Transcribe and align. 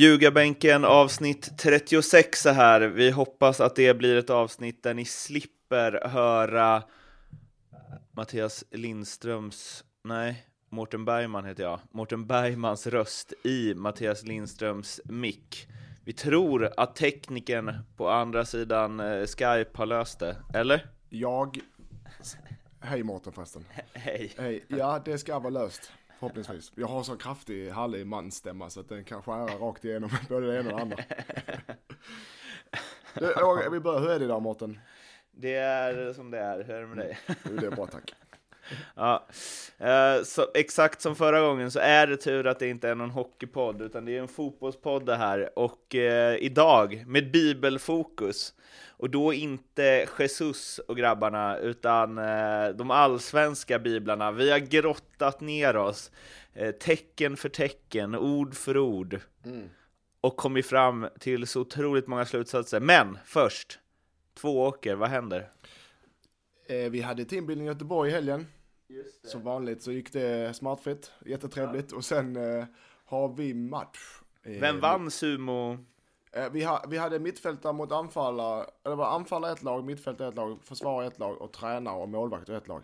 Ljugarbänken 0.00 0.84
avsnitt 0.84 1.58
36 1.58 2.46
är 2.46 2.52
här. 2.52 2.80
Vi 2.80 3.10
hoppas 3.10 3.60
att 3.60 3.76
det 3.76 3.94
blir 3.94 4.16
ett 4.16 4.30
avsnitt 4.30 4.82
där 4.82 4.94
ni 4.94 5.04
slipper 5.04 6.08
höra 6.08 6.82
Mattias 8.12 8.64
Lindströms, 8.70 9.84
nej, 10.04 10.46
Mårten 10.68 11.04
Bergman 11.04 11.44
heter 11.44 11.62
jag, 11.62 11.80
Mårten 11.90 12.26
Bergmans 12.26 12.86
röst 12.86 13.32
i 13.44 13.74
Mattias 13.74 14.22
Lindströms 14.22 15.00
mick. 15.04 15.68
Vi 16.04 16.12
tror 16.12 16.70
att 16.76 16.96
tekniken 16.96 17.72
på 17.96 18.08
andra 18.08 18.44
sidan 18.44 19.00
eh, 19.00 19.26
Skype 19.26 19.70
har 19.74 19.86
löst 19.86 20.18
det, 20.18 20.36
eller? 20.54 20.86
Jag... 21.08 21.58
Hej 22.80 23.02
Mårten 23.02 23.32
förresten. 23.32 23.64
Hej. 23.92 24.32
Hej. 24.38 24.64
Ja, 24.68 25.02
det 25.04 25.18
ska 25.18 25.38
vara 25.38 25.50
löst. 25.50 25.92
Förhoppningsvis. 26.20 26.72
Jag 26.74 26.86
har 26.86 27.02
så 27.02 27.16
kraftig 27.16 27.70
härlig 27.70 28.06
mansstämma 28.06 28.70
så 28.70 28.80
att 28.80 28.88
den 28.88 29.04
kan 29.04 29.22
skära 29.22 29.44
rakt 29.46 29.84
igenom 29.84 30.10
både 30.28 30.46
det 30.46 30.60
ena 30.60 30.70
och 30.70 30.76
det 30.76 30.82
andra. 30.82 30.96
Du, 33.14 33.70
vi 33.70 33.80
börjar. 33.80 34.00
Hur 34.00 34.10
är 34.10 34.18
det 34.18 34.24
idag 34.24 34.42
Mårten? 34.42 34.78
Det 35.32 35.54
är 35.54 36.12
som 36.12 36.30
det 36.30 36.38
är, 36.38 36.64
hur 36.64 36.74
är 36.74 36.80
det 36.80 36.86
med 36.86 36.98
dig? 36.98 37.18
Jo, 37.26 37.56
det 37.56 37.66
är 37.66 37.70
bra 37.70 37.86
tack. 37.86 38.14
Ja, 38.96 39.26
eh, 39.78 40.22
så 40.24 40.46
exakt 40.54 41.00
som 41.00 41.16
förra 41.16 41.40
gången 41.40 41.70
så 41.70 41.78
är 41.78 42.06
det 42.06 42.16
tur 42.16 42.46
att 42.46 42.58
det 42.58 42.68
inte 42.68 42.88
är 42.88 42.94
någon 42.94 43.10
hockeypodd, 43.10 43.82
utan 43.82 44.04
det 44.04 44.16
är 44.16 44.20
en 44.20 44.28
fotbollspodd 44.28 45.06
det 45.06 45.16
här. 45.16 45.58
Och 45.58 45.94
eh, 45.94 46.36
idag 46.36 47.04
med 47.06 47.30
bibelfokus. 47.30 48.54
Och 48.88 49.10
då 49.10 49.32
inte 49.32 50.08
Jesus 50.18 50.78
och 50.78 50.96
grabbarna, 50.96 51.58
utan 51.58 52.18
eh, 52.18 52.68
de 52.68 52.90
allsvenska 52.90 53.78
biblarna. 53.78 54.30
Vi 54.30 54.50
har 54.50 54.58
grottat 54.58 55.40
ner 55.40 55.76
oss, 55.76 56.10
tecken 56.80 57.36
för 57.36 57.48
tecken, 57.48 58.14
ord 58.14 58.54
för 58.54 58.78
ord. 58.78 59.20
Och 60.20 60.36
kommit 60.36 60.66
fram 60.66 61.08
till 61.18 61.46
så 61.46 61.60
otroligt 61.60 62.06
många 62.06 62.24
slutsatser. 62.24 62.80
Men 62.80 63.18
först, 63.24 63.78
två 64.34 64.62
åker, 64.62 64.94
vad 64.94 65.08
händer? 65.08 65.48
Vi 66.90 67.00
hade 67.00 67.24
teambuilding 67.24 67.66
i 67.66 67.70
Göteborg 67.70 68.10
i 68.10 68.14
helgen. 68.14 68.46
Som 69.24 69.42
vanligt 69.42 69.82
så 69.82 69.92
gick 69.92 70.12
det 70.12 70.56
smartfritt, 70.56 71.12
jättetrevligt. 71.26 71.92
Och 71.92 72.04
sen 72.04 72.36
eh, 72.36 72.64
har 73.04 73.28
vi 73.28 73.54
match. 73.54 73.98
Vem 74.42 74.80
vann 74.80 75.10
sumo? 75.10 75.78
Eh, 76.32 76.50
vi, 76.52 76.64
ha, 76.64 76.84
vi 76.88 76.96
hade 76.98 77.18
mittfältare 77.18 77.72
mot 77.72 77.92
anfallare, 77.92 78.66
eller 78.84 78.90
det 78.90 78.94
var 78.96 79.14
anfallare 79.14 79.52
ett 79.52 79.62
lag, 79.62 79.84
mittfältare 79.84 80.28
ett 80.28 80.34
lag, 80.34 80.58
försvarare 80.62 81.06
ett 81.06 81.18
lag 81.18 81.42
och 81.42 81.52
tränare 81.52 81.96
och 81.96 82.08
målvakt 82.08 82.48
ett 82.48 82.68
lag. 82.68 82.82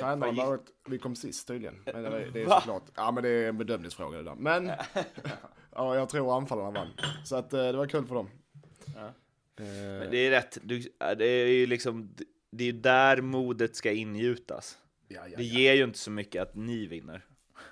Vad 0.00 0.34
gick- 0.34 0.44
var 0.44 0.54
ett, 0.54 0.60
vi 0.88 0.98
kom 0.98 1.16
sist 1.16 1.48
tydligen. 1.48 1.82
Men 1.84 2.02
det, 2.02 2.30
det 2.30 2.42
är 2.42 2.46
Va? 2.46 2.60
såklart, 2.60 2.82
ja 2.94 3.10
men 3.12 3.22
det 3.22 3.28
är 3.28 3.48
en 3.48 3.58
bedömningsfråga 3.58 4.18
det 4.18 4.24
där. 4.24 4.34
Men, 4.34 4.66
ja 5.74 5.96
jag 5.96 6.08
tror 6.08 6.36
anfallarna 6.36 6.70
vann. 6.70 6.88
Så 7.24 7.36
att 7.36 7.52
eh, 7.52 7.58
det 7.62 7.72
var 7.76 7.86
kul 7.86 8.06
för 8.06 8.14
dem. 8.14 8.28
Ja. 8.96 9.06
Eh, 9.64 9.72
Men 9.98 10.10
det 10.10 10.16
är 10.26 10.30
rätt, 10.30 10.58
du, 10.62 10.78
det 11.18 11.24
är 11.26 11.46
ju 11.46 11.66
liksom, 11.66 12.14
det 12.50 12.64
är 12.64 12.72
ju 12.72 12.80
där 12.80 13.20
modet 13.20 13.76
ska 13.76 13.92
ingjutas. 13.92 14.78
Ja, 15.14 15.28
ja, 15.28 15.36
Det 15.36 15.42
ja. 15.42 15.58
ger 15.58 15.74
ju 15.74 15.84
inte 15.84 15.98
så 15.98 16.10
mycket 16.10 16.42
att 16.42 16.54
ni 16.54 16.86
vinner. 16.86 17.26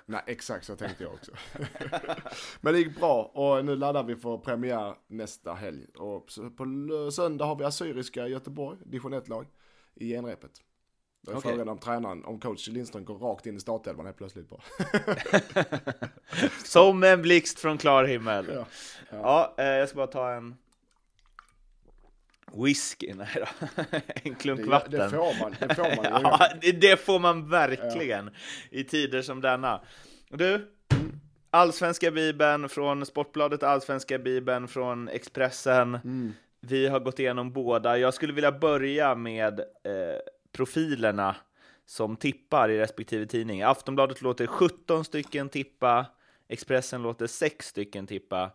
Nej 0.05 0.21
exakt 0.27 0.65
så 0.65 0.75
tänkte 0.75 1.03
jag 1.03 1.13
också. 1.13 1.31
men 2.61 2.73
det 2.73 2.79
gick 2.79 2.99
bra 2.99 3.23
och 3.23 3.65
nu 3.65 3.75
laddar 3.75 4.03
vi 4.03 4.15
för 4.15 4.37
premiär 4.37 4.95
nästa 5.07 5.53
helg. 5.53 5.85
Och 5.95 6.29
på 6.57 6.65
söndag 7.11 7.45
har 7.45 7.55
vi 7.55 7.63
Assyriska 7.63 8.27
i 8.27 8.31
Göteborg, 8.31 8.77
division 8.85 9.13
1-lag, 9.13 9.47
i 9.95 10.09
genrepet. 10.09 10.51
Då 11.21 11.31
är 11.31 11.35
Okej. 11.35 11.51
frågan 11.51 11.69
om 11.69 11.77
tränaren, 11.77 12.25
om 12.25 12.39
coach 12.39 12.67
Lindström 12.67 13.05
går 13.05 13.17
rakt 13.17 13.45
in 13.45 13.57
i 13.57 13.59
startelvan 13.59 14.05
helt 14.05 14.17
plötsligt 14.17 14.49
bara. 14.49 14.61
Som 16.65 17.03
en 17.03 17.21
blixt 17.21 17.59
från 17.59 17.77
klar 17.77 18.03
himmel. 18.03 18.45
Ja. 18.55 18.65
Ja, 19.09 19.55
eh, 19.57 19.65
jag 19.65 19.89
ska 19.89 19.95
bara 19.95 20.07
ta 20.07 20.31
en 20.31 20.55
whisky, 22.57 23.13
nej 23.15 23.27
då. 23.35 23.65
en 24.23 24.35
klunk 24.35 24.61
Det, 24.61 24.69
vatten. 24.69 24.91
det 24.91 25.09
får 25.09 25.39
man, 25.39 25.55
det 25.59 25.75
får 25.75 26.11
man. 26.11 26.21
Ja, 26.23 26.49
det, 26.81 26.97
får 26.99 27.19
man 27.19 27.49
verkligen 27.49 28.29
i 28.69 28.83
tider 28.83 29.21
som 29.21 29.41
denna. 29.41 29.81
Du, 30.29 30.71
Allsvenska 31.49 32.11
Bibeln 32.11 32.69
från 32.69 33.05
Sportbladet, 33.05 33.63
Allsvenska 33.63 34.17
Bibeln 34.19 34.67
från 34.67 35.07
Expressen. 35.09 35.95
Mm. 35.95 36.33
Vi 36.61 36.87
har 36.87 36.99
gått 36.99 37.19
igenom 37.19 37.51
båda. 37.51 37.97
Jag 37.97 38.13
skulle 38.13 38.33
vilja 38.33 38.51
börja 38.51 39.15
med 39.15 39.59
eh, 39.59 39.65
profilerna 40.51 41.35
som 41.85 42.15
tippar 42.15 42.69
i 42.69 42.77
respektive 42.79 43.25
tidning. 43.25 43.61
Aftonbladet 43.61 44.21
låter 44.21 44.47
17 44.47 45.05
stycken 45.05 45.49
tippa, 45.49 46.05
Expressen 46.49 47.01
låter 47.03 47.27
6 47.27 47.67
stycken 47.67 48.07
tippa. 48.07 48.51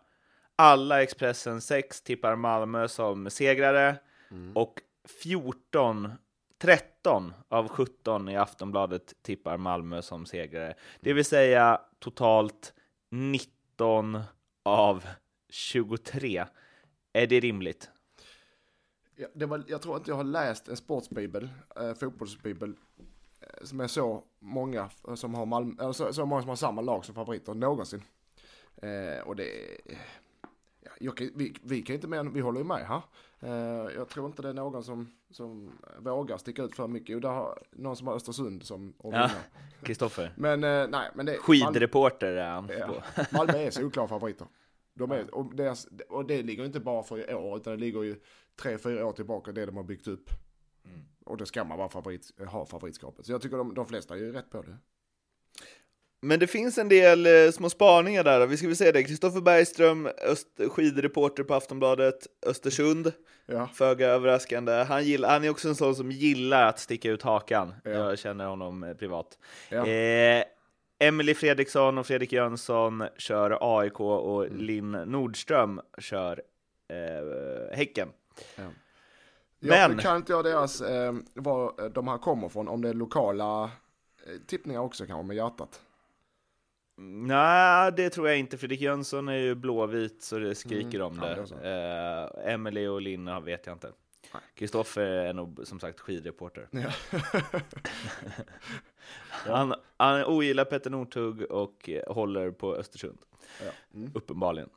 Alla 0.59 1.03
Expressen 1.03 1.61
6 1.61 2.01
tippar 2.01 2.35
Malmö 2.35 2.87
som 2.87 3.29
segrare 3.29 3.97
och 4.55 4.81
14, 5.23 6.11
13 6.57 7.33
av 7.47 7.67
17 7.67 8.29
i 8.29 8.37
Aftonbladet 8.37 9.13
tippar 9.21 9.57
Malmö 9.57 10.01
som 10.01 10.25
segrare. 10.25 10.75
Det 10.99 11.13
vill 11.13 11.25
säga 11.25 11.81
totalt 11.99 12.73
19 13.09 14.19
av 14.63 15.05
23. 15.49 16.45
Är 17.13 17.27
det 17.27 17.39
rimligt? 17.39 17.89
Ja, 19.15 19.27
det 19.33 19.45
var, 19.45 19.63
jag 19.67 19.81
tror 19.81 19.97
inte 19.97 20.11
jag 20.11 20.15
har 20.15 20.23
läst 20.23 20.67
en 20.67 20.77
sportsbibel, 20.77 21.49
eh, 21.75 21.93
fotbollsbibel, 21.93 22.73
eh, 23.39 23.65
som 23.65 23.79
är 23.79 23.87
så 23.87 24.23
många 24.39 24.89
som 25.15 25.33
har 25.33 25.45
Malmö, 25.45 25.83
eller 25.83 25.93
så, 25.93 26.13
så 26.13 26.25
många 26.25 26.41
som 26.41 26.49
har 26.49 26.55
samma 26.55 26.81
lag 26.81 27.05
som 27.05 27.15
favoriter 27.15 27.53
någonsin. 27.53 28.03
Eh, 28.81 29.27
och 29.27 29.35
det 29.35 29.77
jag 30.99 31.29
vi, 31.35 31.55
vi 31.63 31.81
kan 31.81 31.95
inte 31.95 32.17
än, 32.17 32.33
vi 32.33 32.39
håller 32.39 32.59
ju 32.59 32.65
med 32.65 32.87
här. 32.87 33.01
Eh, 33.39 33.93
jag 33.95 34.09
tror 34.09 34.25
inte 34.25 34.41
det 34.41 34.49
är 34.49 34.53
någon 34.53 34.83
som, 34.83 35.11
som 35.29 35.71
vågar 35.99 36.37
sticka 36.37 36.63
ut 36.63 36.75
för 36.75 36.87
mycket. 36.87 37.09
Jo, 37.09 37.19
det 37.19 37.27
har 37.27 37.63
någon 37.71 37.95
som 37.95 38.07
har 38.07 38.15
Östersund 38.15 38.63
som 38.63 38.93
Ja. 39.03 39.29
Kristoffer. 39.81 40.33
Men 40.35 40.63
eh, 40.63 40.87
nej, 40.87 41.09
men 41.15 41.25
det 41.25 41.37
Skidreporter 41.37 42.31
är 42.31 42.49
han. 42.49 42.69
Ja. 42.79 43.03
Malmö 43.31 43.57
är 43.57 43.71
solklara 43.71 44.07
favoriter. 44.07 44.47
De 44.93 45.11
är, 45.11 45.35
och, 45.35 45.55
deras, 45.55 45.87
och 46.09 46.25
det 46.25 46.43
ligger 46.43 46.65
inte 46.65 46.79
bara 46.79 47.03
för 47.03 47.31
i 47.31 47.33
år, 47.33 47.57
utan 47.57 47.73
det 47.73 47.79
ligger 47.79 48.03
ju 48.03 48.15
tre, 48.61 48.77
fyra 48.77 49.05
år 49.05 49.11
tillbaka, 49.11 49.51
det 49.51 49.65
de 49.65 49.77
har 49.77 49.83
byggt 49.83 50.07
upp. 50.07 50.29
Mm. 50.85 50.99
Och 51.25 51.37
det 51.37 51.45
ska 51.45 51.63
man 51.63 51.77
vara 51.77 51.89
favorit, 51.89 52.31
ha 52.47 52.65
favoritskapet. 52.65 53.25
Så 53.25 53.31
jag 53.31 53.41
tycker 53.41 53.57
de, 53.57 53.73
de 53.73 53.85
flesta 53.85 54.15
är 54.15 54.19
ju 54.19 54.31
rätt 54.31 54.49
på 54.49 54.61
det. 54.61 54.77
Men 56.21 56.39
det 56.39 56.47
finns 56.47 56.77
en 56.77 56.89
del 56.89 57.25
eh, 57.25 57.51
små 57.51 57.69
spaningar 57.69 58.23
där. 58.23 58.47
Vi 58.47 58.57
ska 58.57 58.67
väl 58.67 58.75
säga 58.75 58.91
det. 58.91 59.03
Kristoffer 59.03 59.41
Bergström, 59.41 60.05
öst, 60.05 60.47
skidreporter 60.71 61.43
på 61.43 61.53
Aftonbladet, 61.55 62.27
Östersund. 62.45 63.11
Ja, 63.45 63.69
Föga 63.73 64.07
överraskande. 64.07 64.71
Han, 64.71 65.03
gillar, 65.03 65.29
han 65.29 65.43
är 65.43 65.49
också 65.49 65.67
en 65.67 65.75
sån 65.75 65.95
som 65.95 66.11
gillar 66.11 66.65
att 66.67 66.79
sticka 66.79 67.11
ut 67.11 67.21
hakan. 67.21 67.73
Ja. 67.83 67.89
Jag 67.91 68.19
känner 68.19 68.45
honom 68.45 68.83
eh, 68.83 68.93
privat. 68.93 69.37
ja. 69.69 69.87
Eh, 69.87 70.43
Emily 70.99 71.33
Fredriksson 71.33 71.97
och 71.97 72.07
Fredrik 72.07 72.31
Jönsson 72.31 73.03
kör 73.17 73.57
AIK 73.79 73.99
och 73.99 74.45
Mm. 74.45 74.57
Linn 74.57 74.91
Nordström 74.91 75.81
kör 75.97 76.41
eh, 76.89 77.77
Häcken. 77.77 78.09
ja. 78.55 78.63
Men- 79.59 79.91
Nu 79.91 79.97
kan 79.97 80.15
inte 80.17 80.31
jag 80.31 80.43
deras, 80.45 80.81
eh, 80.81 81.13
var 81.33 81.89
de 81.89 82.07
här 82.07 82.17
kommer 82.17 82.49
från, 82.49 82.67
om 82.67 82.81
det 82.81 82.89
är 82.89 82.93
lokala 82.93 83.63
eh, 83.63 83.69
tippningar 84.47 84.81
också 84.81 85.05
kanske 85.05 85.27
med 85.27 85.35
hjärtat. 85.35 85.81
Nej, 86.99 87.91
det 87.91 88.09
tror 88.09 88.27
jag 88.27 88.37
inte. 88.37 88.57
Fredrik 88.57 88.81
Jönsson 88.81 89.27
är 89.29 89.37
ju 89.37 89.55
blåvit 89.55 90.23
så 90.23 90.39
det 90.39 90.55
skriker 90.55 91.01
om 91.01 91.13
Mm. 91.23 91.29
Ja, 91.29 91.35
det. 91.35 91.55
det. 91.69 92.29
Eh, 92.45 92.53
Emily 92.53 92.87
och 92.87 93.01
Linn 93.01 93.43
vet 93.43 93.65
jag 93.65 93.75
inte. 93.75 93.91
Kristoffer 94.55 95.01
är 95.05 95.33
nog 95.33 95.59
som 95.63 95.79
sagt 95.79 95.99
skidreporter. 95.99 96.67
Ja. 99.45 99.55
Han, 99.55 99.73
han 99.97 100.25
ogillar 100.25 100.65
Petter 100.65 100.89
Northug 100.89 101.41
och 101.51 101.89
håller 102.07 102.51
på 102.51 102.75
Östersund. 102.75 103.17
Ja. 103.65 103.71
Mm. 103.93 104.11
Uppenbarligen. 104.15 104.69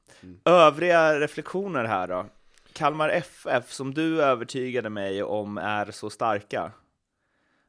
Övriga 0.45 1.21
reflektioner 1.21 1.85
här 1.85 2.09
då? 2.09 2.27
Kalmar 2.73 3.09
FF, 3.09 3.73
som 3.73 3.95
du 3.95 4.23
övertygade 4.23 4.91
mig 4.91 5.23
om 5.23 5.59
är 5.59 5.91
så 5.91 6.11
starka. 6.11 6.73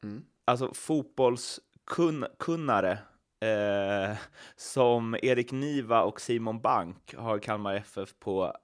Mm. 0.04 0.24
Alltså 0.45 0.74
fotbollskunnare 0.74 2.97
eh, 3.42 4.18
som 4.56 5.16
Erik 5.22 5.52
Niva 5.52 6.02
och 6.04 6.22
Simon 6.22 6.62
Bank 6.62 7.16
har 7.18 7.40
Kalmar 7.40 7.76
FF 7.76 8.16
på 8.20 8.58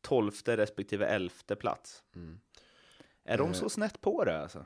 12 0.00 0.32
respektive 0.46 1.06
11 1.06 1.30
plats. 1.60 2.04
Mm. 2.14 2.40
Är 3.24 3.38
de 3.38 3.46
Eh. 3.48 3.52
så 3.52 3.68
snett 3.68 4.00
på 4.00 4.24
det 4.24 4.42
alltså? 4.42 4.64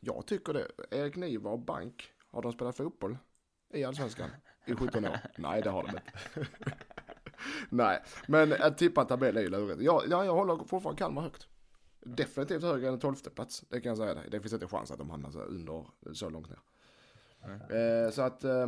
Jag 0.00 0.26
tycker 0.26 0.52
det. 0.52 0.68
Erik 0.90 1.16
Niva 1.16 1.50
och 1.50 1.58
Bank, 1.58 2.12
har 2.30 2.42
de 2.42 2.52
spelat 2.52 2.76
fotboll 2.76 3.18
i 3.72 3.84
Allsvenskan 3.84 4.30
i 4.66 4.74
17 4.74 5.04
år? 5.04 5.18
Nej, 5.38 5.62
det 5.62 5.70
har 5.70 5.82
de 5.82 5.88
inte. 5.88 6.02
Nej, 7.68 8.02
men 8.28 8.52
att 8.52 8.78
tippa 8.78 9.00
en 9.00 9.06
tabell 9.06 9.36
är 9.36 9.40
ju 9.40 9.48
lurigt. 9.48 9.82
Jag, 9.82 10.02
ja, 10.08 10.24
jag 10.24 10.34
håller 10.34 10.56
fortfarande 10.56 10.98
Kalmar 10.98 11.22
högt. 11.22 11.48
Definitivt 12.00 12.62
högre 12.62 12.88
än 12.88 12.98
12 12.98 13.14
plats, 13.14 13.64
det 13.68 13.80
kan 13.80 13.88
jag 13.90 13.98
säga 13.98 14.14
dig. 14.14 14.28
Det 14.30 14.40
finns 14.40 14.52
inte 14.52 14.66
chans 14.66 14.90
att 14.90 14.98
de 14.98 15.10
hamnar 15.10 15.30
så 15.30 15.38
under 15.40 15.86
så 16.12 16.30
långt 16.30 16.48
ner. 16.48 16.58
Eh, 17.50 18.10
så 18.10 18.22
att, 18.22 18.44
eh, 18.44 18.66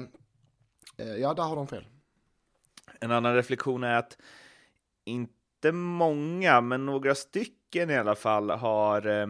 Eh, 0.97 1.17
ja, 1.17 1.35
där 1.35 1.43
har 1.43 1.57
de 1.57 1.67
fel. 1.67 1.85
En 3.01 3.11
annan 3.11 3.35
reflektion 3.35 3.85
är 3.85 3.97
att 3.97 4.19
inte 5.05 5.73
många, 5.73 6.61
men 6.61 6.87
några 6.87 7.15
stycken 7.15 7.91
i 7.91 7.97
alla 7.97 8.15
fall 8.15 8.51
har 8.51 9.29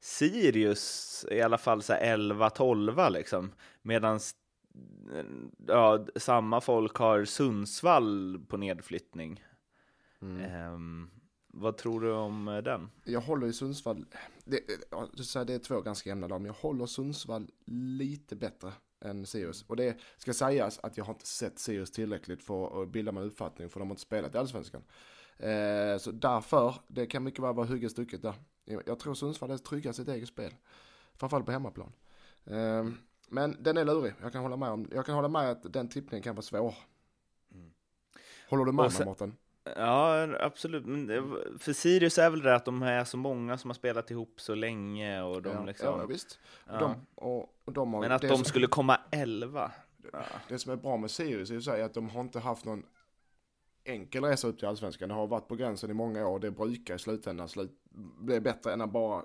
Sirius 0.00 1.24
i 1.30 1.42
alla 1.42 1.58
fall 1.58 1.82
så 1.82 1.92
11-12 1.92 3.10
liksom. 3.10 3.52
Medan 3.82 4.20
ja, 5.66 6.06
samma 6.16 6.60
folk 6.60 6.96
har 6.96 7.24
Sundsvall 7.24 8.40
på 8.48 8.56
nedflyttning. 8.56 9.44
Mm. 10.22 10.40
Ehm, 10.40 11.10
vad 11.60 11.76
tror 11.76 12.00
du 12.00 12.12
om 12.12 12.48
eh, 12.48 12.58
den? 12.58 12.90
Jag 13.04 13.20
håller 13.20 13.46
i 13.46 13.52
Sundsvall, 13.52 14.04
det, 14.44 14.60
det 15.46 15.54
är 15.54 15.58
två 15.58 15.80
ganska 15.80 16.10
jämna 16.10 16.26
lag, 16.26 16.40
men 16.40 16.46
jag 16.46 16.54
håller 16.54 16.86
Sundsvall 16.86 17.50
lite 17.64 18.36
bättre 18.36 18.72
än 19.00 19.26
Sirius. 19.26 19.62
Och 19.62 19.76
det 19.76 19.96
ska 20.16 20.32
sägas 20.32 20.78
att 20.78 20.96
jag 20.96 21.04
har 21.04 21.14
inte 21.14 21.26
sett 21.26 21.58
Sirius 21.58 21.90
tillräckligt 21.90 22.42
för 22.42 22.82
att 22.82 22.88
bilda 22.88 23.12
mig 23.12 23.22
en 23.22 23.28
uppfattning, 23.28 23.68
för 23.68 23.80
de 23.80 23.88
har 23.88 23.92
inte 23.92 24.02
spelat 24.02 24.34
i 24.34 24.38
Allsvenskan. 24.38 24.82
Eh, 25.36 25.98
så 25.98 26.10
därför, 26.12 26.74
det 26.88 27.06
kan 27.06 27.24
mycket 27.24 27.40
väl 27.40 27.54
vara 27.54 27.66
hugget 27.66 27.92
stucket 27.92 28.22
där. 28.22 28.34
Jag, 28.64 28.98
tror 28.98 29.14
Sundsvall 29.14 29.50
är 29.50 29.58
trygga 29.58 29.92
sitt 29.92 30.08
eget 30.08 30.28
spel. 30.28 30.54
Framförallt 31.14 31.46
på 31.46 31.52
hemmaplan. 31.52 31.92
Eh, 32.44 32.86
men 33.28 33.56
den 33.60 33.76
är 33.76 33.84
lurig, 33.84 34.14
jag 34.22 34.32
kan 34.32 34.42
hålla 34.42 34.56
med 34.56 34.70
om, 34.70 34.88
jag 34.94 35.06
kan 35.06 35.14
hålla 35.14 35.28
med 35.28 35.50
att 35.50 35.72
den 35.72 35.88
tippningen 35.88 36.22
kan 36.22 36.34
vara 36.34 36.42
svår. 36.42 36.74
Håller 38.50 38.64
du 38.64 38.72
med 38.72 38.92
mig 38.98 39.06
Mårten? 39.06 39.36
Ja, 39.76 40.28
absolut. 40.40 40.86
Men 40.86 41.06
det, 41.06 41.22
för 41.58 41.72
Sirius 41.72 42.18
är 42.18 42.30
väl 42.30 42.42
det 42.42 42.54
att 42.54 42.64
de 42.64 42.82
är 42.82 43.04
så 43.04 43.16
många 43.16 43.58
som 43.58 43.70
har 43.70 43.74
spelat 43.74 44.10
ihop 44.10 44.40
så 44.40 44.54
länge 44.54 45.22
och 45.22 45.42
de 45.42 45.48
ja, 45.50 45.64
liksom... 45.64 46.00
ja, 46.00 46.06
visst. 46.06 46.38
ja. 46.66 46.78
De, 46.78 47.06
och, 47.14 47.54
och 47.64 47.72
de 47.72 47.94
har, 47.94 48.00
Men 48.00 48.12
att 48.12 48.22
det 48.22 48.28
de 48.28 48.36
som- 48.36 48.44
skulle 48.44 48.66
komma 48.66 49.00
11. 49.10 49.72
Ja. 50.12 50.22
Det 50.48 50.58
som 50.58 50.72
är 50.72 50.76
bra 50.76 50.96
med 50.96 51.10
Sirius 51.10 51.68
är 51.68 51.76
ju 51.76 51.82
att 51.82 51.94
de 51.94 52.08
har 52.10 52.20
inte 52.20 52.40
haft 52.40 52.64
någon 52.64 52.82
enkel 53.84 54.24
resa 54.24 54.48
upp 54.48 54.58
till 54.58 54.68
Allsvenskan. 54.68 55.08
Det 55.08 55.14
har 55.14 55.26
varit 55.26 55.48
på 55.48 55.56
gränsen 55.56 55.90
i 55.90 55.94
många 55.94 56.26
år 56.26 56.38
det 56.38 56.50
brukar 56.50 56.94
i 56.94 56.98
slutändan 56.98 57.48
slut, 57.48 57.70
bli 58.20 58.40
bättre 58.40 58.72
än 58.72 58.80
att 58.80 58.92
bara 58.92 59.22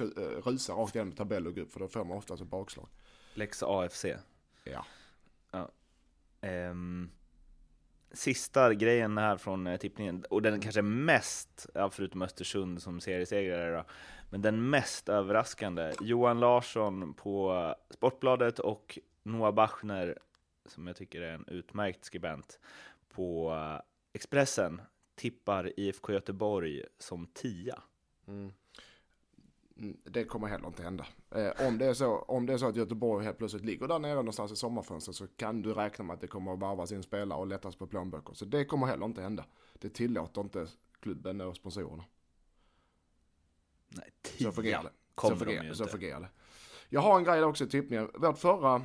eh, 0.00 0.42
rusa 0.44 0.72
rakt 0.72 0.94
igenom 0.94 1.12
tabell 1.12 1.46
och 1.46 1.54
grupp 1.54 1.72
för 1.72 1.80
då 1.80 1.88
får 1.88 2.04
man 2.04 2.18
oftast 2.18 2.42
ett 2.42 2.48
bakslag. 2.48 2.88
Lex 3.34 3.62
AFC. 3.62 4.04
Ja. 4.64 4.84
Ehm, 6.40 7.10
sista 8.12 8.74
grejen 8.74 9.18
här 9.18 9.36
från 9.36 9.66
eh, 9.66 9.76
tippningen, 9.76 10.24
och 10.30 10.42
den 10.42 10.60
kanske 10.60 10.82
mest, 10.82 11.66
ja, 11.74 11.90
förutom 11.90 12.22
Östersund 12.22 12.82
som 12.82 13.00
seriesegrare 13.00 13.76
då, 13.76 13.84
men 14.30 14.42
den 14.42 14.70
mest 14.70 15.08
överraskande, 15.08 15.92
Johan 16.00 16.40
Larsson 16.40 17.14
på 17.14 17.74
Sportbladet 17.90 18.58
och 18.58 18.98
Noah 19.22 19.54
Bachner, 19.54 20.18
som 20.66 20.86
jag 20.86 20.96
tycker 20.96 21.20
är 21.20 21.32
en 21.32 21.44
utmärkt 21.48 22.04
skribent, 22.04 22.58
på 23.08 23.52
eh, 23.52 23.80
Expressen 24.12 24.80
tippar 25.14 25.80
IFK 25.80 26.12
Göteborg 26.12 26.82
som 26.98 27.26
tia. 27.26 27.82
Mm. 28.26 28.52
mm, 29.76 29.96
Det 30.04 30.24
kommer 30.24 30.48
heller 30.48 30.66
inte 30.66 30.82
hända. 30.82 31.06
Eh, 31.30 31.66
om, 31.68 31.78
det 31.78 31.86
är 31.86 31.94
så, 31.94 32.18
om 32.18 32.46
det 32.46 32.52
är 32.52 32.58
så 32.58 32.66
att 32.68 32.76
Göteborg 32.76 33.24
helt 33.24 33.38
plötsligt 33.38 33.64
ligger 33.64 33.88
där 33.88 33.98
nere 33.98 34.14
någonstans 34.14 34.52
i 34.52 34.56
sommarfönstret 34.56 35.16
så 35.16 35.26
kan 35.26 35.62
du 35.62 35.72
räkna 35.74 36.04
med 36.04 36.14
att 36.14 36.20
det 36.20 36.26
kommer 36.26 36.52
att 36.52 36.58
varvas 36.58 36.92
in 36.92 37.02
spelare 37.02 37.38
och 37.38 37.46
lättas 37.46 37.76
på 37.76 37.86
plånböcker. 37.86 38.34
Så 38.34 38.44
det 38.44 38.64
kommer 38.64 38.86
heller 38.86 39.06
inte 39.06 39.22
hända. 39.22 39.44
Det 39.78 39.88
tillåter 39.88 40.40
inte 40.40 40.66
klubben 41.00 41.40
och 41.40 41.56
sponsorerna. 41.56 42.04
Nej, 43.88 44.12
Så 44.38 44.52
fungerar 44.52 44.82
det. 44.82 44.90
så 45.22 45.30
de 45.30 45.38
fungerar, 45.38 45.64
ju 45.64 45.74
så 45.74 45.86
fungerar 45.86 46.20
det. 46.20 46.28
Jag 46.88 47.00
har 47.00 47.18
en 47.18 47.24
grej 47.24 47.44
också 47.44 47.64
i 47.64 47.68
tippningen. 47.68 48.10
Vårt 48.14 48.38
förra, 48.38 48.82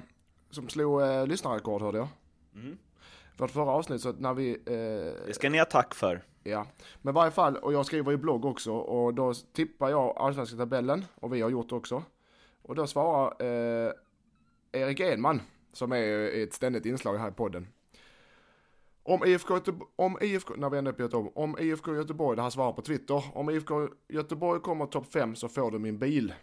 som 0.50 0.70
slog 0.70 1.02
eh, 1.02 1.28
lyssnarrekord 1.28 1.82
hörde 1.82 1.98
jag. 1.98 2.08
Mm. 2.56 2.78
Vårt 3.38 3.52
förra 3.52 3.72
avsnitt 3.72 4.02
så 4.02 4.12
när 4.14 4.34
vi, 4.34 4.52
eh, 4.52 5.26
Det 5.28 5.34
ska 5.36 5.50
ni 5.50 5.58
ha 5.58 5.66
tack 5.66 5.96
för. 5.96 6.24
ja. 6.44 6.68
Men 7.02 7.14
i 7.14 7.16
varje 7.16 7.32
fall, 7.32 7.58
och 7.58 7.74
jag 7.74 7.86
skriver 7.86 8.12
i 8.12 8.18
blogg 8.18 8.46
också 8.46 8.74
och 8.74 9.14
då 9.14 9.34
tippar 9.34 9.90
jag 9.90 10.18
allsvenska 10.18 10.58
tabellen 10.58 11.06
och 11.16 11.34
vi 11.34 11.42
har 11.42 11.50
gjort 11.50 11.70
det 11.70 11.76
också. 11.76 12.04
Och 12.64 12.76
då 12.76 12.88
svarar 12.88 13.36
eh, 13.40 13.92
Erik 14.72 15.00
Edman, 15.00 15.42
som 15.74 15.92
är 15.92 16.44
ett 16.44 16.54
ständigt 16.54 16.86
inslag 16.86 17.18
här 17.18 17.30
i 17.30 17.32
podden. 17.32 17.68
Om 19.04 19.26
IFK, 19.26 19.54
Göteborg, 19.54 19.90
om 19.96 20.18
IFK, 20.22 20.54
när 20.58 20.70
vi 20.70 20.78
ändå 20.78 20.90
är 20.90 20.94
på 20.94 21.02
Göteborg, 21.02 21.32
om 21.36 21.58
IFK 21.60 21.96
Göteborg, 21.96 22.36
det 22.36 22.42
här 22.42 22.50
svarar 22.50 22.74
på 22.74 22.82
Twitter, 22.82 23.24
om 23.34 23.50
IFK 23.50 23.90
Göteborg 24.08 24.62
kommer 24.62 24.86
topp 24.86 25.14
5 25.14 25.36
så 25.36 25.50
får 25.50 25.72
du 25.72 25.80
min 25.80 25.98
bil. 25.98 26.34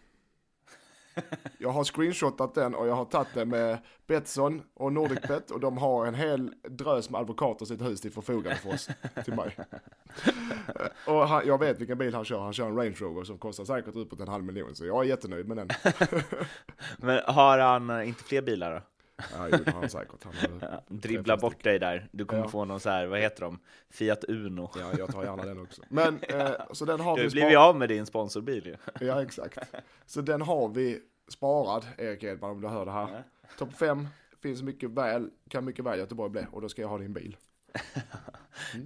Jag 1.58 1.70
har 1.70 1.84
screenshotat 1.84 2.54
den 2.54 2.74
och 2.74 2.88
jag 2.88 2.94
har 2.94 3.04
tagit 3.04 3.34
den 3.34 3.48
med 3.48 3.78
Betsson 4.06 4.62
och 4.74 4.92
Nordicbet 4.92 5.50
och 5.50 5.60
de 5.60 5.78
har 5.78 6.06
en 6.06 6.14
hel 6.14 6.54
drös 6.68 7.10
med 7.10 7.20
advokater 7.20 7.64
i 7.64 7.68
sitt 7.68 7.82
hus 7.82 8.00
till 8.00 8.12
förfogande 8.12 8.56
för 8.56 8.74
oss, 8.74 8.88
till 9.24 9.34
mig. 9.34 9.56
Och 11.06 11.28
han, 11.28 11.46
jag 11.46 11.58
vet 11.58 11.80
vilken 11.80 11.98
bil 11.98 12.14
han 12.14 12.24
kör, 12.24 12.40
han 12.40 12.52
kör 12.52 12.66
en 12.66 12.76
Range 12.76 12.96
Rover 13.00 13.24
som 13.24 13.38
kostar 13.38 13.64
säkert 13.64 13.96
uppåt 13.96 14.20
en 14.20 14.28
halv 14.28 14.44
miljon 14.44 14.74
så 14.74 14.86
jag 14.86 15.00
är 15.00 15.08
jättenöjd 15.08 15.48
med 15.48 15.56
den. 15.56 15.68
Men 16.96 17.20
har 17.26 17.58
han 17.58 17.90
eh, 17.90 18.08
inte 18.08 18.24
fler 18.24 18.42
bilar 18.42 18.74
då? 18.74 18.89
Ja, 19.38 19.48
jo, 19.52 19.58
han 19.74 19.90
säkert. 19.90 20.24
Han 20.24 20.34
har, 20.60 20.68
Ja, 20.70 20.82
dribbla 20.88 21.36
bort 21.36 21.64
dig 21.64 21.78
där. 21.78 22.08
Du 22.12 22.24
kommer 22.24 22.42
Ja. 22.42 22.48
få 22.48 22.64
någon 22.64 22.80
så 22.80 22.90
här, 22.90 23.06
vad 23.06 23.20
heter 23.20 23.40
de? 23.44 23.58
Fiat 23.90 24.24
Uno. 24.28 24.70
ja, 24.78 24.90
jag 24.98 25.12
tar 25.12 25.24
gärna 25.24 25.44
den 25.44 25.60
också. 25.60 25.82
Men, 25.88 26.18
eh, 26.22 26.50
så 26.72 26.84
den 26.84 27.00
har 27.00 27.16
Du 27.16 27.22
vi 27.22 27.28
blivit 27.30 27.50
sparat. 27.52 27.68
av 27.68 27.76
med 27.76 27.88
din 27.88 28.06
sponsorbil 28.06 28.66
ju. 28.66 28.76
Ja, 29.06 29.22
exakt. 29.22 29.58
Så 30.06 30.20
den 30.20 30.42
har 30.42 30.68
vi 30.68 31.00
sparad, 31.28 31.86
Erik 31.98 32.22
Edman, 32.22 32.50
om 32.50 32.60
du 32.60 32.68
hör 32.68 32.84
det 32.86 32.92
här. 32.92 33.24
Topp 33.58 33.72
5 33.78 34.08
finns 34.42 34.62
mycket 34.62 34.90
väl, 34.90 35.30
kan 35.48 35.64
mycket 35.64 35.84
väl 35.84 35.98
Göteborg 35.98 36.30
bli 36.30 36.46
och 36.52 36.60
då 36.62 36.68
ska 36.68 36.82
jag 36.82 36.88
ha 36.88 36.98
din 36.98 37.12
bil. 37.12 37.36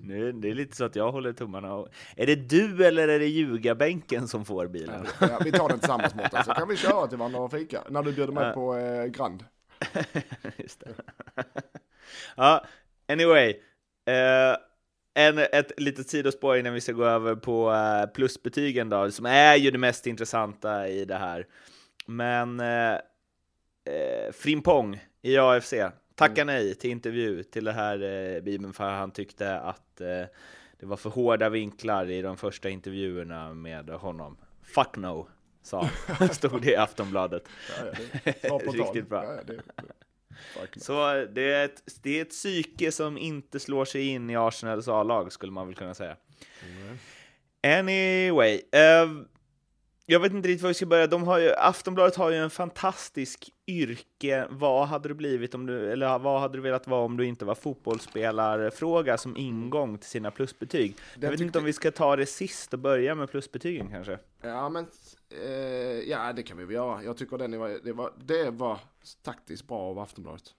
Nu, 0.02 0.32
det 0.32 0.50
är 0.50 0.54
lite 0.54 0.76
så 0.76 0.84
att 0.84 0.96
jag 0.96 1.12
håller 1.12 1.32
tummarna. 1.32 1.74
Och... 1.74 1.88
Är 2.16 2.26
det 2.26 2.34
du 2.36 2.84
eller 2.86 3.08
är 3.08 3.18
det 3.18 3.26
ljugarbänken 3.26 4.28
som 4.28 4.44
får 4.44 4.66
bilen? 4.66 5.06
Ja, 5.20 5.38
vi 5.44 5.52
tar 5.52 5.68
den 5.68 5.78
tillsammans 5.78 6.14
Mårten, 6.14 6.44
så 6.44 6.52
kan 6.54 6.68
vi 6.68 6.76
köra 6.76 7.06
till 7.06 7.18
varandra 7.18 7.40
och 7.40 7.50
fika. 7.50 7.82
När 7.90 8.02
du 8.02 8.12
bjuder 8.12 8.32
mig 8.32 8.46
Ja. 8.46 8.52
på 8.52 8.76
eh, 8.76 9.04
Grand. 9.06 9.44
Just 10.56 10.80
det. 10.80 10.94
ja, 12.36 12.64
anyway. 13.08 13.60
Eh, 14.06 14.56
en, 15.14 15.38
ett 15.38 15.80
litet 15.80 16.08
sidospår 16.08 16.56
innan 16.56 16.74
vi 16.74 16.80
ska 16.80 16.92
gå 16.92 17.04
över 17.04 17.34
på 17.34 17.72
eh, 17.72 18.06
plusbetygen 18.06 18.88
då, 18.88 19.10
som 19.10 19.26
är 19.26 19.56
ju 19.56 19.70
det 19.70 19.78
mest 19.78 20.06
intressanta 20.06 20.88
i 20.88 21.04
det 21.04 21.16
här. 21.16 21.46
Men 22.06 22.60
eh, 22.60 22.92
eh, 22.92 24.32
Frimpong 24.32 25.00
i 25.22 25.38
AFC 25.38 25.74
tackar 26.14 26.44
nej 26.44 26.74
till 26.74 26.90
intervju 26.90 27.42
till 27.42 27.64
det 27.64 27.72
här 27.72 28.02
eh, 28.02 28.40
Bibeln 28.40 28.72
för 28.72 28.90
han 28.90 29.10
tyckte 29.10 29.58
att 29.58 29.96
det 30.78 30.86
var 30.86 30.96
för 30.96 31.10
hårda 31.10 31.48
vinklar 31.48 32.10
i 32.10 32.22
de 32.22 32.36
första 32.36 32.68
intervjuerna 32.68 33.54
med 33.54 33.90
honom. 33.90 34.36
Fuck 34.62 34.96
no, 34.96 35.28
sa 35.64 35.90
han. 36.06 36.28
Stod 36.28 36.62
det 36.62 36.70
i 36.70 36.76
Aftonbladet. 36.76 37.48
Ja, 37.78 38.32
ja. 38.42 38.58
Riktigt 38.58 39.08
bra. 39.08 39.24
Ja, 39.24 39.40
det. 39.46 39.60
Så 40.76 41.26
det 41.32 41.52
är, 41.52 41.64
ett, 41.64 41.82
det 42.02 42.18
är 42.18 42.22
ett 42.22 42.30
psyke 42.30 42.92
som 42.92 43.18
inte 43.18 43.60
slår 43.60 43.84
sig 43.84 44.08
in 44.08 44.30
i 44.30 44.36
Arsenals 44.36 44.88
A-lag, 44.88 45.32
skulle 45.32 45.52
man 45.52 45.66
väl 45.66 45.76
kunna 45.76 45.94
säga. 45.94 46.16
Mm. 46.62 46.98
Anyway, 47.78 48.60
eh, 48.72 49.08
jag 50.06 50.20
vet 50.20 50.32
inte 50.32 50.48
riktigt 50.48 50.62
var 50.62 50.68
vi 50.68 50.74
ska 50.74 50.86
börja. 50.86 51.06
De 51.06 51.22
har 51.22 51.38
ju, 51.38 51.52
Aftonbladet 51.54 52.16
har 52.16 52.30
ju 52.30 52.36
en 52.36 52.50
fantastisk 52.50 53.50
yrke. 53.66 54.46
Vad 54.50 54.88
hade 54.88 55.08
du 55.08 55.14
blivit 55.14 55.54
om 55.54 55.66
du, 55.66 55.92
eller 55.92 56.18
vad 56.18 56.40
hade 56.40 56.58
du 56.58 56.60
velat 56.62 56.86
vara 56.86 57.00
om 57.04 57.16
du 57.16 57.26
inte 57.26 57.44
var 57.44 57.54
fotbollsspelare-fråga 57.54 59.18
som 59.18 59.36
ingång 59.36 59.98
till 59.98 60.08
sina 60.08 60.30
plusbetyg. 60.30 60.96
Jag 61.20 61.30
vet 61.30 61.40
inte 61.40 61.58
om 61.58 61.64
vi 61.64 61.72
ska 61.72 61.90
ta 61.90 62.16
det 62.16 62.26
sist 62.26 62.72
och 62.72 62.78
börja 62.78 63.14
med 63.14 63.30
plusbetygen 63.30 63.90
kanske. 63.90 64.18
Ja, 64.42 64.68
men 64.68 64.86
eh, 65.30 65.50
ja, 66.10 66.32
det 66.32 66.42
kan 66.42 66.56
vi 66.56 66.64
väl 66.64 66.74
göra. 66.74 67.02
Jag 67.02 67.16
tycker 67.16 67.38
den 67.38 67.58
var, 67.58 67.78
det, 67.84 67.92
var, 67.92 68.12
det 68.24 68.50
var 68.50 68.78
taktiskt 69.22 69.66
bra 69.68 69.78
av 69.78 69.98
Aftonbladet. 69.98 70.54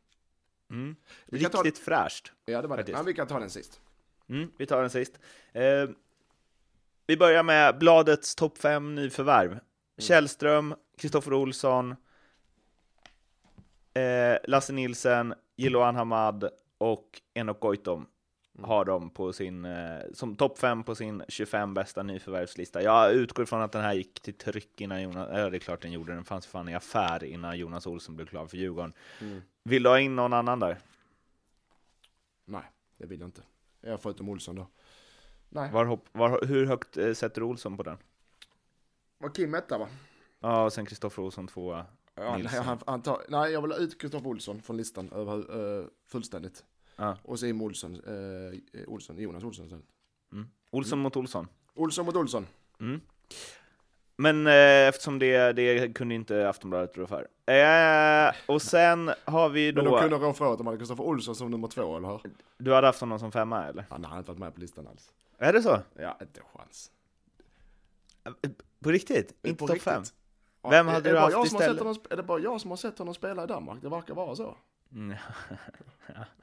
Mm. 0.71 0.95
Kan 1.41 1.51
ta- 1.51 1.63
Riktigt 1.63 1.83
fräscht. 1.83 2.31
Ja, 2.45 2.61
det 2.61 2.67
var 2.67 2.77
det. 2.83 2.91
Men 2.93 3.05
vi 3.05 3.13
kan 3.13 3.27
ta 3.27 3.39
den 3.39 3.49
sist. 3.49 3.79
Mm, 4.29 4.51
vi 4.57 4.65
tar 4.65 4.81
den 4.81 4.89
sist. 4.89 5.19
Eh, 5.53 5.63
vi 7.07 7.17
börjar 7.17 7.43
med 7.43 7.77
bladets 7.77 8.35
topp 8.35 8.57
fem 8.57 8.95
nyförvärv. 8.95 9.59
Källström, 9.97 10.75
Kristoffer 10.97 11.33
Olsson, 11.33 11.95
eh, 13.93 14.37
Lasse 14.43 14.73
Nilsen, 14.73 15.33
Jiloan 15.55 15.95
Hamad 15.95 16.49
och 16.77 17.21
Enok 17.33 17.59
Goitom 17.59 18.07
har 18.61 18.85
de 18.85 19.09
på 19.09 19.33
sin, 19.33 19.65
eh, 19.65 19.99
som 20.13 20.35
topp 20.35 20.57
fem 20.59 20.83
på 20.83 20.95
sin 20.95 21.23
25 21.27 21.73
bästa 21.73 22.03
nyförvärvslista. 22.03 22.81
Jag 22.81 23.13
utgår 23.13 23.43
ifrån 23.43 23.61
att 23.61 23.71
den 23.71 23.81
här 23.81 23.93
gick 23.93 24.19
till 24.21 24.33
tryck 24.33 24.81
innan 24.81 25.01
Jonas, 25.01 25.29
ja 25.31 25.49
det 25.49 25.57
är 25.57 25.59
klart 25.59 25.81
den 25.81 25.91
gjorde, 25.91 26.13
den 26.13 26.25
fanns 26.25 26.47
fan 26.47 26.69
i 26.69 26.75
affär 26.75 27.23
innan 27.23 27.57
Jonas 27.57 27.87
Olsson 27.87 28.15
blev 28.15 28.25
klar 28.25 28.47
för 28.47 28.57
Djurgården. 28.57 28.93
Mm. 29.21 29.41
Vill 29.63 29.83
du 29.83 29.89
ha 29.89 29.99
in 29.99 30.15
någon 30.15 30.33
annan 30.33 30.59
där? 30.59 30.77
Nej, 32.45 32.63
det 32.97 33.05
vill 33.05 33.19
jag 33.19 33.27
inte. 33.27 33.41
Jag 33.81 34.01
förutom 34.01 34.29
Olsson 34.29 34.55
då. 34.55 34.67
Nej, 35.55 35.71
Var, 35.71 35.85
hopp, 35.85 36.09
var, 36.11 36.45
hur 36.45 36.65
högt 36.65 36.97
eh, 36.97 37.13
sätter 37.13 37.43
Olsson 37.43 37.77
på 37.77 37.83
den? 37.83 37.97
var 39.17 39.29
Kim 39.29 39.55
etta 39.55 39.77
va? 39.77 39.87
Ja, 40.39 40.63
och 40.63 40.73
sen 40.73 40.85
Kristoffer 40.85 41.23
Olsson 41.23 41.47
tvåa. 41.47 41.85
Ja, 42.15 42.37
nej, 42.37 42.47
han, 42.47 42.79
han 42.85 43.01
tar, 43.01 43.21
nej, 43.29 43.51
jag 43.51 43.61
vill 43.61 43.71
ha 43.71 43.77
ut 43.77 44.01
Kristoffer 44.01 44.27
Olsson 44.27 44.61
från 44.61 44.77
listan 44.77 45.09
över, 45.11 45.57
uh, 45.57 45.85
fullständigt. 46.07 46.65
Ja. 46.95 47.17
Och 47.23 47.39
så 47.39 47.51
Olsson, 47.61 48.01
uh, 48.01 48.53
Olsson, 48.87 49.17
Jonas 49.17 49.43
Olsson. 49.43 49.65
istället. 49.65 49.85
Mm. 50.31 50.47
Olsson 50.71 50.99
mot 50.99 51.15
Olsson. 51.15 51.47
Olsson 51.73 52.05
mot 52.05 52.15
Olsson. 52.15 52.47
Mm. 52.79 53.01
Men 54.17 54.47
eh, 54.47 54.87
eftersom 54.87 55.19
det, 55.19 55.51
det 55.53 55.93
kunde 55.95 56.15
inte 56.15 56.49
Aftonbladet 56.49 56.97
rå 56.97 57.07
för. 57.07 57.27
Eh, 57.45 58.33
och 58.45 58.61
sen 58.61 59.11
har 59.25 59.49
vi 59.49 59.73
Men 59.73 59.85
de 59.85 59.91
då... 59.91 59.99
kunde 59.99 60.15
rå 60.15 60.33
för 60.33 60.51
att 60.51 60.57
de 60.57 60.67
hade 60.67 60.79
Kristoffer 60.79 61.03
Olsson 61.03 61.35
som 61.35 61.51
nummer 61.51 61.67
två, 61.67 61.97
eller 61.97 62.07
hur? 62.07 62.21
Du 62.57 62.73
hade 62.73 62.87
haft 62.87 62.99
honom 62.99 63.19
som 63.19 63.31
femma 63.31 63.65
eller? 63.67 63.85
Han 63.89 64.05
hade 64.05 64.17
inte 64.19 64.31
varit 64.31 64.39
med 64.39 64.53
på 64.55 64.59
listan 64.61 64.87
alls. 64.87 65.11
Är 65.37 65.53
det 65.53 65.61
så? 65.61 65.79
Ja, 65.99 66.17
inte 66.21 66.41
chans. 66.53 66.91
På 68.83 68.91
riktigt? 68.91 69.35
Inte 69.43 69.67
topp 69.67 69.81
fem? 69.81 70.03
Ja, 70.61 70.69
Vem 70.69 70.87
hade 70.87 71.09
du 71.11 71.17
haft 71.17 71.45
istället? 71.45 71.79
honom, 71.79 71.95
Är 72.09 72.17
det 72.17 72.23
bara 72.23 72.39
jag 72.39 72.61
som 72.61 72.69
har 72.69 72.77
sett 72.77 72.99
honom 72.99 73.13
spela 73.13 73.43
i 73.43 73.47
Danmark? 73.47 73.81
Det 73.81 73.89
verkar 73.89 74.13
vara 74.13 74.35
så. 74.35 74.57
Mm. 74.91 75.17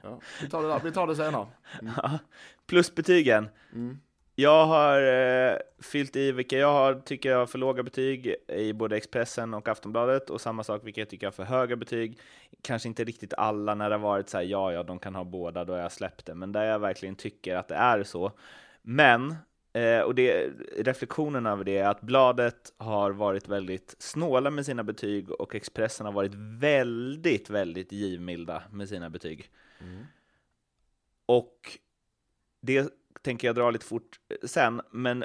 Ja, 0.02 0.20
vi, 0.40 0.48
tar 0.48 0.62
det 0.62 0.68
där, 0.68 0.80
vi 0.84 0.92
tar 0.92 1.06
det 1.06 1.16
senare. 1.16 1.46
Ja. 1.96 2.18
Plusbetygen. 2.66 3.48
Mm. 3.72 4.00
Jag 4.34 4.66
har 4.66 5.02
eh, 5.02 5.56
fyllt 5.78 6.16
i 6.16 6.32
vilka 6.32 6.58
jag 6.58 6.72
har, 6.72 6.94
tycker 6.94 7.30
jag 7.30 7.38
har 7.38 7.46
för 7.46 7.58
låga 7.58 7.82
betyg 7.82 8.34
i 8.48 8.72
både 8.72 8.96
Expressen 8.96 9.54
och 9.54 9.68
Aftonbladet 9.68 10.30
och 10.30 10.40
samma 10.40 10.64
sak 10.64 10.84
vilka 10.84 11.00
jag 11.00 11.08
tycker 11.08 11.26
har 11.26 11.32
för 11.32 11.44
höga 11.44 11.76
betyg. 11.76 12.20
Kanske 12.62 12.88
inte 12.88 13.04
riktigt 13.04 13.34
alla 13.34 13.74
när 13.74 13.90
det 13.90 13.94
har 13.94 14.00
varit 14.00 14.28
så 14.28 14.36
här, 14.36 14.44
ja, 14.44 14.72
ja, 14.72 14.82
de 14.82 14.98
kan 14.98 15.14
ha 15.14 15.24
båda, 15.24 15.64
då 15.64 15.72
har 15.72 15.80
jag 15.80 15.92
släppt 15.92 16.26
det, 16.26 16.34
men 16.34 16.52
där 16.52 16.64
jag 16.64 16.78
verkligen 16.78 17.16
tycker 17.16 17.56
att 17.56 17.68
det 17.68 17.74
är 17.74 18.02
så. 18.02 18.32
Men, 18.82 19.34
eh, 19.72 20.00
och 20.00 20.14
det, 20.14 20.50
reflektionen 20.78 21.46
över 21.46 21.64
det 21.64 21.78
är 21.78 21.88
att 21.88 22.00
bladet 22.00 22.72
har 22.76 23.10
varit 23.10 23.48
väldigt 23.48 23.96
snåla 23.98 24.50
med 24.50 24.66
sina 24.66 24.84
betyg 24.84 25.30
och 25.30 25.54
Expressen 25.54 26.06
har 26.06 26.12
varit 26.12 26.34
väldigt, 26.60 27.50
väldigt 27.50 27.92
givmilda 27.92 28.62
med 28.70 28.88
sina 28.88 29.10
betyg. 29.10 29.50
Mm. 29.80 30.06
Och 31.26 31.78
det 32.60 32.88
tänker 33.22 33.48
jag 33.48 33.54
dra 33.56 33.70
lite 33.70 33.84
fort 33.86 34.20
sen, 34.44 34.80
men 34.90 35.24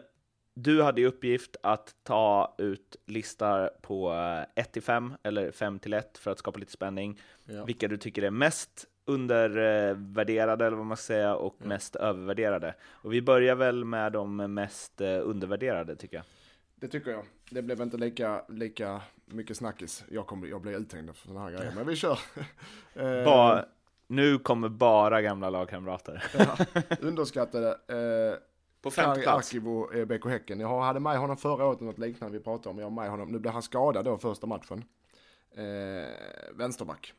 du 0.54 0.82
hade 0.82 1.02
i 1.02 1.06
uppgift 1.06 1.56
att 1.64 1.96
ta 2.04 2.56
ut 2.58 2.96
listor 3.06 3.70
på 3.82 4.14
1 4.56 4.72
till 4.72 4.82
5 4.82 5.14
eller 5.24 5.52
5 5.52 5.80
till 5.80 5.94
1 5.94 6.18
för 6.18 6.32
att 6.32 6.40
skapa 6.40 6.60
lite 6.60 6.72
spänning. 6.72 7.20
Ja. 7.46 7.66
Vilka 7.66 7.88
du 7.88 7.98
tycker 7.98 8.22
är 8.24 8.32
mest 8.32 8.86
undervärderade 9.06 10.66
eller 10.66 10.78
vad 10.78 10.86
man 10.86 10.98
ska 10.98 11.04
säga 11.06 11.36
och 11.36 11.56
Ja. 11.60 11.68
mest 11.68 11.96
övervärderade. 11.96 12.76
Och 12.90 13.14
vi 13.14 13.22
börjar 13.22 13.56
väl 13.56 13.86
med 13.86 14.12
de 14.12 14.36
mest 14.36 15.02
eh, 15.02 15.20
undervärderade 15.24 15.96
tycker 15.96 16.18
jag. 16.18 16.26
Det 16.76 16.88
tycker 16.88 17.12
jag. 17.12 17.24
Det 17.50 17.62
blev 17.62 17.82
inte 17.82 17.98
lika, 17.98 18.42
lika 18.50 19.02
mycket 19.26 19.58
snackis. 19.58 20.04
Jag, 20.12 20.28
kommer, 20.28 20.48
jag 20.48 20.62
blir 20.62 20.80
uthängd 20.80 21.16
för 21.16 21.28
sådana 21.28 21.46
här 21.50 21.58
grejer. 21.58 21.72
Men 21.76 21.88
vi 21.88 21.96
kör. 21.96 22.20
Eh, 22.96 23.24
Ba, 23.24 23.62
nu 24.08 24.40
kommer 24.40 24.70
bara 24.70 25.22
gamla 25.22 25.50
lagkamrater. 25.50 26.24
ja, 26.38 26.58
underskattade. 27.02 27.70
Eh, 27.72 28.40
På 28.82 28.92
Kari 28.92 29.26
Akivo, 29.26 29.94
eh, 29.94 30.06
BK 30.06 30.26
Häcken. 30.26 30.60
Jag 30.60 30.82
hade 30.82 31.00
med 31.00 31.18
honom 31.18 31.38
förra 31.38 31.66
året, 31.66 31.80
något 31.80 31.98
liknande 31.98 32.38
vi 32.38 32.44
pratade 32.44 32.70
om. 32.70 32.78
Jag 32.78 32.86
har 32.86 32.92
med 32.92 33.10
honom. 33.10 33.30
Nu 33.32 33.40
blev 33.40 33.54
han 33.54 33.62
skadad 33.64 34.06
då 34.06 34.18
första 34.18 34.48
matchen. 34.48 34.84
Eh, 35.52 36.54
vänsterback. 36.54 37.14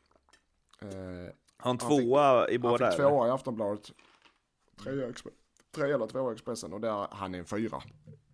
Eh, 0.81 0.87
han 0.87 1.31
han 1.57 1.79
fick- 1.79 1.87
tvåa 1.87 2.47
i 2.49 2.51
han 2.53 2.61
båda? 2.61 2.91
fick 2.91 2.99
eller? 2.99 3.09
tvåa 3.09 3.27
i 3.27 3.31
Aftonbladet. 3.31 3.91
Trea, 4.83 5.13
trea 5.75 5.95
eller 5.95 6.07
tvåa 6.07 6.31
i 6.31 6.33
Expressen 6.33 6.73
och 6.73 6.81
där 6.81 7.07
han 7.11 7.35
är 7.35 7.39
en 7.39 7.45
fyra. 7.45 7.81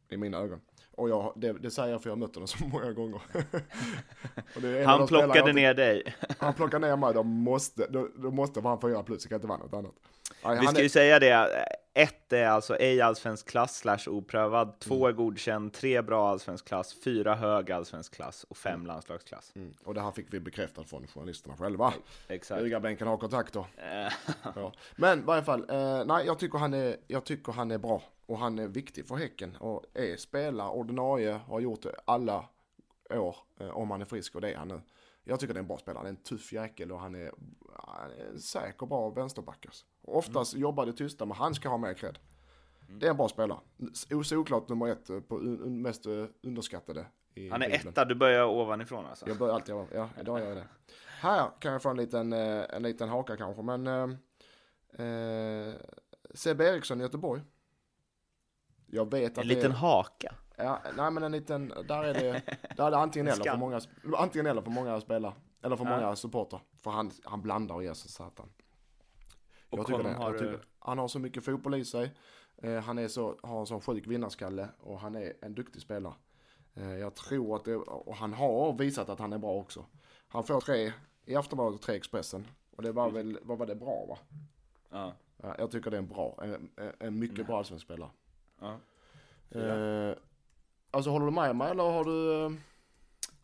I 0.10 0.18
mina 0.18 0.38
ögon. 0.38 0.62
Och 0.98 1.10
jag, 1.10 1.34
det, 1.36 1.54
det 1.54 1.72
säger 1.72 1.92
jag 1.92 2.02
för 2.02 2.10
jag 2.10 2.16
har 2.16 2.20
mött 2.20 2.36
honom 2.36 2.48
så 2.48 2.66
många 2.72 2.92
gånger. 2.92 3.22
Han 4.86 5.08
plockade 5.08 5.54
ner 5.54 5.74
dig. 5.74 6.16
Han 6.40 6.54
plockar 6.54 6.80
ner 6.80 6.98
mig, 6.98 7.14
då 7.14 7.24
måste, 7.24 7.88
då, 7.90 8.08
då 8.16 8.32
måste 8.32 8.62
han 8.62 8.82
fyra 8.82 9.04
plus, 9.04 9.24
det 9.24 9.30
kan 9.30 9.36
inte 9.36 9.48
vara 9.48 9.58
något 9.60 9.74
annat. 9.74 9.94
Nej, 10.46 10.60
Vi 10.62 10.68
ska 10.68 10.80
ju 10.80 10.86
är, 10.86 10.90
säga 10.90 11.20
det, 11.20 11.66
ett 11.94 12.34
är 12.34 12.48
alltså 12.48 12.76
ej 12.78 13.02
allsvensk 13.02 13.48
klass 13.50 13.78
slash 13.78 14.00
oprövad, 14.08 14.80
två 14.80 14.96
Mm. 14.96 15.08
är 15.10 15.12
godkänd, 15.12 15.74
tre 15.74 16.02
bra 16.02 16.30
allsvensk 16.30 16.68
klass, 16.68 16.96
fyra 17.04 17.36
hög 17.36 17.72
allsvensk 17.72 18.16
klass 18.16 18.44
och 18.44 18.58
fem 18.58 18.86
landslagsklass. 18.86 19.52
mm, 19.56 19.74
och 19.84 19.94
det 19.94 20.02
här 20.02 20.12
fick 20.12 20.34
vi 20.34 20.40
bekräftat 20.40 20.90
från 20.90 21.08
journalisterna 21.08 21.58
själva. 21.58 21.94
Exakt. 22.28 22.62
Rygarbänken 22.62 23.08
har 23.08 23.18
kontakter. 23.18 23.66
Ja. 24.56 24.72
Men 24.96 25.20
i 25.20 25.22
varje 25.22 25.44
fall, 25.44 25.70
eh, 25.70 26.06
nej 26.06 26.26
jag 26.26 26.40
tycker, 26.40 26.58
han 26.58 26.74
är, 26.74 26.96
jag 27.08 27.24
tycker 27.24 27.52
han 27.52 27.72
är 27.72 27.78
bra. 27.78 28.02
Och 28.26 28.38
han 28.38 28.60
är 28.60 28.68
viktig 28.68 29.08
för 29.08 29.16
Häcken. 29.16 29.56
Och 29.56 29.84
är 29.94 30.18
spelar 30.18 30.70
ordinarie, 30.70 31.40
har 31.48 31.60
gjort 31.60 31.82
det 31.82 31.96
alla 32.06 32.46
år. 33.10 33.36
Eh, 33.60 33.70
om 33.70 33.92
han 33.92 34.02
är 34.02 34.06
frisk 34.06 34.36
och 34.36 34.42
det 34.42 34.52
är 34.52 34.58
han 34.58 34.68
nu. 34.68 34.82
Jag 35.28 35.40
tycker 35.40 35.54
det 35.54 35.58
är 35.58 35.62
en 35.62 35.68
bra 35.68 35.78
spelare. 35.78 35.98
Han 36.00 36.06
är 36.06 36.10
en 36.10 36.16
tuff 36.24 36.54
jäkel 36.54 36.92
och 36.92 37.00
han 37.00 37.16
är, 37.16 37.32
han 37.74 38.12
är 38.12 38.26
en 38.26 38.40
säker 38.40 38.86
bra 38.86 39.10
vänsterback. 39.10 39.66
Alltså. 39.66 39.86
Oftast 40.02 40.54
jobbar 40.54 40.86
det 40.86 40.94
tysta 40.94 41.26
men 41.26 41.38
han 41.38 41.56
ska 41.56 41.70
ha 41.70 41.78
mer 41.78 41.94
cred. 41.94 42.20
Det 42.90 43.06
är 43.06 43.10
en 43.10 43.18
bra 43.18 43.30
spelare. 43.30 43.60
S- 43.92 44.28
Såklart 44.28 44.70
nummer 44.70 44.88
ett 44.88 45.28
på 45.28 45.38
un, 45.40 45.82
mest 45.82 46.06
underskattade. 46.44 47.06
Han 47.52 47.62
är 47.62 47.70
Bibeln. 47.70 47.88
etta, 47.90 48.06
du 48.06 48.16
börjar 48.16 48.46
ovanifrån 48.46 49.06
alltså. 49.06 49.28
Jag 49.28 49.38
börjar 49.38 49.54
alltid, 49.56 49.76
ja 49.94 50.10
idag 50.22 50.40
gör 50.40 50.48
jag 50.48 50.58
det. 50.58 50.68
Här 51.20 51.50
kan 51.60 51.72
jag 51.74 51.82
få 51.82 51.90
en 51.90 51.98
liten, 51.98 52.34
eh, 52.34 52.64
en 52.70 52.84
liten 52.84 53.10
haka 53.10 53.38
kanske, 53.38 53.62
men 53.62 53.88
eh, 53.88 54.04
eh, 55.06 55.74
Sebbe 56.34 56.66
Eriksson 56.70 57.00
i 57.00 57.04
Göteborg. 57.04 57.42
Jag 58.88 59.12
vet 59.12 59.32
att 59.32 59.38
En 59.38 59.48
liten 59.48 59.72
det 59.72 59.78
haka. 59.78 60.36
ja, 60.58 60.80
nej 60.98 61.12
men 61.12 61.24
en 61.24 61.32
liten, 61.32 61.68
där 61.88 62.04
är 62.04 62.14
det, 62.14 62.42
där 62.78 62.88
är 62.88 62.92
det 62.92 62.98
antingen 62.98 63.28
En 63.28 63.34
eller 63.34 63.52
för 63.52 63.58
många, 63.58 63.82
antingen 64.18 64.46
eller 64.46 64.62
för 64.62 64.72
många 64.72 65.02
spelare, 65.02 65.34
eller 65.64 65.76
för 65.76 65.86
Ja. 65.86 65.98
många 66.00 66.16
supportrar. 66.16 66.62
För 66.84 66.92
han, 66.92 67.12
han 67.24 67.42
blandar 67.42 67.76
och 67.76 67.84
ger 67.84 67.94
sig 67.94 68.12
satan. 68.12 68.50
Och 69.70 69.80
Jag 69.80 69.88
tycker 69.88 70.04
det, 70.04 70.14
har 70.14 70.24
jag 70.24 70.34
du- 70.34 70.40
tycker, 70.40 70.66
han 70.80 70.98
har 70.98 71.08
så 71.08 71.20
mycket 71.20 71.46
fotboll 71.46 71.76
i 71.76 71.86
sig. 71.86 72.14
Eh, 72.58 72.80
han 72.80 72.98
är 73.00 73.08
så, 73.08 73.40
har 73.44 73.60
en 73.60 73.66
sån 73.66 73.82
sjuk 73.82 74.08
vinnarskalle 74.08 74.70
och 74.80 75.00
han 75.00 75.16
är 75.16 75.34
en 75.42 75.56
duktig 75.56 75.82
spelare. 75.82 76.14
Eh, 76.74 76.96
jag 76.98 77.16
tror 77.16 77.56
att 77.56 77.66
det, 77.66 77.76
och 77.76 78.16
han 78.16 78.34
har 78.34 78.74
visat 78.74 79.10
att 79.10 79.20
han 79.20 79.34
är 79.34 79.38
bra 79.38 79.52
också. 79.54 79.86
Han 80.28 80.44
får 80.44 80.62
tre 80.62 80.94
i 81.26 81.36
Aftonbladet 81.36 81.76
och 81.80 81.82
tre 81.82 81.96
Expressen. 81.96 82.48
Och 82.78 82.84
det 82.84 82.92
var 82.92 83.10
väl, 83.12 83.40
vad 83.42 83.58
var 83.58 83.66
det 83.66 83.76
bra 83.76 84.06
va? 84.10 84.18
Ja. 84.90 85.14
Ja, 85.44 85.56
jag 85.58 85.72
tycker 85.72 85.92
det 85.92 85.98
är 85.98 86.02
en 86.02 86.08
bra, 86.08 86.40
en, 86.44 86.70
en- 87.00 87.20
mycket 87.20 87.48
bra 87.48 87.58
allsvensk 87.58 87.86
spelare. 87.86 88.10
Ja. 88.60 88.80
Eh, 89.60 90.16
alltså 90.92 91.10
håller 91.10 91.26
du 91.26 91.32
med 91.32 91.56
mig 91.56 91.72
eller 91.72 91.84
har 91.84 92.04
du? 92.04 92.46
eh, 92.46 92.60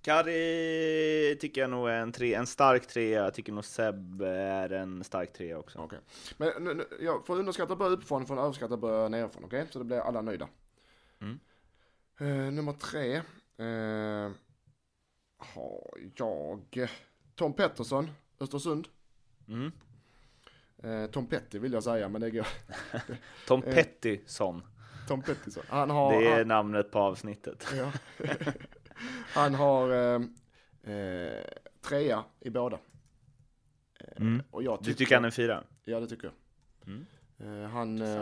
Kari 0.01 1.37
tycker 1.39 1.61
jag 1.61 1.69
nog 1.69 1.89
är 1.89 1.99
en, 1.99 2.11
tre, 2.11 2.33
en 2.33 2.47
stark 2.47 2.87
trea, 2.87 3.23
jag 3.23 3.33
tycker 3.33 3.53
nog 3.53 3.65
Seb 3.65 4.21
är 4.21 4.69
en 4.69 5.03
stark 5.03 5.33
trea 5.33 5.59
också. 5.59 5.79
Okej. 5.79 5.99
Men 6.37 6.63
nu, 6.63 6.73
nu, 6.73 6.85
jag 6.99 7.25
får 7.25 7.39
underskatta 7.39 7.75
börja 7.75 7.91
uppifrån, 7.91 8.25
får 8.25 8.39
överskatta 8.39 8.77
börja 8.77 9.09
nerifrån, 9.09 9.43
okej? 9.43 9.67
Så 9.71 9.79
det 9.79 9.85
blir 9.85 9.99
alla 9.99 10.21
nöjda. 10.21 10.47
Mm. 11.19 11.39
Eh, 12.19 12.53
nummer 12.53 12.73
tre. 12.73 13.15
Eh, 13.57 14.31
har 15.37 15.97
jag 16.15 16.89
Tom 17.35 17.53
Pettersson, 17.53 18.09
Östersund. 18.39 18.87
Mm. 19.47 19.71
Eh, 20.83 21.09
Tom 21.09 21.27
Petty 21.27 21.59
vill 21.59 21.73
jag 21.73 21.83
säga, 21.83 22.09
men 22.09 22.21
det 22.21 22.31
går. 22.31 22.47
Tom 23.47 23.61
Pettersson, 23.61 24.61
Tom 25.11 25.21
Pettersson. 25.21 25.63
Han 25.67 25.89
har, 25.89 26.11
det 26.11 26.27
är 26.27 26.37
han, 26.37 26.47
namnet 26.47 26.91
på 26.91 26.99
avsnittet. 26.99 27.67
ja. 27.77 27.91
han 29.33 29.55
har 29.55 29.89
eh, 29.89 30.21
eh, 30.95 31.43
trea 31.81 32.23
i 32.39 32.49
båda. 32.49 32.75
Eh, 33.99 34.21
Mm. 34.21 34.43
Och 34.51 34.63
jag 34.63 34.79
Du 34.83 34.93
tycker 34.93 35.15
han 35.15 35.25
är 35.25 35.31
fyra? 35.31 35.63
Ja, 35.83 35.99
det 35.99 36.07
tycker 36.07 36.27
jag. 36.27 36.33
Mm. 36.87 37.05
Eh, 37.39 37.69
han... 37.69 38.01
Eh, 38.01 38.21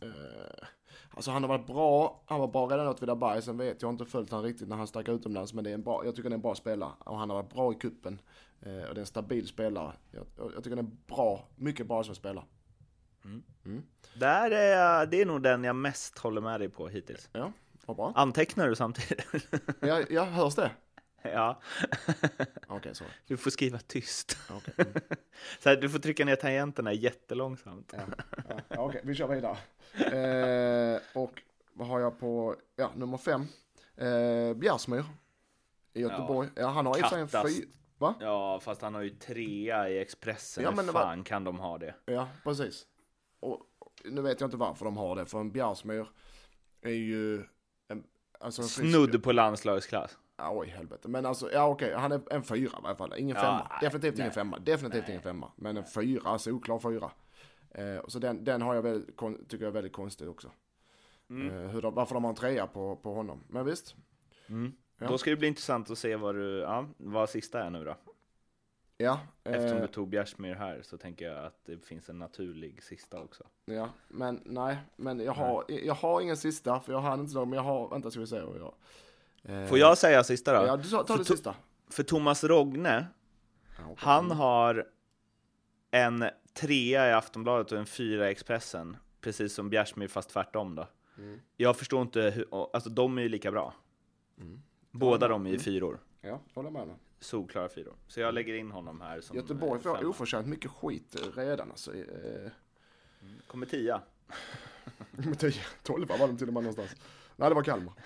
eh, 0.00 0.66
alltså 1.10 1.30
han 1.30 1.42
har 1.42 1.48
varit 1.48 1.66
bra. 1.66 2.22
Han 2.26 2.40
var 2.40 2.48
bra 2.48 2.66
redan 2.66 2.88
åt 2.88 3.02
Vidaberg. 3.02 3.42
Sen 3.42 3.58
vet 3.58 3.82
jag 3.82 3.90
inte 3.90 4.04
följt 4.04 4.30
han 4.30 4.42
riktigt 4.42 4.68
när 4.68 4.76
han 4.76 4.86
stack 4.86 5.08
utomlands. 5.08 5.54
Men 5.54 5.64
det 5.64 5.70
är 5.70 5.74
en 5.74 5.82
bra, 5.82 6.04
jag 6.04 6.16
tycker 6.16 6.28
det 6.28 6.32
är 6.32 6.36
en 6.36 6.42
bra 6.42 6.54
spelare. 6.54 6.92
Och 6.98 7.18
han 7.18 7.30
har 7.30 7.36
varit 7.36 7.54
bra 7.54 7.72
i 7.72 7.74
kuppen 7.74 8.20
eh, 8.60 8.82
Och 8.88 8.94
det 8.94 8.98
är 8.98 9.00
en 9.00 9.06
stabil 9.06 9.46
spelare. 9.46 9.92
Jag, 10.10 10.26
jag, 10.36 10.64
tycker 10.64 10.76
det 10.76 10.82
är 10.82 11.14
bra, 11.14 11.48
mycket 11.56 11.86
bra 11.86 12.04
som 12.04 12.14
spelare. 12.14 12.44
Där 14.14 14.50
är, 14.50 15.06
det 15.06 15.20
är 15.20 15.26
nog 15.26 15.42
den 15.42 15.64
jag 15.64 15.76
mest 15.76 16.18
håller 16.18 16.40
med 16.40 16.60
dig 16.60 16.68
på 16.68 16.88
hittills. 16.88 17.28
Ja, 17.32 17.52
vad 17.86 17.96
bra. 17.96 18.12
Antecknar 18.16 18.68
du 18.68 18.74
samtidigt? 18.76 19.26
Ja, 19.80 20.00
ja 20.10 20.24
hörs 20.24 20.54
det? 20.54 20.70
ja, 21.22 21.60
Okej, 22.68 22.94
sorry. 22.94 23.10
du 23.26 23.36
får 23.36 23.50
skriva 23.50 23.78
tyst. 23.78 24.38
Okej, 24.50 24.74
mm. 24.78 24.92
Så 25.58 25.68
här, 25.68 25.76
du 25.76 25.88
får 25.90 25.98
trycka 25.98 26.24
ner 26.24 26.36
tangenterna 26.36 26.92
jättelångsamt. 26.92 27.94
ja, 27.96 28.00
ja, 28.48 28.54
ja, 28.68 28.80
okej, 28.80 29.00
vi 29.04 29.14
kör 29.14 29.26
vidare. 29.28 29.56
Eh, 30.94 31.00
och 31.14 31.42
vad 31.72 31.88
har 31.88 32.00
jag 32.00 32.18
på, 32.20 32.56
ja, 32.76 32.90
nummer 32.96 33.18
fem. 33.18 33.46
Eh, 33.96 34.54
Bjärsmyr. 34.56 35.04
I 35.92 36.00
Göteborg. 36.00 36.48
Ja, 36.56 36.68
han 36.68 36.86
har 36.86 36.98
i 36.98 37.08
sig 37.08 37.20
en 37.20 37.28
Kattas. 37.28 37.56
fy... 37.56 37.64
Va? 37.98 38.14
Ja, 38.20 38.60
fast 38.60 38.82
han 38.82 38.94
har 38.94 39.02
ju 39.02 39.10
trea 39.10 39.88
i 39.88 39.98
Expressen. 39.98 40.64
Ja, 40.64 40.70
Hur 40.70 40.76
det 40.82 40.92
var- 40.92 41.02
fan 41.02 41.24
kan 41.24 41.44
de 41.44 41.58
ha 41.58 41.78
det? 41.78 41.94
Ja, 42.04 42.28
precis. 42.44 42.86
Och 43.40 43.62
nu 44.04 44.20
vet 44.22 44.40
jag 44.40 44.46
inte 44.46 44.56
varför 44.56 44.84
de 44.84 44.96
har 44.96 45.16
det, 45.16 45.26
för 45.26 45.40
en 45.40 45.52
Bjärsmyr 45.52 46.06
är 46.82 46.90
ju 46.90 47.44
en, 47.88 48.04
alltså 48.40 48.62
en 48.62 48.68
Snudd 48.68 49.22
på 49.22 49.32
landslagsklass. 49.32 50.18
Ja, 50.36 50.50
oj 50.52 50.68
helvete. 50.68 51.08
Men 51.08 51.26
alltså, 51.26 51.52
ja 51.52 51.68
okej, 51.68 51.94
han 51.94 52.12
är 52.12 52.20
en 52.30 52.42
fyra 52.42 52.70
i 52.82 52.86
alla 52.86 52.96
fall. 52.96 53.14
Ingen 53.16 53.36
Ja, 53.36 53.42
femma. 53.42 53.66
nej, 53.70 53.78
Definitivt 53.80 54.14
nej. 54.14 54.20
ingen 54.22 54.32
femma. 54.32 54.58
Definitivt 54.58 55.08
ingen 55.08 55.22
femma. 55.22 55.52
Men 55.56 55.76
en 55.76 55.84
fyra, 55.84 56.38
solklar 56.38 56.78
fyra. 56.78 57.10
Eh, 57.70 58.06
så 58.08 58.18
den, 58.18 58.44
den 58.44 58.62
har 58.62 58.74
jag 58.74 58.82
väldigt, 58.82 59.18
tycker 59.18 59.64
jag 59.64 59.68
är 59.68 59.70
väldigt 59.70 59.92
konstig 59.92 60.28
också. 60.28 60.50
Mm. 61.30 61.64
Eh, 61.64 61.70
hur 61.70 61.82
de, 61.82 61.94
varför 61.94 62.14
de 62.14 62.24
har 62.24 62.30
en 62.30 62.36
trea 62.36 62.66
på, 62.66 62.96
på 62.96 63.14
honom. 63.14 63.44
Men 63.48 63.64
visst. 63.64 63.94
Ja. 64.98 65.08
Då 65.08 65.18
ska 65.18 65.30
det 65.30 65.36
bli 65.36 65.48
intressant 65.48 65.90
att 65.90 65.98
se 65.98 66.16
vad 66.16 66.34
du, 66.34 66.58
ja, 66.58 66.86
vad 66.96 67.30
sista 67.30 67.62
är 67.62 67.70
nu 67.70 67.84
då. 67.84 67.96
Ja. 69.00 69.20
Eftersom 69.44 69.80
du 69.80 69.86
tog 69.86 70.08
Bjärsmyr 70.08 70.54
här 70.54 70.82
så 70.82 70.98
tänker 70.98 71.24
jag 71.24 71.44
att 71.44 71.64
det 71.64 71.86
finns 71.86 72.08
en 72.08 72.18
naturlig 72.18 72.82
sista 72.82 73.20
också. 73.20 73.44
Ja, 73.64 73.88
men 74.08 74.40
nej, 74.44 74.76
men 74.96 75.20
jag 75.20 75.32
har, 75.32 75.64
jag 75.68 75.94
har 75.94 76.20
ingen 76.20 76.36
sista 76.36 76.80
för 76.80 76.92
jag 76.92 77.00
hann 77.00 77.20
inte 77.20 77.32
så, 77.32 77.44
men 77.44 77.56
jag 77.56 77.62
har, 77.62 77.88
vänta 77.88 78.10
ska 78.10 78.20
vi 78.20 78.26
se. 78.26 78.36
Jag, 78.36 78.74
eh, 79.42 79.66
Får 79.66 79.78
jag 79.78 79.98
säga 79.98 80.24
sista 80.24 80.60
då? 80.60 80.66
Ja, 80.66 80.76
du 80.76 80.88
tar, 80.88 81.04
tar 81.04 81.18
det 81.18 81.24
sista. 81.24 81.54
För 81.90 82.02
Thomas 82.02 82.44
Rogne, 82.44 83.06
Ja, 83.78 83.94
han 83.96 84.30
har 84.30 84.86
en 85.90 86.24
trea 86.54 87.08
i 87.08 87.12
Aftonbladet 87.12 87.72
och 87.72 87.78
en 87.78 87.86
fyra 87.86 88.28
i 88.28 88.30
Expressen. 88.30 88.96
Precis 89.20 89.54
som 89.54 89.70
Bjärsmyr 89.70 90.08
fast 90.08 90.30
tvärtom 90.30 90.74
då. 90.74 90.86
Mm. 91.18 91.40
Jag 91.56 91.76
förstår 91.76 92.02
inte 92.02 92.20
hur, 92.20 92.46
alltså 92.72 92.90
de 92.90 93.18
är 93.18 93.22
ju 93.22 93.28
lika 93.28 93.50
bra. 93.50 93.74
Båda 94.90 95.28
de 95.28 95.46
är 95.46 95.50
ju 95.50 95.58
fyror. 95.58 96.00
Ja, 96.20 96.40
håller 96.54 96.70
med. 96.70 96.88
Solklara 97.20 97.68
fyror. 97.68 97.94
Så 98.08 98.20
jag 98.20 98.34
lägger 98.34 98.54
in 98.54 98.70
honom 98.70 99.00
här 99.00 99.20
som 99.20 99.36
Göteborg 99.36 99.76
eh, 99.78 99.82
får 99.82 100.04
oförtjänt 100.06 100.46
mycket 100.46 100.70
skit 100.70 101.16
redan 101.36 101.70
alltså. 101.70 101.94
Eh, 101.94 102.50
Kommer 103.46 103.66
tia. 103.66 104.02
med 105.10 105.38
10, 105.38 105.52
12 105.82 106.08
var 106.08 106.18
de 106.18 106.36
till 106.38 106.48
och 106.48 106.54
med 106.54 106.62
någonstans. 106.62 106.90
Nej, 107.36 107.48
det 107.48 107.54
var 107.54 107.62
Kalmar. 107.62 107.94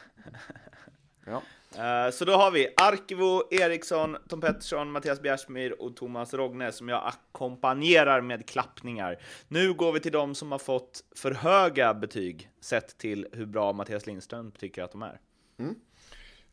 Ja, 1.26 1.42
Eh, 1.78 2.10
Så 2.10 2.24
då 2.24 2.32
har 2.32 2.50
vi 2.50 2.68
Arkivo, 2.76 3.42
Eriksson, 3.50 4.16
Tom 4.28 4.40
Pettersson, 4.40 4.90
Mattias 4.92 5.20
Bjärsmyr 5.22 5.70
och 5.70 5.96
Thomas 5.96 6.34
Rogne 6.34 6.72
som 6.72 6.88
jag 6.88 7.06
ackompanjerar 7.06 8.20
med 8.20 8.48
klappningar. 8.48 9.22
Nu 9.48 9.74
går 9.74 9.92
vi 9.92 10.00
till 10.00 10.12
de 10.12 10.34
som 10.34 10.52
har 10.52 10.58
fått 10.58 11.04
för 11.16 11.30
höga 11.30 11.94
betyg 11.94 12.50
sett 12.60 12.98
till 12.98 13.26
hur 13.32 13.46
bra 13.46 13.72
Mattias 13.72 14.06
Lindström 14.06 14.52
tycker 14.52 14.82
att 14.82 14.92
de 14.92 15.02
är. 15.02 15.20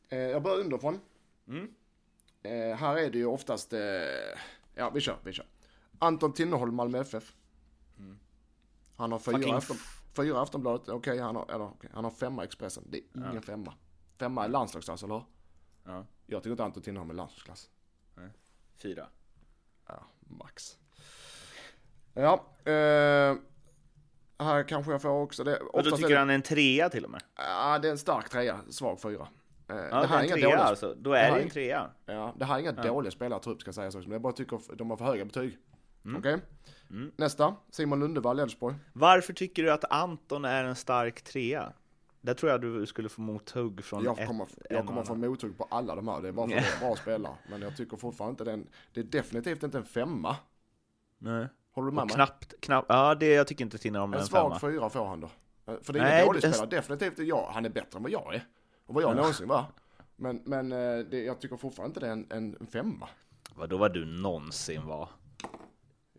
eh, 0.10 0.20
jag 0.20 0.44
börjar 0.44 0.58
underifrån. 0.60 1.00
Mm. 1.48 1.68
Eh, 2.43 2.75
här 2.77 2.98
är 2.98 3.10
det 3.12 3.17
ju 3.17 3.25
oftast, 3.25 3.74
eh, 3.74 3.79
ja 4.75 4.89
vi 4.89 5.01
kör, 5.01 5.17
vi 5.24 5.33
kör. 5.33 5.45
Anton 6.00 6.33
Tinnerholm, 6.33 6.75
Malmö 6.75 7.00
FF. 7.00 7.33
Han 8.95 9.12
har 9.12 9.19
fyra, 9.19 9.57
afton, 9.57 9.77
fyra 10.13 10.41
Aftonbladet, 10.41 10.89
okej 10.89 11.19
han, 11.19 11.36
har, 11.36 11.45
eller, 11.51 11.65
okej, 11.65 11.89
han 11.93 12.03
har 12.03 12.12
femma 12.12 12.43
Expressen. 12.43 12.83
Det 12.89 12.98
är 12.98 13.29
ingen 13.29 13.41
femma. 13.41 13.74
Femma 14.17 14.45
är 14.45 14.50
landslagsklass, 14.50 15.03
eller? 15.03 15.24
Ja, 15.83 16.05
Jag 16.25 16.43
tycker 16.43 16.51
inte 16.51 16.63
Anton 16.63 16.83
Tinnerholm 16.83 17.10
är 17.10 17.13
landslagsklass. 17.13 17.69
fyra. 18.77 19.07
Ja, 19.88 20.03
max. 20.19 20.77
Ja, 22.13 22.45
eh, 22.65 23.36
här 24.38 24.67
kanske 24.67 24.91
jag 24.91 25.01
får 25.01 25.10
också 25.10 25.43
det. 25.43 25.57
Och 25.60 25.71
då 25.74 25.79
Oftast 25.79 25.93
är 25.93 25.98
tycker 25.98 26.10
det, 26.10 26.19
han 26.19 26.29
är 26.29 26.36
en 26.36 26.41
trea 26.41 26.89
till 26.89 27.05
och 27.05 27.12
med. 27.12 27.24
ja, 27.36 27.79
det 27.79 27.88
är 27.88 27.91
en 27.91 27.98
stark 27.98 28.29
trea, 28.29 28.62
svag 28.69 29.01
fyra. 29.01 29.27
Eh, 29.72 29.78
Ja, 29.78 29.82
det 29.82 29.90
det 29.90 29.96
är 29.96 30.08
här 30.08 30.16
är 30.18 30.20
en 30.20 30.25
inga 30.25 30.34
trea 30.36 30.44
dåliga, 30.50 30.63
alltså. 30.63 30.96
Då 30.98 31.12
det 31.12 31.20
är 31.20 31.32
det 31.32 31.38
är- 31.40 31.44
en 31.44 31.50
trea. 31.50 31.90
ja, 32.06 32.34
det 32.38 32.46
här 32.46 32.56
är 32.56 32.60
inga 32.60 32.72
dåliga 32.72 33.12
spelare 33.12 33.40
trupp 33.40 33.62
ska 33.62 33.74
sägas 33.74 33.96
också, 33.96 34.08
men 34.08 34.13
jag 34.13 34.22
bara 34.22 34.34
tycker 34.34 34.75
de 34.75 34.90
har 34.90 34.98
för 34.98 35.06
höga 35.06 35.25
betyg. 35.25 35.58
Mm. 36.06 36.18
Okej? 36.20 36.38
Nästa, 37.16 37.56
Simon 37.70 38.00
Lundevall, 38.00 38.40
Elfsborg. 38.40 38.75
Varför 38.94 39.34
tycker 39.34 39.64
du 39.64 39.72
att 39.72 39.92
Anton 39.92 40.46
är 40.46 40.64
en 40.64 40.75
stark 40.75 41.22
trea? 41.22 41.74
Där 42.22 42.34
tror 42.34 42.51
jag 42.51 42.62
du 42.62 42.86
skulle 42.86 43.10
få 43.10 43.22
mothugg 43.22 43.84
från 43.84 44.03
Jag 44.03 44.20
ett, 44.20 44.27
kommer, 44.27 44.44
en 44.44 44.75
jag 44.75 44.86
kommer 44.88 45.03
få 45.03 45.16
mothugg 45.16 45.57
på 45.57 45.68
alla 45.72 45.96
de 45.96 46.07
här, 46.07 46.22
det 46.22 46.27
är 46.27 46.31
bara 46.31 46.48
för 46.50 46.57
att 46.57 46.64
det 46.64 46.86
är 46.86 46.88
bra 46.88 46.96
spelare. 46.96 47.34
Men 47.50 47.62
jag 47.62 47.77
tycker 47.77 47.98
fortfarande 47.98 48.31
inte 48.31 48.44
den, 48.44 48.68
det 48.94 49.00
är 49.00 49.03
definitivt 49.03 49.64
inte 49.64 49.77
en 49.77 49.86
femma. 49.86 50.36
Nej. 51.18 51.48
Håller 51.72 51.86
du 51.90 51.96
med 51.96 52.05
mig? 52.05 52.16
knappt, 52.16 52.53
knappt, 52.62 52.86
ja 52.90 53.16
det 53.16 53.34
jag 53.34 53.48
tycker 53.48 53.66
inte 53.66 53.77
Tinnerholm 53.77 54.14
är 54.14 54.18
En 54.18 54.22
en 54.22 54.27
svag 54.27 54.60
femma. 54.60 54.60
fyra 54.72 54.90
får 54.90 55.05
han 55.05 55.20
då. 55.22 55.29
Eh, 55.68 55.74
För 55.81 55.94
det 55.94 56.00
är 56.00 56.03
ingen 56.03 56.16
Nej, 56.16 56.25
dålig 56.25 56.42
det- 56.42 56.51
spelare, 56.53 56.70
definitivt 56.70 57.20
jag, 57.27 57.46
han 57.53 57.66
är 57.66 57.70
bättre 57.70 57.98
än 57.98 58.03
vad 58.03 58.12
jag 58.12 58.36
är. 58.36 58.44
Och 58.92 58.96
vad 58.96 59.04
jag 59.04 59.16
någonsin 59.16 59.48
var. 59.48 59.66
Men, 60.16 60.42
men 60.46 60.72
eh, 60.72 61.00
det, 61.00 61.24
jag 61.24 61.40
tycker 61.42 61.58
fortfarande 61.58 61.90
inte 61.90 62.00
det 62.00 62.08
är 62.08 62.12
en, 62.12 62.56
en, 62.60 62.68
femma. 62.68 63.10
Vadå 63.56 63.77
vad 63.77 63.94
du 63.94 64.06
någonsin 64.06 64.86
var? 64.86 65.10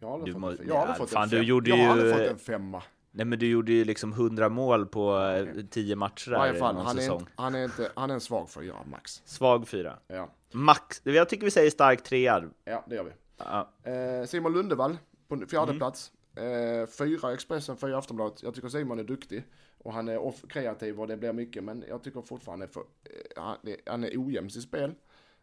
Jag 0.00 0.08
har 0.08 0.14
aldrig 0.14 0.28
Du 0.28 0.32
fått, 0.32 0.40
må- 0.40 0.50
en, 0.50 0.58
jag 0.68 0.74
har 0.74 0.80
aldrig 0.80 0.94
ja, 0.94 0.98
fått 0.98 1.10
fan, 1.10 1.22
en 1.22 1.28
du 1.28 1.36
femma. 1.36 1.44
gjorde 1.48 1.70
jag 1.70 1.76
har 1.76 1.90
aldrig 1.92 2.06
ju- 2.08 2.12
fått 2.18 2.30
en 2.30 2.38
femma. 2.38 2.82
Nej 3.10 3.26
men 3.26 3.38
du 3.38 3.46
gjorde 3.50 3.72
ju 3.72 3.84
liksom 3.84 4.12
100 4.12 4.48
mål 4.48 4.86
på 4.86 5.18
eh, 5.18 5.64
10 5.70 5.96
matcher 5.96 6.28
I 6.28 6.32
där 6.52 6.54
fall, 6.58 6.74
någon 6.74 6.86
han 6.86 6.96
är, 6.96 7.00
säsong. 7.00 7.20
inte, 7.20 7.32
han, 7.36 7.54
är 7.54 7.64
inte, 7.64 7.92
han 7.96 8.10
är 8.10 8.14
en 8.14 8.20
svag 8.20 8.50
fyra, 8.50 8.74
max. 8.90 9.22
Svag 9.24 9.68
fyra. 9.68 9.98
Ja, 10.06 10.28
Max, 10.52 11.00
jag 11.04 11.28
tycker 11.28 11.44
vi 11.44 11.50
säger 11.50 11.70
stark 11.70 12.02
trea. 12.02 12.44
ja 12.64 12.84
det 12.88 12.94
gör 12.94 13.04
vi. 13.04 13.10
Ja. 13.38 13.70
Eh, 13.90 14.26
Simon 14.26 14.52
Lundevall 14.52 14.98
på 15.28 15.36
fjärde 15.36 15.62
Mm. 15.70 15.78
plats. 15.78 16.12
Eh, 16.36 16.86
fyra 16.98 17.32
Expressen, 17.32 17.76
fyra 17.76 17.98
Aftonbladet. 17.98 18.42
Jag 18.42 18.54
tycker 18.54 18.68
Simon 18.68 18.98
är 18.98 19.04
duktig. 19.04 19.44
Och 19.82 19.92
han 19.92 20.08
är 20.08 20.18
off- 20.18 20.48
kreativ 20.48 21.00
och 21.00 21.08
det 21.08 21.16
blir 21.16 21.32
mycket. 21.32 21.64
Men 21.64 21.84
jag 21.88 22.02
tycker 22.02 22.22
fortfarande 22.22 22.68
för, 22.68 22.80
eh, 22.80 23.42
han, 23.42 23.56
är- 23.62 23.90
han 23.90 24.04
är 24.04 24.10
ojämn 24.26 24.46
i 24.46 24.50
sitt 24.50 24.62
spel. 24.62 24.94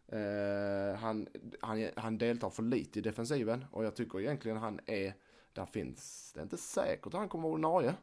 Eh, 0.08 0.98
han, 1.00 1.28
han, 1.60 1.88
han 1.96 2.18
deltar 2.18 2.50
för 2.50 2.62
lite 2.62 2.98
i 2.98 3.02
defensiven. 3.02 3.64
Och 3.70 3.84
jag 3.84 3.94
tycker 3.96 4.20
egentligen 4.20 4.56
han 4.56 4.80
är, 4.86 5.14
där 5.52 5.66
finns, 5.66 6.32
det 6.34 6.40
är 6.40 6.42
inte 6.42 6.56
säkert 6.56 7.06
att 7.06 7.12
han 7.12 7.28
kommer 7.28 7.42
vara 7.42 7.52
ordinarie. 7.52 7.94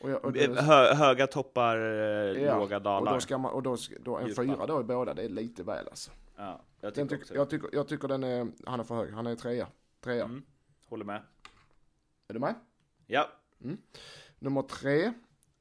Och 0.00 0.10
jag, 0.10 0.24
och 0.24 0.32
det- 0.32 0.60
Hö, 0.60 0.94
höga 0.94 1.26
toppar, 1.26 1.76
eh, 1.78 2.42
ja, 2.42 2.58
låga 2.58 2.76
Och 2.76 2.82
dalar. 2.82 3.14
då 3.14 3.20
ska 3.20 3.38
man, 3.38 3.52
och 3.52 3.62
då, 3.62 3.76
då 4.00 4.16
en 4.16 4.26
Djupa. 4.28 4.42
fyra 4.42 4.66
då 4.66 4.80
i 4.80 4.84
båda, 4.84 5.14
det 5.14 5.22
är 5.22 5.28
lite 5.28 5.62
väl 5.62 5.88
alltså. 5.88 6.10
Ja, 6.36 6.60
jag 6.80 6.94
tycker 6.94 7.16
tyck, 7.16 7.30
jag, 7.34 7.50
tycker, 7.50 7.68
jag 7.72 7.88
tycker 7.88 8.08
den 8.08 8.24
är, 8.24 8.48
han 8.66 8.80
är 8.80 8.84
för 8.84 8.94
hög. 8.94 9.12
Han 9.12 9.26
är 9.26 9.34
trea. 9.36 9.68
Trea. 10.00 10.24
Mm. 10.24 10.42
Håller 10.88 11.04
med. 11.04 11.22
Är 12.28 12.34
du 12.34 12.40
med? 12.40 12.54
Ja. 13.06 13.28
Nummer 14.38 14.62
tre, 14.62 15.12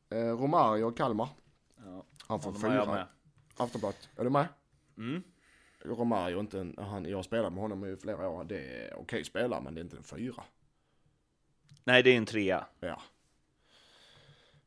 eh, 0.09 0.17
Romario 0.17 0.91
Kalmar. 0.91 1.29
ja. 1.77 2.05
Han 2.27 2.41
får 2.41 2.53
jag 2.53 2.61
fyra. 2.61 3.07
Aftonbladet. 3.57 4.09
Är 4.15 4.23
du 4.23 4.29
med? 4.29 4.47
Mm. 4.97 5.23
Romario, 5.85 6.39
inte 6.39 6.59
en, 6.59 6.75
han, 6.77 7.05
jag 7.05 7.17
har 7.17 7.23
spelat 7.23 7.53
med 7.53 7.61
honom 7.61 7.85
i 7.85 7.95
flera 7.95 8.29
år. 8.29 8.43
Det 8.43 8.59
är 8.59 8.95
okej 8.99 9.25
spelare, 9.25 9.61
men 9.61 9.75
det 9.75 9.81
är 9.81 9.83
inte 9.83 9.97
en 9.97 10.03
fyra. 10.03 10.43
Nej, 11.83 12.03
det 12.03 12.09
är 12.09 12.17
en 12.17 12.25
trea. 12.25 12.65
Ja. 12.79 13.01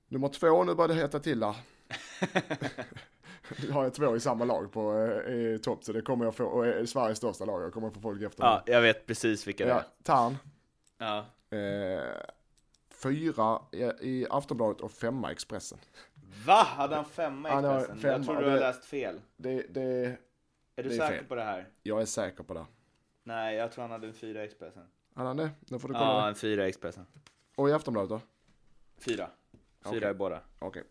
Nummer 0.08 0.28
två, 0.28 0.64
nu 0.64 0.74
börjar 0.74 0.88
det 0.88 0.94
heta 0.94 1.20
till 1.20 1.40
där. 1.40 1.56
Har 3.72 3.84
jag 3.84 3.94
två 3.94 4.16
i 4.16 4.20
samma 4.20 4.44
lag 4.44 4.72
på 4.72 4.94
eh, 5.28 5.58
topp, 5.58 5.84
så 5.84 5.92
det 5.92 6.02
kommer 6.02 6.24
jag 6.24 6.34
få, 6.34 6.44
och 6.44 6.66
är 6.66 6.86
Sveriges 6.86 7.18
största 7.18 7.44
lag, 7.44 7.62
jag 7.62 7.72
kommer 7.72 7.90
få 7.90 8.00
folk 8.00 8.22
efter 8.22 8.44
Ja, 8.44 8.62
jag 8.66 8.82
vet 8.82 9.06
precis 9.06 9.46
vilka 9.46 9.64
det 9.64 9.70
ja, 9.70 9.78
är. 9.78 9.84
Tarn. 10.02 10.36
Ja. 10.98 11.24
Eh, 11.56 12.20
fyra 13.02 13.62
i, 14.00 14.26
Aftonbladet 14.30 14.80
och 14.80 14.90
femma 14.90 15.28
i 15.30 15.32
Expressen. 15.32 15.78
Va? 16.46 16.62
Hade 16.62 16.96
han 16.96 17.04
femma 17.04 17.48
i 17.48 17.52
Han 17.52 17.64
Expressen? 17.64 17.98
femma, 17.98 18.12
Jag 18.16 18.24
tror 18.24 18.36
du 18.36 18.44
har 18.44 18.50
det- 18.54 18.60
läst 18.60 18.84
fel. 18.84 19.20
Det, 19.36 19.62
det, 19.74 20.16
Är 20.76 20.82
du 20.82 20.90
är 20.90 20.96
säker 20.96 21.16
fel. 21.16 21.24
på 21.24 21.34
det 21.34 21.42
här? 21.42 21.68
jag 21.82 22.00
är 22.02 22.06
säker 22.06 22.42
på 22.44 22.54
det. 22.54 22.66
Nej, 23.24 23.56
jag 23.56 23.72
tror 23.72 23.82
han 23.82 23.90
hade 23.90 24.06
en 24.06 24.12
fyra 24.14 24.42
i 24.42 24.46
Expressen. 24.46 24.84
Han 25.14 25.26
har 25.26 25.34
det? 25.34 25.50
Nu 25.60 25.78
får 25.78 25.88
du 25.88 25.94
kolla. 25.94 26.06
Ja, 26.06 26.22
det. 26.22 26.28
en 26.28 26.34
fyra 26.34 26.66
i 26.66 26.68
Expressen. 26.68 27.06
Och 27.56 27.68
i 27.68 27.72
Aftonbladet 27.72 28.10
då? 28.10 28.20
Fyra. 28.98 29.30
Fyra 29.84 29.96
Okej. 29.96 30.10
i 30.10 30.14
båda. 30.14 30.40
Okej. 30.58 30.82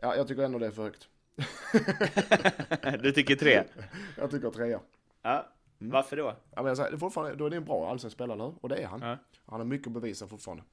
Ja, 0.00 0.16
jag 0.16 0.28
tycker 0.28 0.42
ändå 0.42 0.58
det 0.58 0.66
är 0.66 0.70
för 0.70 0.82
högt. 0.82 1.08
Du 3.02 3.12
tycker 3.12 3.36
tre? 3.36 3.64
Jag 4.16 4.30
tycker 4.30 4.50
trea. 4.50 4.80
Ja. 5.22 5.46
Varför 5.78 6.16
då? 6.16 6.24
Ja, 6.54 6.62
men 6.62 6.66
jag 6.66 6.76
säger, 6.76 6.96
fortfarande, 6.96 7.34
då 7.36 7.46
är 7.46 7.50
det 7.50 7.56
en 7.56 7.64
bra 7.64 7.90
allsvensk 7.90 8.14
spelare, 8.14 8.42
hur? 8.42 8.54
Och 8.60 8.68
det 8.68 8.76
är 8.76 8.86
han. 8.86 9.00
Ja. 9.02 9.16
Han 9.46 9.60
har 9.60 9.64
mycket 9.64 9.86
att 9.86 9.92
bevisa 9.92 10.26
fortfarande. 10.26 10.64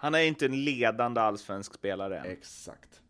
Han 0.00 0.14
är 0.14 0.18
inte 0.22 0.44
en 0.46 0.64
ledande 0.64 1.20
allsvensk 1.20 1.74
spelare 1.74 2.18
än. 2.18 2.26
Exakt. 2.26 3.00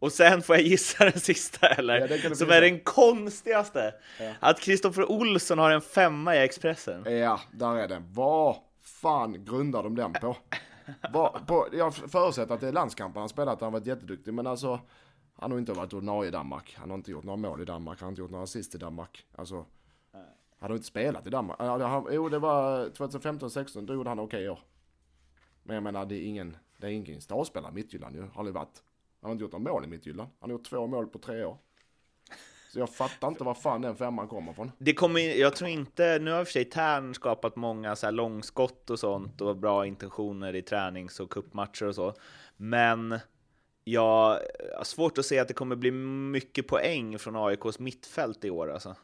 Och 0.00 0.12
sen 0.12 0.42
får 0.42 0.56
jag 0.56 0.64
gissa 0.64 1.04
den 1.04 1.20
sista 1.20 1.66
eller? 1.66 2.18
Ja, 2.24 2.34
Som 2.34 2.50
är 2.50 2.60
den 2.60 2.80
konstigaste. 2.80 3.94
Ja. 4.20 4.32
Att 4.40 4.60
Kristoffer 4.60 5.10
Olsson 5.10 5.58
har 5.58 5.70
en 5.70 5.80
femma 5.80 6.36
i 6.36 6.38
Expressen. 6.38 7.04
Ja, 7.18 7.40
där 7.52 7.76
är 7.76 7.88
den. 7.88 8.04
Vad 8.12 8.56
fan 8.80 9.44
grundar 9.44 9.82
de 9.82 9.94
den 9.96 10.12
på? 10.12 10.36
Vad- 11.12 11.46
på 11.46 11.68
jag 11.72 11.94
förutsätter 11.94 12.54
att 12.54 12.60
det 12.60 12.68
är 12.68 12.72
landskampen 12.72 13.20
han 13.20 13.28
spelat, 13.28 13.60
han 13.60 13.66
har 13.72 13.80
varit 13.80 13.86
jätteduktig, 13.86 14.34
men 14.34 14.46
alltså 14.46 14.80
han 15.34 15.50
har 15.52 15.58
inte 15.58 15.72
varit 15.72 15.92
ordinarie 15.92 16.28
i 16.28 16.32
Danmark. 16.32 16.76
Han 16.78 16.90
har 16.90 16.96
inte 16.96 17.10
gjort 17.10 17.24
några 17.24 17.36
mål 17.36 17.62
i 17.62 17.64
Danmark, 17.64 18.00
han 18.00 18.06
har 18.06 18.10
inte 18.10 18.20
gjort 18.20 18.30
några 18.30 18.44
assist 18.44 18.74
i 18.74 18.78
Danmark. 18.78 19.26
Alltså, 19.36 19.64
han 20.58 20.70
har 20.70 20.72
inte 20.72 20.86
spelat 20.86 21.26
i 21.26 21.30
Danmark. 21.30 21.58
Jo, 22.10 22.28
det 22.28 22.38
var 22.38 22.84
2015-16, 22.86 23.86
då 23.86 23.94
gjorde 23.94 24.08
han 24.10 24.18
okej 24.18 24.50
år. 24.50 24.58
Men 25.68 25.74
jag 25.74 25.82
menar, 25.82 26.06
det 26.06 26.14
är 26.14 26.22
ingen, 26.26 26.56
det 26.76 26.86
är 26.86 26.90
ingen 26.90 27.20
startspelare 27.20 27.70
i 27.72 27.74
Midtjylland 27.74 28.16
ju, 28.16 28.22
har 28.34 28.44
det 28.44 28.50
varit. 28.52 28.82
Han 29.20 29.28
har 29.28 29.32
inte 29.32 29.42
gjort 29.42 29.52
några 29.52 29.72
mål 29.72 29.84
i 29.84 29.86
Midtjylland. 29.86 30.30
Han 30.40 30.50
har 30.50 30.58
gjort 30.58 30.66
två 30.66 30.86
mål 30.86 31.06
på 31.06 31.18
tre 31.18 31.44
år. 31.44 31.56
Så 32.72 32.78
jag 32.78 32.94
fattar 32.94 33.28
inte 33.28 33.44
var 33.44 33.54
fan 33.54 33.80
den 33.82 33.96
femman 33.96 34.28
kommer 34.28 34.52
från. 34.52 34.72
Det 34.78 34.94
kommer, 34.94 35.20
jag 35.20 35.56
tror 35.56 35.70
inte, 35.70 36.18
nu 36.18 36.30
har 36.30 36.40
i 36.40 36.42
och 36.42 36.46
för 36.46 36.52
sig 36.52 36.64
Tern 36.64 37.14
skapat 37.14 37.56
många 37.56 37.96
så 37.96 38.06
här 38.06 38.12
långskott 38.12 38.90
och 38.90 38.98
sånt 38.98 39.40
och 39.40 39.56
bra 39.56 39.86
intentioner 39.86 40.54
i 40.56 40.62
tränings 40.62 41.20
och 41.20 41.30
kuppmatcher 41.30 41.86
och 41.86 41.94
så. 41.94 42.14
Men 42.56 43.18
Jag 43.84 44.40
har 44.76 44.84
svårt 44.84 45.18
att 45.18 45.24
se 45.26 45.38
att 45.38 45.48
det 45.48 45.54
kommer 45.54 45.76
bli 45.76 45.90
mycket 45.90 46.66
poäng 46.68 47.18
från 47.18 47.36
AIKs 47.36 47.78
mittfält 47.78 48.44
i 48.44 48.50
år 48.50 48.70
alltså. 48.72 48.96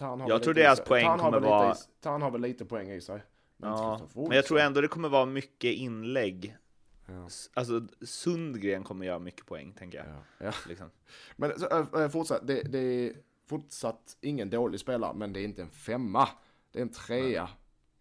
Ja, 0.00 0.24
Jag 0.28 0.42
tror 0.42 0.54
deras 0.54 0.80
poäng 0.80 1.06
Tarn 1.06 1.18
kommer 1.18 1.40
vara- 1.40 1.74
Tarn 2.00 2.22
har 2.22 2.30
väl 2.30 2.40
lite 2.40 2.64
poäng 2.64 2.90
i 2.90 3.00
sig. 3.00 3.22
Ja, 3.62 4.08
men 4.14 4.30
jag 4.30 4.44
tror 4.44 4.60
ändå 4.60 4.80
det 4.80 4.88
kommer 4.88 5.08
vara 5.08 5.26
mycket 5.26 5.74
inlägg. 5.74 6.56
Ja. 7.06 7.28
Alltså 7.54 7.86
Sundgren 8.00 8.84
kommer 8.84 9.06
göra 9.06 9.18
mycket 9.18 9.46
poäng, 9.46 9.72
tänker 9.72 9.98
jag. 9.98 10.06
Ja. 10.06 10.46
Ja. 10.46 10.52
Liksom. 10.68 10.90
Men 11.36 11.60
så, 11.60 11.68
äh, 11.70 12.02
äh, 12.02 12.08
fortsatt, 12.08 12.46
det, 12.46 12.62
det 12.62 12.78
är 12.78 13.12
fortsatt 13.46 14.16
ingen 14.20 14.50
dålig 14.50 14.80
spelare, 14.80 15.14
men 15.14 15.32
det 15.32 15.40
är 15.40 15.44
inte 15.44 15.62
en 15.62 15.70
femma. 15.70 16.28
Det 16.70 16.78
är 16.78 16.82
en 16.82 16.88
trea 16.88 17.48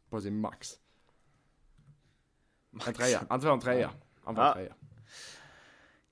på 0.09 0.21
sin 0.21 0.39
max. 0.39 0.79
En 2.87 2.93
trea, 2.93 3.25
han 3.29 3.41
får 3.41 3.53
en 3.53 3.59
trea. 3.59 3.91
Han 4.23 4.35
får 4.35 4.43
en 4.43 4.53
trea. 4.53 4.73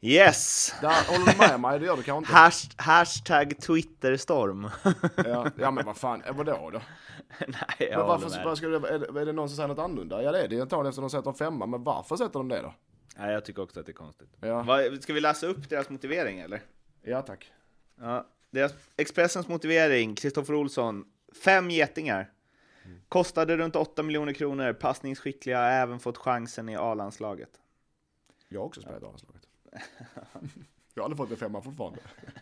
Yes! 0.02 0.74
Där 0.82 1.12
håller 1.12 1.32
du 1.32 1.38
med 1.38 1.60
mig? 1.60 1.80
Det 1.80 1.86
gör 1.86 1.98
du 1.98 2.04
kanske 2.04 2.18
inte? 2.18 2.32
Hash, 2.34 2.66
hashtag 2.78 3.62
Twitterstorm. 3.62 4.70
Ja, 5.16 5.48
ja 5.58 5.72
men 5.72 5.86
vad 5.86 5.98
fan, 5.98 6.22
eh, 6.24 6.36
vadå 6.36 6.70
då? 6.74 6.82
Nej, 7.48 7.60
jag 7.80 7.90
Men 7.90 8.00
håller 8.00 8.08
varför, 8.08 8.70
med. 8.72 8.82
det, 8.82 8.90
är, 8.90 9.00
det, 9.14 9.22
är 9.22 9.26
det 9.26 9.34
någon 9.34 9.50
som 9.50 9.56
säger 9.56 9.68
något 9.68 9.80
annorlunda? 9.80 10.24
Ja 10.24 10.32
det 10.32 10.42
är 10.42 10.48
det 10.48 10.62
antagligen 10.62 10.88
eftersom 10.90 11.04
de 11.04 11.10
sätter 11.10 11.30
en 11.30 11.36
femma, 11.36 11.66
men 11.66 11.84
varför 11.84 12.16
sätter 12.16 12.40
de 12.40 12.48
det 12.50 12.62
då? 12.62 12.74
Nej, 13.18 13.34
jag 13.34 13.46
tycker 13.46 13.62
också 13.62 13.80
att 13.80 13.86
det 13.86 13.92
är 13.92 13.94
konstigt. 13.94 14.30
Ja, 14.42 14.62
Vad- 14.64 15.04
Ska 15.04 15.14
vi 15.14 15.22
läsa 15.22 15.48
upp 15.48 15.70
deras 15.70 15.90
motivering 15.90 16.40
eller? 16.40 16.62
ja 17.02 17.22
tack. 17.22 17.52
Ja, 18.02 18.26
deras, 18.52 18.74
Expressens 18.98 19.48
motivering, 19.48 20.16
Kristoffer 20.16 20.54
Olsson, 20.54 21.06
fem 21.44 21.70
getingar. 21.70 22.30
Kostade 23.10 23.58
runt 23.58 23.76
8 23.76 24.04
miljoner 24.04 24.34
kronor, 24.34 24.74
passningsskickliga, 24.74 25.60
även 25.60 26.00
fått 26.00 26.18
chansen 26.18 26.70
i 26.70 26.76
A-landslaget. 26.76 27.50
Jag 28.50 28.60
har 28.60 28.66
också 28.66 28.82
spelat 28.82 29.04
A-landslaget. 29.04 29.39
Jag 30.94 31.04
har 31.04 31.06
aldrig 31.06 31.18
fått 31.18 31.32
en 31.32 31.38
femma 31.38 31.62
fortfarande. 31.62 32.00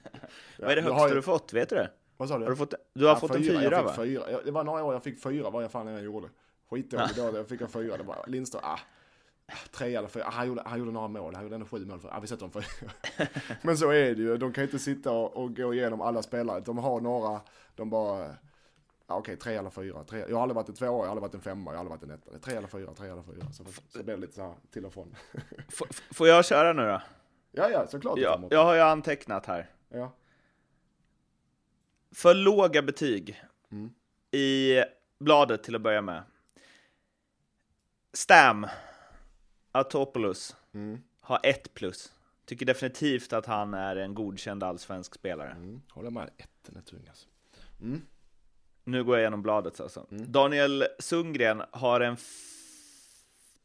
Vad 0.59 0.71
är 0.71 0.75
det 0.75 0.81
jag 0.81 0.83
högsta 0.83 0.93
har 1.07 1.15
du 1.15 1.21
fått, 1.21 1.53
vet 1.53 1.69
du 1.69 1.75
det? 1.75 1.91
Vad 2.17 2.29
sa 2.29 2.37
du? 2.37 2.43
Har 2.43 2.49
du 2.51 2.55
fått, 2.57 2.73
du 2.93 3.05
har 3.05 3.11
Ja, 3.13 3.19
fått 3.19 3.35
en 3.35 3.43
fyra, 3.43 3.63
jag 3.63 3.83
va? 3.83 3.93
fyra. 3.95 4.31
Jag, 4.31 4.45
det 4.45 4.51
var 4.51 4.63
några 4.63 4.83
år 4.83 4.93
jag 4.93 5.03
fick 5.03 5.23
fyra, 5.23 5.49
vad 5.49 5.63
jag 5.63 5.71
fan 5.71 5.87
jag 5.87 6.03
gjorde. 6.03 6.27
Skitdåligt 6.69 7.15
då, 7.15 7.37
jag 7.37 7.47
fick 7.47 7.61
en 7.61 7.67
fyra. 7.67 7.97
Det 7.97 8.03
var 8.03 8.23
Lindström, 8.27 8.61
ah. 8.65 8.79
Tre 9.71 9.95
eller 9.95 10.07
fyra. 10.07 10.23
Ah, 10.27 10.31
han, 10.31 10.47
gjorde, 10.47 10.61
han 10.65 10.79
gjorde 10.79 10.91
några 10.91 11.07
mål, 11.07 11.35
han 11.35 11.43
gjorde 11.43 11.55
ändå 11.55 11.67
sju 11.67 11.85
mål. 11.85 11.99
För, 11.99 12.09
ah, 12.09 12.19
vi 12.19 12.27
sätter 12.27 12.41
dem 12.47 12.51
fyra. 12.51 12.91
Men 13.61 13.77
så 13.77 13.89
är 13.91 14.15
det 14.15 14.21
ju, 14.21 14.37
de 14.37 14.53
kan 14.53 14.63
inte 14.63 14.79
sitta 14.79 15.11
och, 15.11 15.37
och 15.43 15.55
gå 15.55 15.73
igenom 15.73 16.01
alla 16.01 16.21
spelare. 16.21 16.59
De 16.59 16.77
har 16.77 17.01
några, 17.01 17.41
de 17.75 17.89
bara, 17.89 18.35
ah, 19.07 19.17
okej 19.17 19.35
tre 19.37 19.55
eller 19.55 19.69
fyra. 19.69 20.03
Tre, 20.03 20.25
jag 20.29 20.35
har 20.35 20.41
aldrig 20.43 20.55
varit 20.55 20.69
en 20.69 20.75
tvåa, 20.75 20.87
jag 20.89 20.97
har 20.97 21.07
aldrig 21.07 21.21
varit 21.21 21.33
en 21.33 21.41
femma, 21.41 21.71
jag 21.71 21.77
har 21.77 21.85
aldrig 21.95 22.09
varit 22.09 22.23
en 22.25 22.31
etta. 22.35 22.45
Tre 22.45 22.55
eller 22.55 22.67
fyra, 22.67 22.93
tre 22.93 23.09
eller 23.09 23.23
fyra. 23.23 23.45
Så, 23.51 23.63
så 23.89 24.03
blir 24.03 24.15
det 24.15 24.21
lite 24.21 24.33
så 24.33 24.41
här 24.41 24.53
till 24.71 24.85
och 24.85 24.93
från. 24.93 25.15
F- 25.67 26.01
får 26.11 26.27
jag 26.27 26.45
köra 26.45 26.73
nu 26.73 26.81
då? 26.87 27.01
Ja, 27.57 27.69
ja, 27.69 27.87
såklart. 27.87 28.19
Ja, 28.19 28.47
jag 28.51 28.63
har 28.63 28.73
ju 28.75 28.81
antecknat 28.81 29.45
här. 29.45 29.69
ja. 29.89 30.11
För 32.11 32.33
låga 32.33 32.81
betyg 32.81 33.43
Mm. 33.71 33.93
i 34.31 34.75
bladet 35.19 35.63
till 35.63 35.75
att 35.75 35.81
börja 35.81 36.01
med. 36.01 36.23
Stam, 38.13 38.67
Atopoulos, 39.71 40.55
Mm. 40.73 41.01
har 41.21 41.39
ett 41.43 41.73
plus. 41.73 42.13
Tycker 42.45 42.65
definitivt 42.65 43.33
att 43.33 43.45
han 43.45 43.73
är 43.73 43.95
en 43.95 44.13
godkänd 44.15 44.63
allsvensk 44.63 45.15
spelare. 45.15 45.51
Mm. 45.51 45.81
Håller 45.89 46.09
med, 46.09 46.29
etten 46.37 46.77
är 46.77 46.81
tung 46.81 47.05
alltså. 47.09 47.27
Mm. 47.81 48.01
Nu 48.83 49.03
går 49.03 49.15
jag 49.15 49.21
igenom 49.21 49.41
bladet 49.41 49.79
alltså. 49.79 50.07
Mm. 50.11 50.31
Daniel 50.31 50.85
Sundgren 50.99 51.63
har 51.71 52.01
en 52.01 52.17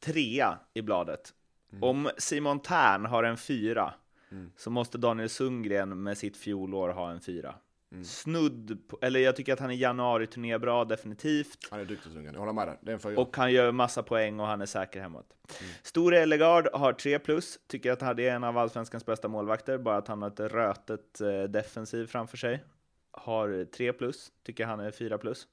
trea 0.01 0.59
i 0.75 0.83
bladet. 0.83 1.35
Mm. 1.73 1.83
Om 1.83 2.11
Simon 2.19 2.61
Tern 2.61 3.07
har 3.07 3.25
en 3.25 3.37
fyra 3.37 3.95
Mm. 4.33 4.53
så 4.57 4.71
måste 4.71 4.99
Daniel 4.99 5.29
Sundgren 5.29 6.03
med 6.03 6.19
sitt 6.19 6.37
fjolår 6.37 6.89
ha 6.89 7.11
en 7.11 7.21
fyra. 7.21 7.55
Mm. 7.93 8.05
Snudd 8.05 8.89
på, 8.89 8.99
eller 9.03 9.21
jag 9.21 9.37
tycker 9.37 9.53
att 9.53 9.61
han 9.61 9.71
är 9.71 10.59
bra, 10.59 10.85
definitivt. 10.85 11.69
Han 11.71 11.81
är 11.81 11.85
duktig 11.85 12.13
Sundgren, 12.13 12.35
jag 12.35 12.41
håller 12.41 12.53
med 12.53 12.69
dig. 12.69 12.79
Det 12.83 12.91
är 12.91 12.95
en 12.95 13.01
fyra. 13.01 13.21
Och 13.21 13.37
han 13.37 13.53
gör 13.53 13.73
massa 13.73 14.03
poäng 14.03 14.41
och 14.41 14.47
han 14.47 14.61
är 14.61 14.67
säker 14.67 15.01
hemåt. 15.01 15.27
Mm. 15.61 15.73
Store 15.83 16.19
Ellegard 16.19 16.69
har 16.73 16.93
3 16.93 17.19
plus, 17.19 17.59
tycker 17.67 17.93
att 17.93 18.01
han 18.01 18.19
är 18.19 18.31
en 18.31 18.45
av 18.45 18.59
allsvenskans 18.59 19.07
bästa 19.07 19.29
målvakter, 19.29 19.79
bara 19.79 19.97
att 19.97 20.09
han 20.09 20.23
har 20.23 20.29
ett 20.31 20.41
rötet 20.41 21.21
eh, 21.21 21.43
defensiv 21.43 22.07
framför 22.07 22.37
sig. 22.37 22.65
Har 23.11 23.65
3 23.65 23.93
plus, 23.93 24.33
tycker 24.43 24.67
han 24.67 24.81
är 24.81 24.91
4 24.91 25.19
plus. 25.19 25.47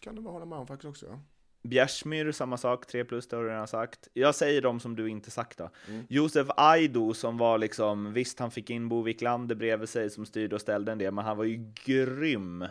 Kan 0.00 0.14
du 0.14 0.22
bara 0.22 0.32
hålla 0.32 0.44
med 0.44 0.58
om 0.58 0.66
faktiskt 0.66 0.88
också. 0.88 1.06
Ja. 1.06 1.20
Bjärsmyr, 1.68 2.32
samma 2.32 2.56
sak, 2.56 2.86
3 2.86 3.04
plus, 3.04 3.28
det 3.28 3.36
har 3.36 3.42
du 3.42 3.48
redan 3.50 3.68
sagt. 3.68 4.08
Jag 4.12 4.34
säger 4.34 4.62
de 4.62 4.80
som 4.80 4.96
du 4.96 5.08
inte 5.08 5.30
sagt 5.30 5.58
då. 5.58 5.70
Mm. 5.88 6.06
Josef 6.08 6.48
Aido 6.56 7.14
som 7.14 7.38
var 7.38 7.58
liksom, 7.58 8.12
visst 8.12 8.38
han 8.38 8.50
fick 8.50 8.70
in 8.70 8.88
Bo 8.88 9.02
Wiklander 9.02 9.54
bredvid 9.54 9.88
sig 9.88 10.10
som 10.10 10.26
styrde 10.26 10.54
och 10.54 10.60
ställde 10.60 10.92
en 10.92 10.98
del, 10.98 11.14
men 11.14 11.24
han 11.24 11.36
var 11.36 11.44
ju 11.44 11.72
grym 11.84 12.64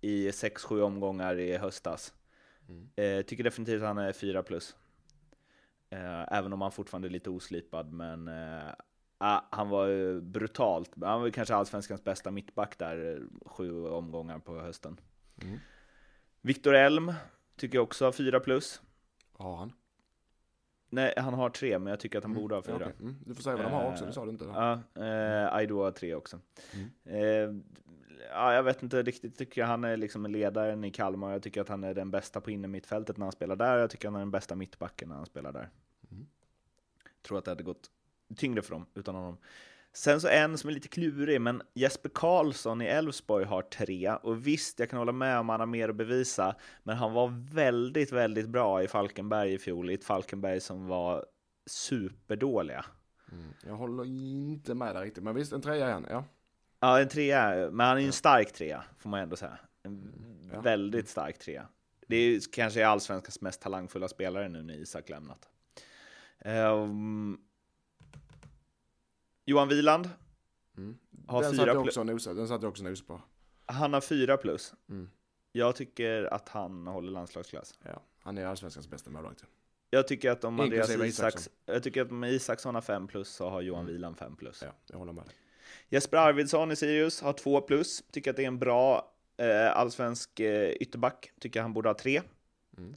i 0.00 0.30
6-7 0.30 0.80
omgångar 0.80 1.38
i 1.38 1.56
höstas. 1.56 2.14
Mm. 2.68 2.88
Eh, 2.96 3.24
tycker 3.24 3.44
definitivt 3.44 3.82
att 3.82 3.88
han 3.88 3.98
är 3.98 4.12
4 4.12 4.42
plus. 4.42 4.76
Eh, 5.90 6.32
även 6.32 6.52
om 6.52 6.60
han 6.60 6.72
fortfarande 6.72 7.08
är 7.08 7.10
lite 7.10 7.30
oslipad, 7.30 7.92
men 7.92 8.28
eh, 8.28 8.72
ah, 9.18 9.40
han 9.50 9.68
var 9.68 9.86
ju 9.86 10.20
brutalt. 10.20 10.90
Han 11.02 11.20
var 11.20 11.30
kanske 11.30 11.54
allsvenskans 11.54 12.04
bästa 12.04 12.30
mittback 12.30 12.78
där, 12.78 13.12
eh, 13.12 13.48
sju 13.48 13.86
omgångar 13.86 14.38
på 14.38 14.60
hösten. 14.60 15.00
Mm. 15.42 15.58
Viktor 16.40 16.74
Elm 16.74 17.12
tycker 17.56 17.78
jag 17.78 17.82
också 17.82 18.04
har 18.04 18.12
4 18.12 18.40
plus. 18.40 18.82
Har 19.32 19.56
han? 19.56 19.72
Nej, 20.88 21.14
han 21.16 21.34
har 21.34 21.50
3, 21.50 21.78
men 21.78 21.90
jag 21.90 22.00
tycker 22.00 22.18
att 22.18 22.24
han 22.24 22.34
borde 22.34 22.54
ha 22.54 22.62
4. 22.62 22.72
Ja, 22.80 22.86
okej. 22.86 22.96
mm. 23.00 23.16
Du 23.26 23.34
får 23.34 23.42
säga 23.42 23.56
vad 23.56 23.64
de 23.64 23.72
har 23.72 23.90
också, 23.90 24.06
det 24.06 24.12
sa 24.12 24.24
du 24.24 24.30
inte. 24.30 24.44
Där. 24.44 24.52
Ja, 24.94 25.02
eh, 25.04 25.54
Aido 25.54 25.82
har 25.82 25.90
3 25.90 26.14
också. 26.14 26.40
Mm. 26.74 26.90
Eh, 27.04 27.64
ja, 28.30 28.54
jag 28.54 28.62
vet 28.62 28.82
inte 28.82 29.02
riktigt, 29.02 29.38
tycker 29.38 29.60
jag 29.60 29.68
han 29.68 29.84
är 29.84 29.96
liksom 29.96 30.26
ledaren 30.26 30.84
i 30.84 30.90
Kalmar. 30.90 31.32
Jag 31.32 31.42
tycker 31.42 31.60
att 31.60 31.68
han 31.68 31.84
är 31.84 31.94
den 31.94 32.10
bästa 32.10 32.40
på 32.40 32.50
innermittfältet 32.50 33.16
när 33.16 33.24
han 33.24 33.32
spelar 33.32 33.56
där. 33.56 33.78
Jag 33.78 33.90
tycker 33.90 34.08
han 34.08 34.14
är 34.14 34.18
den 34.20 34.30
bästa 34.30 34.54
mittbacken 34.54 35.08
när 35.08 35.16
han 35.16 35.26
spelar 35.26 35.52
där. 35.52 35.70
Mm. 36.10 36.26
Tror 37.22 37.38
att 37.38 37.44
det 37.44 37.50
hade 37.50 37.62
gått 37.62 37.90
tyngre 38.36 38.62
för 38.62 38.70
dem 38.70 38.86
utan 38.94 39.14
honom. 39.14 39.36
Sen 39.96 40.20
så 40.20 40.28
en 40.28 40.58
som 40.58 40.70
är 40.70 40.74
lite 40.74 40.88
klurig, 40.88 41.40
men 41.40 41.62
Jesper 41.74 42.10
Karlsson 42.14 42.82
i 42.82 42.84
Elfsborg 42.84 43.44
har 43.44 43.62
tre. 43.62 44.12
Och 44.22 44.46
visst, 44.46 44.78
jag 44.80 44.90
kan 44.90 44.98
hålla 44.98 45.12
med 45.12 45.38
om 45.38 45.48
han 45.48 45.60
har 45.60 45.66
mer 45.66 45.88
att 45.88 45.96
bevisa, 45.96 46.54
men 46.82 46.96
han 46.96 47.12
var 47.12 47.54
väldigt, 47.54 48.12
väldigt 48.12 48.48
bra 48.48 48.82
i 48.82 48.88
Falkenberg 48.88 49.52
i 49.52 49.58
fjol, 49.58 49.90
i 49.90 49.94
ett 49.94 50.04
Falkenberg 50.04 50.60
som 50.60 50.86
var 50.86 51.26
superdåliga. 51.66 52.84
Mm. 53.32 53.44
Jag 53.66 53.74
håller 53.74 54.04
inte 54.04 54.74
med 54.74 54.94
där 54.94 55.02
riktigt, 55.02 55.24
men 55.24 55.34
visst 55.34 55.52
en 55.52 55.62
trea 55.62 55.88
igen, 55.88 56.06
ja. 56.10 56.24
Ja, 56.80 57.00
en 57.00 57.08
trea, 57.08 57.70
men 57.70 57.86
han 57.86 57.96
är 57.96 58.00
ju 58.00 58.06
en 58.06 58.12
stark 58.12 58.52
trea, 58.52 58.84
får 58.98 59.10
man 59.10 59.20
ändå 59.20 59.36
säga. 59.36 59.58
En 59.82 60.10
Ja. 60.52 60.60
väldigt 60.60 61.08
stark 61.08 61.38
trea. 61.38 61.68
Det 62.06 62.16
är 62.16 62.40
kanske 62.52 62.86
allsvenskans 62.86 63.40
mest 63.40 63.60
talangfulla 63.62 64.08
spelare 64.08 64.48
nu 64.48 64.62
när 64.62 64.74
Isak 64.74 65.08
lämnat. 65.08 65.48
Ehm, 66.38 67.38
Johan 69.44 69.68
Wieland, 69.68 70.10
Mm. 70.76 70.98
Har 71.26 71.42
den 71.42 71.50
fyra 71.52 71.58
satt 71.58 71.66
jag 71.74 71.86
också 71.86 72.00
och 72.00 72.06
nosade, 72.06 72.40
den 72.40 72.48
satt 72.48 72.62
jag 72.62 72.68
också 72.70 72.84
nosade 72.84 73.06
på. 73.06 73.20
han 73.66 73.92
har 73.92 74.00
fyra 74.00 74.36
plus. 74.36 74.74
Mm. 74.88 75.10
Jag 75.52 75.76
tycker 75.76 76.24
att 76.34 76.48
han 76.48 76.86
håller 76.86 77.10
landslagsklass. 77.12 77.78
Ja. 77.82 78.02
Han 78.22 78.38
är 78.38 78.46
allsvenskans 78.46 78.88
bästa 78.88 79.10
målvakt. 79.10 79.44
Jag 79.90 80.08
tycker 80.08 80.30
att 80.30 80.44
om 80.44 80.60
Andreas 80.60 80.90
Isaks, 80.90 81.08
Isaksson. 81.08 81.52
jag 81.66 81.82
tycker 81.82 82.02
att 82.02 82.10
om 82.10 82.24
Isaksson 82.24 82.74
har 82.74 82.82
fem 82.82 83.06
plus 83.06 83.28
så 83.28 83.48
har 83.48 83.60
Johan 83.60 83.80
Mm. 83.80 83.92
Wieland 83.92 84.16
fem 84.18 84.36
plus. 84.36 84.62
Ja, 84.62 84.72
jag 84.86 84.98
håller 84.98 85.12
med. 85.12 85.24
Jesper 85.88 86.16
Arvidsson 86.16 86.72
i 86.72 86.76
Sirius 86.76 87.20
har 87.22 87.32
två 87.32 87.60
plus. 87.60 88.02
Tycker 88.10 88.30
att 88.30 88.36
det 88.36 88.42
är 88.42 88.46
en 88.48 88.58
bra 88.58 89.12
eh, 89.36 89.76
allsvensk 89.76 90.40
eh, 90.40 90.70
ytterback. 90.70 91.32
Tycker 91.40 91.62
han 91.62 91.72
borde 91.72 91.88
ha 91.88 91.94
tre. 91.94 92.22
Mm. 92.78 92.94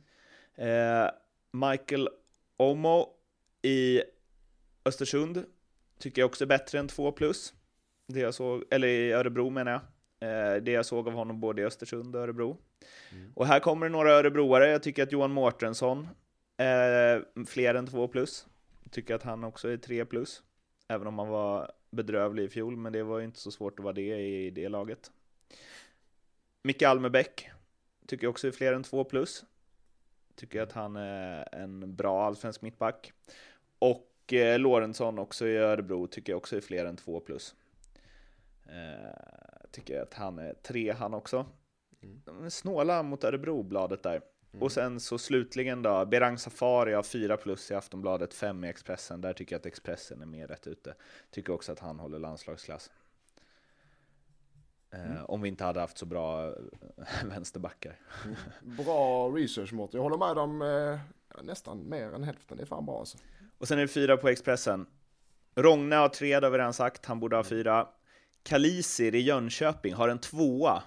Eh, 0.55 1.11
Michael 1.51 2.09
Omo 2.57 3.13
i 3.61 4.01
Östersund 4.85 5.45
tycker 5.99 6.21
jag 6.21 6.27
också 6.29 6.43
är 6.43 6.47
bättre 6.47 6.79
än 6.79 6.87
två 6.87 7.11
plus. 7.11 7.53
Det 8.07 8.19
jag 8.19 8.33
såg, 8.33 8.63
eller 8.71 8.87
i 8.87 9.11
Örebro 9.11 9.49
menar 9.49 9.71
jag. 9.71 9.81
Eh, 10.19 10.61
det 10.61 10.71
jag 10.71 10.85
såg 10.85 11.07
av 11.07 11.13
honom 11.13 11.39
både 11.39 11.61
i 11.61 11.65
Östersund 11.65 12.15
och 12.15 12.21
Örebro. 12.21 12.57
Mm. 13.11 13.31
Och 13.35 13.47
här 13.47 13.59
kommer 13.59 13.85
det 13.85 13.91
några 13.91 14.11
örebroare. 14.11 14.69
Jag 14.71 14.83
tycker 14.83 15.03
att 15.03 15.11
Johan 15.11 15.31
Mårtensson 15.31 16.07
är 16.57 17.25
fler 17.45 17.75
än 17.75 17.87
två 17.87 18.07
plus. 18.07 18.47
Jag 18.83 18.91
tycker 18.91 19.15
att 19.15 19.23
han 19.23 19.43
också 19.43 19.69
är 19.69 19.77
tre 19.77 20.05
plus. 20.05 20.43
Även 20.87 21.07
om 21.07 21.19
han 21.19 21.27
var 21.27 21.71
bedrövlig 21.91 22.43
i 22.43 22.49
fjol, 22.49 22.77
men 22.77 22.93
det 22.93 23.03
var 23.03 23.19
ju 23.19 23.25
inte 23.25 23.39
så 23.39 23.51
svårt 23.51 23.79
att 23.79 23.83
vara 23.83 23.93
det 23.93 24.19
i 24.19 24.49
det 24.49 24.69
laget. 24.69 25.11
Micke 26.63 26.81
Almebäck 26.81 27.49
tycker 28.07 28.25
jag 28.25 28.31
också 28.31 28.47
är 28.47 28.51
fler 28.51 28.73
än 28.73 28.83
två 28.83 29.03
plus. 29.03 29.45
Tycker 30.35 30.61
att 30.61 30.71
han 30.71 30.95
är 30.95 31.55
en 31.55 31.95
bra 31.95 32.25
allsvensk 32.25 32.61
mittback. 32.61 33.13
Och 33.79 34.06
eh, 34.33 34.59
Lorentzon 34.59 35.19
också 35.19 35.47
i 35.47 35.57
Örebro 35.57 36.07
tycker 36.07 36.33
jag 36.33 36.37
också 36.37 36.57
är 36.57 36.61
fler 36.61 36.85
än 36.85 36.97
två 36.97 37.19
plus. 37.19 37.55
Eh, 38.65 39.69
tycker 39.71 40.01
att 40.01 40.13
han 40.13 40.39
är 40.39 40.53
tre 40.53 40.91
han 40.91 41.13
också. 41.13 41.45
Mm. 42.01 42.49
Snåla 42.49 43.03
mot 43.03 43.23
Örebrobladet 43.23 44.03
där. 44.03 44.21
Och 44.59 44.71
sen 44.71 44.99
så 44.99 45.17
slutligen 45.17 45.81
då, 45.81 46.05
Berang 46.05 46.37
Safari 46.37 46.93
har 46.93 47.03
4 47.03 47.37
plus 47.37 47.71
i 47.71 47.75
Aftonbladet, 47.75 48.33
5 48.33 48.63
i 48.63 48.69
Expressen. 48.69 49.21
Där 49.21 49.33
tycker 49.33 49.55
jag 49.55 49.59
att 49.59 49.65
Expressen 49.65 50.21
är 50.21 50.25
mer 50.25 50.47
rätt 50.47 50.67
ute. 50.67 50.95
Tycker 51.31 51.53
också 51.53 51.71
att 51.71 51.79
han 51.79 51.99
håller 51.99 52.19
landslagsklass. 52.19 52.91
Eh, 54.91 55.23
om 55.25 55.41
vi 55.41 55.49
inte 55.49 55.63
hade 55.63 55.79
haft 55.79 55.97
så 55.97 56.05
bra 56.05 56.47
eh, 56.47 56.53
vänsterbackar. 57.25 57.99
Bra 58.61 59.29
research 59.29 59.73
mot. 59.73 59.93
Jag 59.93 60.01
håller 60.01 60.17
med 60.17 60.35
dem 60.35 60.61
eh, 60.61 60.99
nästan 61.43 61.89
mer 61.89 62.13
än 62.13 62.23
hälften. 62.23 62.57
Det 62.57 62.63
är 62.63 62.67
fan 62.67 62.85
bra 62.85 62.99
alltså. 62.99 63.17
Och 63.57 63.67
sen 63.67 63.77
är 63.77 63.81
det 63.81 63.87
fyra 63.87 64.17
på 64.17 64.29
Expressen. 64.29 64.85
Rogne 65.55 65.95
har 65.95 66.09
tre, 66.09 66.39
det 66.39 66.45
har 66.45 66.51
vi 66.51 66.57
redan 66.57 66.73
sagt. 66.73 67.05
Han 67.05 67.19
borde 67.19 67.35
ha 67.35 67.43
fyra. 67.43 67.87
Kalisir 68.43 69.15
i 69.15 69.19
Jönköping 69.19 69.93
har 69.93 70.09
en 70.09 70.19
tvåa. 70.19 70.83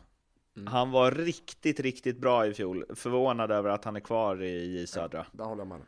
Han 0.66 0.90
var 0.90 1.10
riktigt, 1.10 1.80
riktigt 1.80 2.18
bra 2.18 2.46
i 2.46 2.54
fjol. 2.54 2.84
Förvånad 2.94 3.50
över 3.50 3.70
att 3.70 3.84
han 3.84 3.96
är 3.96 4.00
kvar 4.00 4.42
i, 4.42 4.80
i 4.80 4.86
södra. 4.86 5.26
Där 5.32 5.44
håller 5.44 5.60
jag 5.60 5.68
med. 5.68 5.80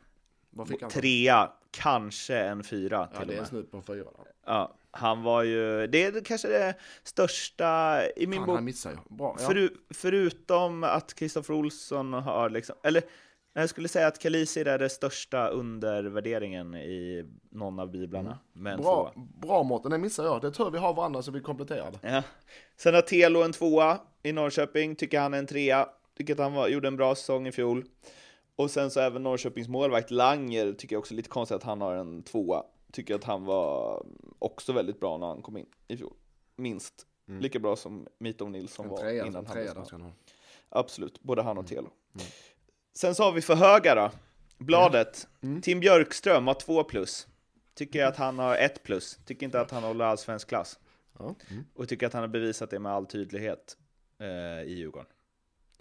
Vad 0.51 0.68
fick 0.68 0.83
han? 0.83 0.90
för? 0.90 1.01
Trea, 1.01 1.53
kanske 1.71 2.38
en 2.38 2.64
fyra 2.64 3.09
Ja, 3.14 3.25
det 3.25 3.35
är 3.35 3.38
en 3.38 3.47
snutt 3.47 3.71
på 3.71 3.77
en 3.77 3.83
fyra. 3.83 4.05
Där. 4.05 4.33
Ja, 4.47 4.75
han 4.90 5.23
var 5.23 5.42
ju, 5.42 5.87
det 5.87 6.05
är 6.05 6.25
kanske 6.25 6.49
det 6.49 6.75
största 7.03 8.01
i 8.16 8.27
min 8.27 8.38
Fan, 8.38 8.47
bok. 8.47 8.57
han 8.57 8.64
missar 8.64 8.90
ju. 8.90 9.16
Bra. 9.16 9.37
Ja. 9.40 9.47
Föru, 9.47 9.68
förutom 9.90 10.85
att 10.85 11.14
Kristoffer 11.14 11.55
Olsson 11.55 12.12
har 12.12 12.51
liksom, 12.51 12.77
eller 12.83 13.03
jag 13.53 13.69
skulle 13.69 13.88
säga 13.88 14.07
att 14.07 14.19
Kalisir 14.19 14.69
är 14.69 14.79
det 14.79 14.88
största 14.88 15.49
undervärderingen 15.49 16.75
i 16.75 17.25
någon 17.51 17.79
av 17.81 17.91
biblarna. 17.91 18.38
Men 18.53 18.81
Bra, 18.81 19.12
bra 19.17 19.62
Mårten, 19.62 19.91
det 19.91 19.99
missar 19.99 20.25
jag. 20.25 20.41
Det 20.41 20.47
är 20.47 20.51
tur 20.51 20.71
vi 20.71 20.79
har 20.79 20.95
varandra 20.95 21.23
så 21.23 21.31
vi 21.31 21.41
kompletterar 21.41 21.91
det. 21.91 22.11
Ja. 22.11 22.23
Sen 22.77 22.95
har 22.95 23.03
Telo 23.03 23.43
en 23.43 23.53
tvåa 23.53 24.01
i 24.23 24.33
Norrköping, 24.33 24.97
tycker 24.97 25.21
han 25.21 25.35
är 25.35 25.38
en 25.38 25.47
trea. 25.47 25.88
Tycker 26.17 26.33
att 26.33 26.41
han 26.41 26.53
var, 26.53 26.69
gjorde 26.69 26.88
en 26.88 26.97
bra 26.97 27.15
säsong 27.15 27.47
i 27.47 27.53
fjol. 27.53 27.85
Och 28.57 28.71
sen 28.71 28.91
så 28.91 29.01
även 29.01 29.23
Norrköpings 29.23 29.69
målvakt 29.69 30.11
Langer 30.11 30.73
tycker 30.73 30.95
jag 30.95 31.01
också 31.01 31.15
är 31.15 31.17
lite 31.17 31.29
konstigt 31.29 31.57
att 31.57 31.62
han 31.62 31.81
har 31.81 31.95
en 31.95 32.23
tvåa. 32.23 32.62
Tycker 32.93 33.15
att 33.15 33.25
han 33.25 33.45
var 33.45 34.03
också 34.38 34.73
väldigt 34.73 35.01
bra 35.01 35.19
när 35.19 35.27
han 35.27 35.43
kom 35.43 35.57
in 35.57 35.67
i 35.88 35.97
fjol. 35.97 36.15
Minst 36.57 37.07
lika 37.27 37.59
bra 37.59 37.77
som 37.77 38.07
Mitov 38.19 38.51
Nilsson 38.51 38.87
Mm. 38.87 38.97
Var 38.97 39.11
innan 39.11 39.27
en 39.27 39.35
han 39.35 39.45
trea. 39.47 40.12
Absolut, 40.69 41.23
både 41.23 41.43
han 41.43 41.59
och 41.59 41.67
Telo. 41.67 41.91
Sen 42.94 43.14
så 43.14 43.22
har 43.22 43.33
vi 43.33 43.42
för 43.42 43.55
höga 43.55 43.94
då. 43.94 44.11
Bladet. 44.59 45.28
Tim 45.62 45.81
Björkström 45.81 46.46
har 46.46 46.55
två 46.55 46.85
plus. 46.85 47.26
Tycker 47.74 48.05
att 48.05 48.16
han 48.16 48.38
har 48.38 48.57
ett 48.57 48.83
plus. 48.83 49.18
Tycker 49.24 49.46
inte 49.46 49.61
att 49.61 49.70
han 49.70 49.83
håller 49.83 50.05
allsvensk 50.05 50.48
klass. 50.48 50.78
Mm. 51.20 51.64
Och 51.74 51.88
tycker 51.88 52.07
att 52.07 52.12
han 52.12 52.22
har 52.22 52.28
bevisat 52.28 52.70
det 52.70 52.78
med 52.78 52.92
all 52.92 53.07
tydlighet 53.07 53.76
eh, 54.20 54.70
i 54.70 54.74
Djurgården. 54.74 55.07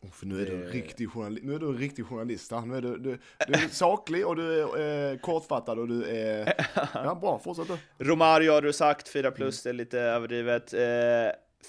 Oh, 0.01 0.11
för 0.11 0.25
nu 0.25 0.41
är 0.41 0.45
du 0.45 0.65
en 0.65 0.71
riktig 0.71 1.09
journalist. 1.09 1.45
Nu 1.45 1.55
är 1.55 1.59
du 1.59 1.67
en 1.67 1.77
riktig 1.77 2.05
journalist. 2.05 2.51
Nu 2.51 2.77
är 2.77 2.81
du, 2.81 2.97
du, 2.97 3.17
du 3.47 3.53
är 3.53 3.67
saklig 3.69 4.27
och 4.27 4.35
du 4.35 4.61
är 4.61 5.11
eh, 5.11 5.17
kortfattad 5.17 5.79
och 5.79 5.87
du 5.87 6.03
är... 6.03 6.53
Ja, 6.93 7.15
bra. 7.21 7.39
Fortsätt 7.43 7.67
du. 7.67 8.05
Romario 8.05 8.51
har 8.51 8.61
du 8.61 8.73
sagt, 8.73 9.09
4 9.09 9.31
plus, 9.31 9.63
det 9.63 9.69
är 9.69 9.73
lite 9.73 9.99
överdrivet. 9.99 10.73
Eh, 10.73 10.81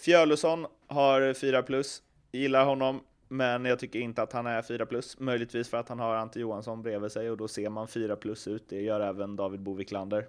Fjölusson 0.04 0.66
har 0.86 1.34
4 1.34 1.62
plus, 1.62 2.02
gillar 2.32 2.64
honom, 2.64 3.00
men 3.32 3.64
jag 3.64 3.78
tycker 3.78 3.98
inte 3.98 4.22
att 4.22 4.32
han 4.32 4.46
är 4.46 4.62
4 4.62 4.86
plus. 4.86 5.20
Möjligtvis 5.20 5.68
för 5.68 5.76
att 5.76 5.88
han 5.88 5.98
har 5.98 6.14
Ante 6.14 6.40
Johansson 6.40 6.82
bredvid 6.82 7.12
sig 7.12 7.30
och 7.30 7.36
då 7.36 7.48
ser 7.48 7.70
man 7.70 7.88
4 7.88 8.16
plus 8.16 8.48
ut. 8.48 8.68
Det 8.68 8.80
gör 8.80 9.00
även 9.00 9.36
David 9.36 9.60
Boviklander. 9.60 10.26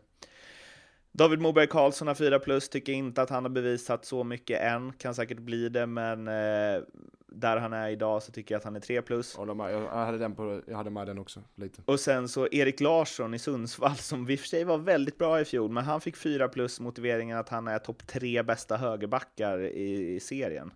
David 1.12 1.39
Moberg 1.39 1.68
Karlsson 1.68 2.08
har 2.08 2.16
4 2.16 2.39
plus, 2.39 2.70
tycker 2.70 2.94
inte 2.94 3.22
att 3.22 3.30
han 3.30 3.44
har 3.44 3.50
bevisat 3.50 4.06
så 4.06 4.24
mycket 4.24 4.62
än. 4.62 4.94
Kan 4.94 5.16
säkert 5.16 5.39
bli 5.39 5.70
det, 5.70 5.86
men 5.86 6.28
eh, 6.28 6.82
där 7.28 7.58
han 7.58 7.74
är 7.74 7.89
idag 7.89 8.24
så 8.24 8.32
tycker 8.32 8.56
jag 8.56 8.60
att 8.60 8.63
han 8.63 8.76
är 8.76 8.80
3 8.80 9.02
plus. 9.02 9.36
Jag, 9.38 9.88
hade 9.89 10.18
den 10.18 10.36
på, 10.36 10.62
jag 10.68 10.78
hade 10.78 10.89
med 10.89 11.08
den 11.08 11.20
också. 11.20 11.44
Lite. 11.56 11.82
Och 11.86 12.00
sen 12.00 12.28
så 12.28 12.48
Erik 12.52 12.80
Larsson 12.80 13.34
i 13.34 13.39
Sundsvall 13.39 13.96
som 13.96 14.30
i 14.30 14.36
och 14.36 14.39
för 14.39 14.48
sig 14.48 14.63
var 14.63 14.78
väldigt 14.78 15.18
bra 15.18 15.42
i 15.42 15.46
fjol, 15.46 15.72
men 15.72 15.84
han 15.84 16.02
fick 16.02 16.18
4 16.18 16.48
plus 16.48 16.80
motiveringen 16.80 17.38
att 17.38 17.50
han 17.50 17.68
är 17.68 17.80
topp 17.80 18.08
tre 18.08 18.44
bästa 18.44 18.78
högerbackar 18.78 19.60
i, 19.60 20.16
i 20.16 20.20
serien. 20.20 20.72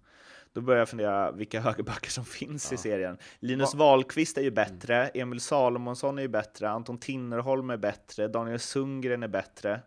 Då 0.53 0.61
börjar 0.61 0.79
jag 0.79 0.89
fundera 0.89 1.31
vilka 1.31 1.59
högerbackar 1.61 2.09
som 2.09 2.25
finns 2.25 2.73
i 2.73 2.77
serien. 2.77 3.17
Linus 3.39 3.75
Wahlqvist 3.75 4.37
är 4.37 4.41
ju 4.41 4.51
bättre, 4.51 5.07
Emil 5.07 5.39
Salomonsson 5.39 6.17
är 6.17 6.21
ju 6.21 6.27
bättre, 6.27 6.69
Anton 6.69 6.97
Tinnerholm 6.97 7.69
är 7.69 7.77
bättre, 7.77 8.27
Daniel 8.27 8.59
Sundgren 8.59 9.23
är 9.23 9.27
bättre. 9.27 9.81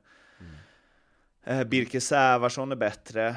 Eh, 1.44 1.64
Birke 1.64 2.00
Sävarsson 2.00 2.72
är 2.72 2.76
bättre. 2.76 3.36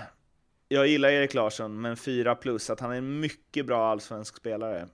Jag 0.68 0.88
gillar 0.88 1.10
Erik 1.10 1.34
Larsson, 1.34 1.82
men 1.82 1.98
4 1.98 2.36
plus, 2.36 2.70
att 2.70 2.80
han 2.80 2.92
är 2.92 2.96
en 2.96 3.20
mycket 3.20 3.66
bra 3.66 3.92
allsvensk 3.92 4.38
spelare. 4.38 4.88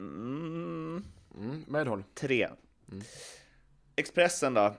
Mm, 0.00 1.04
Mm, 1.34 1.64
medhåll. 1.68 2.04
Tre. 2.14 2.48
Expressen 3.96 4.54
då? 4.54 4.74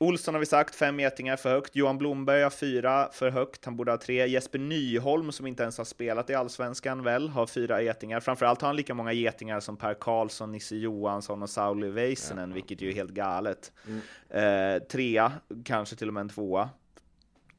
Olsson 0.00 0.34
har 0.34 0.40
vi 0.40 0.46
sagt, 0.46 0.74
fem 0.74 1.00
getingar 1.00 1.36
för 1.36 1.50
högt. 1.50 1.76
Johan 1.76 1.98
Blomberg 1.98 2.42
har 2.42 2.50
fyra 2.50 3.08
för 3.12 3.30
högt, 3.30 3.64
han 3.64 3.76
borde 3.76 3.92
ha 3.92 3.98
tre. 3.98 4.26
Jesper 4.26 4.58
Nyholm, 4.58 5.32
som 5.32 5.46
inte 5.46 5.62
ens 5.62 5.78
har 5.78 5.84
spelat 5.84 6.30
i 6.30 6.34
Allsvenskan 6.34 7.02
väl, 7.02 7.28
har 7.28 7.46
fyra 7.46 7.82
getingar. 7.82 8.20
Framförallt 8.20 8.60
har 8.60 8.68
han 8.68 8.76
lika 8.76 8.94
många 8.94 9.12
getingar 9.12 9.60
som 9.60 9.76
Per 9.76 9.94
Karlsson, 9.94 10.52
Nisse 10.52 10.76
Johansson 10.76 11.42
och 11.42 11.50
Sauli 11.50 11.88
Väisänen, 11.90 12.54
vilket 12.54 12.80
ju 12.80 12.88
är 12.88 12.94
helt 12.94 13.10
galet. 13.10 13.72
Eh, 14.28 14.82
trea, 14.82 15.32
kanske 15.64 15.96
till 15.96 16.08
och 16.08 16.14
med 16.14 16.20
en 16.20 16.28
tvåa. 16.28 16.70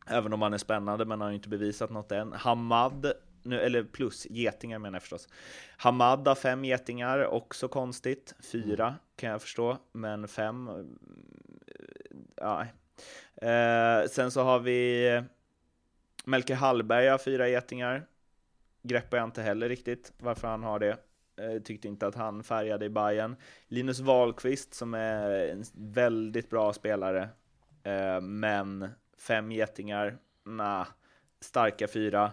Även 0.08 0.34
om 0.34 0.42
han 0.42 0.54
är 0.54 0.58
spännande, 0.58 1.06
men 1.06 1.12
han 1.12 1.22
har 1.22 1.30
ju 1.30 1.36
inte 1.36 1.50
bevisat 1.50 1.90
något 1.90 2.12
än. 2.12 2.34
Hamad, 2.34 3.14
nu, 3.44 3.60
eller 3.60 3.84
plus, 3.84 4.28
getingar 4.30 4.80
menar 4.80 4.96
jag 4.96 5.02
förstås. 5.02 5.28
Hamad 5.78 6.28
har 6.28 6.36
fem 6.36 6.66
getingar, 6.66 7.26
också 7.26 7.68
konstigt. 7.68 8.36
Fyra 8.52 8.96
kan 9.16 9.30
jag 9.30 9.42
förstå, 9.42 9.78
men 9.92 10.28
fem... 10.28 10.70
Ja. 12.40 12.66
Eh, 13.48 14.08
sen 14.08 14.32
så 14.32 14.44
har 14.44 14.60
vi 14.60 15.24
Melker 16.26 16.56
Hallberg 16.56 17.08
har 17.08 17.18
fyra 17.18 17.48
getingar. 17.48 18.06
Greppar 18.82 19.18
jag 19.18 19.28
inte 19.28 19.42
heller 19.42 19.70
riktigt 19.70 20.14
varför 20.18 20.48
han 20.48 20.64
har 20.64 20.80
det. 20.80 20.98
Eh, 21.38 21.62
tyckte 21.64 21.88
inte 21.88 22.08
att 22.08 22.16
han 22.16 22.44
färgade 22.44 22.86
i 22.86 22.90
Bayern. 22.90 23.36
Linus 23.68 24.00
Wahlqvist 24.00 24.74
som 24.74 24.94
är 24.94 25.30
en 25.30 25.64
väldigt 25.74 26.50
bra 26.50 26.74
spelare. 26.74 27.30
Eh, 27.84 28.22
men 28.22 28.90
fem 29.18 29.52
getingar, 29.52 30.18
nah, 30.44 30.88
starka 31.40 31.88
fyra. 31.88 32.32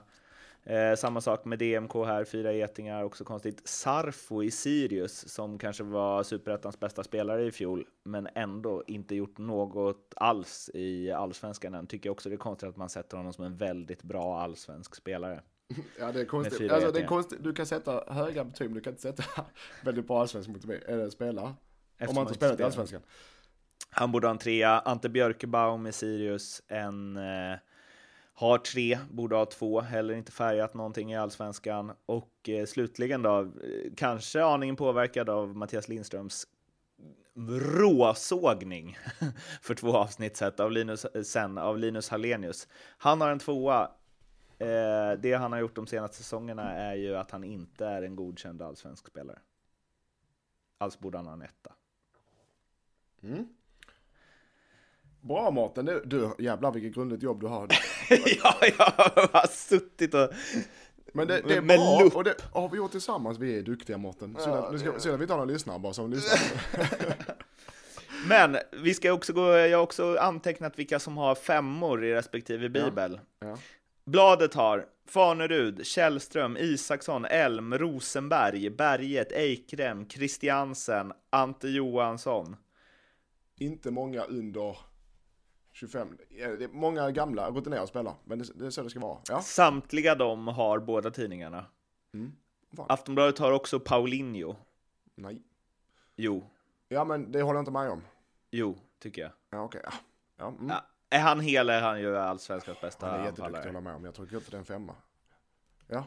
Eh, 0.66 0.94
samma 0.96 1.20
sak 1.20 1.44
med 1.44 1.59
DMK 1.59 1.94
här, 1.94 2.24
fyra 2.24 2.52
getingar, 2.52 3.02
också 3.02 3.24
konstigt. 3.24 3.68
Sarfo 3.68 4.42
i 4.42 4.50
Sirius, 4.50 5.29
som 5.29 5.59
kanske 5.59 5.85
var 5.85 6.22
superettans 6.22 6.81
bästa 6.81 7.05
spelare 7.05 7.44
i 7.44 7.50
fjol, 7.50 7.87
men 8.05 8.29
ändå 8.35 8.85
inte 8.87 9.14
gjort 9.14 9.38
något 9.38 10.14
alls 10.16 10.70
i 10.74 11.12
allsvenskan 11.12 11.74
än. 11.74 11.87
Tycker 11.87 12.09
jag 12.09 12.12
också 12.12 12.29
det 12.29 12.35
är 12.35 12.38
konstigt 12.38 12.68
att 12.68 12.76
man 12.76 12.88
sätter 12.88 13.16
honom 13.16 13.33
som 13.33 13.44
en 13.44 13.57
väldigt 13.57 14.02
bra 14.02 14.40
allsvensk 14.40 14.94
spelare. 14.94 15.42
Ja, 15.98 16.12
det 16.12 16.20
är 16.20 16.24
konstigt. 16.24 16.72
Alltså, 16.72 16.92
det 16.92 17.00
är 17.00 17.07
konstigt. 17.07 17.38
Du 17.42 17.52
kan 17.52 17.66
sätta 17.66 18.05
höga 18.07 18.44
betyg, 18.44 18.66
men 18.66 18.74
du 18.74 18.81
kan 18.81 18.92
inte 18.92 19.02
sätta 19.02 19.24
väldigt 19.85 20.07
bra 20.07 20.20
allsvensk 20.20 20.50
spelare. 21.12 21.55
Eftersom 21.98 22.09
Om 22.09 22.14
man 22.14 22.22
inte 22.22 22.35
spelat 22.35 22.61
i 22.61 22.62
allsvenskan. 22.62 23.02
Han 23.90 24.12
borde 24.12 24.26
ha 24.26 24.33
en 24.33 24.38
trea. 24.38 24.79
Ante 24.79 25.09
Björkebaum 25.09 25.87
i 25.87 25.92
Sirius, 25.92 26.62
en 26.68 27.16
eh, 27.16 27.59
har 28.38 28.59
tre, 28.59 28.99
borde 29.11 29.37
ha 29.37 29.46
två, 29.46 29.81
heller 29.81 30.14
inte 30.14 30.33
färgat 30.33 30.75
någonting 30.75 31.12
i 31.12 31.16
allsvenskan. 31.16 31.92
Och 32.07 32.49
eh, 32.49 32.66
slutligen 32.66 33.22
då, 33.22 33.40
eh, 33.40 33.92
kanske 33.96 34.44
aningen 34.44 34.77
påverkad 34.77 35.29
av 35.31 35.57
Mattias 35.57 35.88
Lindströms 35.88 36.46
råsågning 37.37 38.99
för 39.62 39.75
två 39.75 39.96
avsnitt 39.96 40.37
sett 40.37 40.61
av 40.61 40.72
Linus, 40.72 41.05
eh, 41.05 41.22
sen 41.22 41.59
av 41.59 41.79
Linus 41.79 42.09
Hallenius. 42.09 42.68
Han 42.99 43.20
har 43.20 43.31
en 43.31 43.38
tvåa. 43.38 43.90
Eh, 44.59 45.12
det 45.18 45.38
han 45.38 45.53
har 45.53 45.59
gjort 45.59 45.77
de 45.77 45.87
senaste 45.87 46.16
säsongerna 46.16 46.72
är 46.72 46.94
ju 46.94 47.16
att 47.16 47.31
han 47.31 47.44
inte 47.44 47.87
är 47.87 48.03
en 48.03 48.16
godkänd 48.16 48.62
allsvensk 48.62 49.07
spelare. 49.07 49.38
Alltså 50.79 51.01
borde 51.01 51.18
han 51.18 51.27
ha 51.27 51.33
en 51.33 51.42
etta. 51.42 51.72
Mm. 53.22 53.49
Bra 55.27 55.51
Mårten, 55.51 55.85
du, 55.85 56.03
du 56.05 56.31
jävlar 56.39 56.73
vilket 56.73 56.95
grundligt 56.95 57.23
jobb 57.23 57.41
du 57.41 57.47
har. 57.47 57.69
ja, 58.11 58.55
jag 58.61 59.29
har 59.33 59.47
suttit 59.47 60.15
och... 60.15 60.31
Men 61.12 61.29
det, 61.29 61.41
det 61.49 61.55
är 61.55 61.61
Med 61.61 61.79
bra, 61.79 62.01
lupp. 62.03 62.17
och 62.17 62.25
det 62.25 62.35
har 62.53 62.69
vi 62.69 62.77
gjort 62.77 62.91
tillsammans. 62.91 63.39
Vi 63.39 63.59
är 63.59 63.62
duktiga 63.62 63.99
Mårten. 63.99 64.37
Synd 64.39 64.55
att, 64.55 64.75
vi 64.75 64.87
inte 64.87 65.09
har 65.09 65.27
några 65.27 65.45
lyssnare 65.45 65.79
bara 65.79 65.93
som 65.93 66.11
lyssnar. 66.11 66.41
Men 68.29 68.57
vi 68.73 68.95
ska 68.95 69.12
också 69.12 69.33
gå, 69.33 69.57
jag 69.57 69.79
har 69.79 69.83
också 69.83 70.17
antecknat 70.17 70.79
vilka 70.79 70.99
som 70.99 71.17
har 71.17 71.35
femmor 71.35 72.05
i 72.05 72.15
respektive 72.15 72.69
bibel. 72.69 73.21
Ja. 73.41 73.59
Bladet 74.05 74.55
har 74.55 74.87
Fanerud, 75.09 75.87
Källström, 75.87 76.57
Isaksson, 76.57 77.25
Elm, 77.25 77.79
Rosenberg, 77.79 78.71
Berget, 78.71 79.33
Eikrem, 79.33 80.09
Christiansen, 80.09 81.12
Ante 81.31 81.69
Johansson. 81.69 82.57
Inte 83.59 83.91
många 83.91 84.23
under 84.23 84.77
25. 85.77 86.19
Ja, 86.29 86.49
Det 86.49 86.65
är 86.65 86.69
många 86.69 87.11
gamla 87.11 87.51
rutinerade 87.51 87.87
spelare, 87.87 88.15
men 88.25 88.39
det, 88.39 88.45
det 88.55 88.67
är 88.67 88.71
så 88.71 88.83
det 88.83 88.91
ska 88.91 89.01
vara. 89.01 89.19
Ja. 89.29 89.41
Samtliga 89.43 90.15
de 90.15 90.49
har 90.49 90.79
båda 90.79 91.11
tidningarna. 91.11 91.65
Mm. 92.15 92.33
Fan. 92.77 92.87
Aftonbladet 92.89 93.39
har 93.39 93.53
också 93.53 93.81
Paulinho. 93.81 94.57
Nej. 95.15 95.43
Jo, 96.17 96.51
Ja, 96.89 97.05
men 97.05 97.33
det 97.33 97.43
håller 97.43 97.57
jag 97.57 97.62
inte 97.62 97.71
med 97.71 97.91
om. 97.91 98.03
jo, 98.51 98.79
tycker 99.03 99.23
jag. 99.23 99.31
Ja, 99.51 99.65
okej. 99.65 99.81
Ja. 99.85 99.93
Ja, 100.39 100.49
mm. 100.49 100.69
Ja. 100.69 100.85
Är 101.11 101.21
han 101.21 101.41
hel 101.41 101.71
är 101.71 101.81
han 101.83 102.01
ju 102.01 102.17
allsvenskans 102.19 102.81
bästa 102.81 103.07
Han 103.07 103.15
är 103.15 103.25
jätteduktig, 103.25 103.43
anfallare. 103.45 103.61
håller 103.69 103.75
jag 103.75 103.83
med 103.85 103.95
om. 103.95 104.05
Jag 104.05 104.15
tycker 104.15 104.37
inte 104.37 104.51
det 104.51 104.57
är 104.57 104.59
en 104.59 104.65
femma. 104.65 104.95
Ja, 105.89 106.05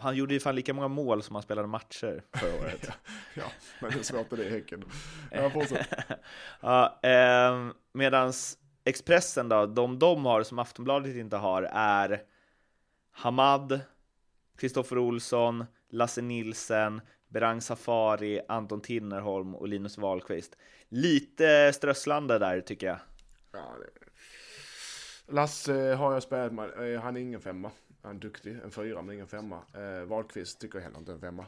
Han 0.00 0.16
gjorde 0.16 0.34
ju 0.34 0.40
fan 0.40 0.54
lika 0.54 0.74
många 0.74 0.88
mål 0.88 1.22
som 1.22 1.34
han 1.36 1.42
spelade 1.42 1.68
matcher 1.68 2.24
förra 2.32 2.54
året. 2.60 2.90
ja. 3.34 3.44
men 3.80 3.92
hur 3.92 4.02
svårt 4.02 4.32
är 4.32 4.36
det 4.36 4.44
i 4.44 4.50
Häcken? 4.50 4.84
Ja, 5.30 5.50
fortsätt. 5.50 5.88
ja, 6.60 7.00
eh, 7.02 7.66
medans 7.92 8.58
Expressen 8.86 9.48
då, 9.48 9.66
de 9.66 9.98
de 9.98 10.24
har 10.26 10.42
som 10.42 10.58
Aftonbladet 10.58 11.16
inte 11.16 11.36
har 11.36 11.62
är 11.72 12.22
Hamad, 13.10 13.80
Kristoffer 14.56 14.98
Olsson, 14.98 15.64
Lasse 15.90 16.22
Nilsen, 16.22 17.00
Berang 17.28 17.60
Safari, 17.60 18.40
Anton 18.48 18.80
Tinnerholm 18.80 19.54
och 19.54 19.68
Linus 19.68 19.98
Wahlqvist. 19.98 20.56
Lite 20.88 21.72
strösslande 21.72 22.38
där 22.38 22.60
tycker 22.60 22.86
jag. 22.86 22.98
Ja, 23.52 23.76
det... 23.80 25.32
Lasse 25.32 25.94
har 25.94 26.12
jag 26.12 26.22
spelat 26.22 26.52
med. 26.52 26.94
Eh, 26.94 27.00
Han 27.00 27.16
är 27.16 27.20
ingen 27.20 27.40
femma. 27.40 27.70
Han 28.02 28.16
är 28.16 28.20
duktig. 28.20 28.58
En 28.64 28.70
fyra, 28.70 29.02
men 29.02 29.14
ingen 29.14 29.26
femma. 29.26 29.60
Eh, 29.74 30.04
Wahlqvist 30.04 30.60
tycker 30.60 30.78
jag 30.78 30.84
heller 30.84 30.98
inte 30.98 31.12
är 31.12 31.14
en 31.14 31.20
femma. 31.20 31.46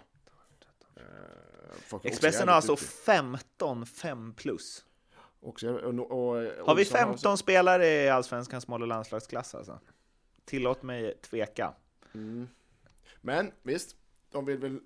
Eh, 0.96 1.98
Expressen 2.02 2.48
har 2.48 2.54
alltså 2.54 2.72
duktig. 2.72 2.88
15 2.88 3.86
5 3.86 4.34
plus. 4.34 4.84
Också, 5.40 5.70
och, 5.70 6.10
och, 6.10 6.36
Har 6.66 6.74
vi 6.74 6.82
Olsson 6.82 6.98
15 6.98 7.38
spelare 7.38 7.86
i 7.86 8.08
Allsvenskans 8.08 8.68
mål 8.68 8.82
och 8.82 8.88
landslagsklass 8.88 9.54
alltså? 9.54 9.80
Tillåt 10.44 10.82
mig 10.82 11.14
tveka. 11.22 11.74
Mm. 12.14 12.48
Men 13.20 13.52
visst, 13.62 13.96
de 14.32 14.44
vill 14.44 14.58
väl... 14.58 14.80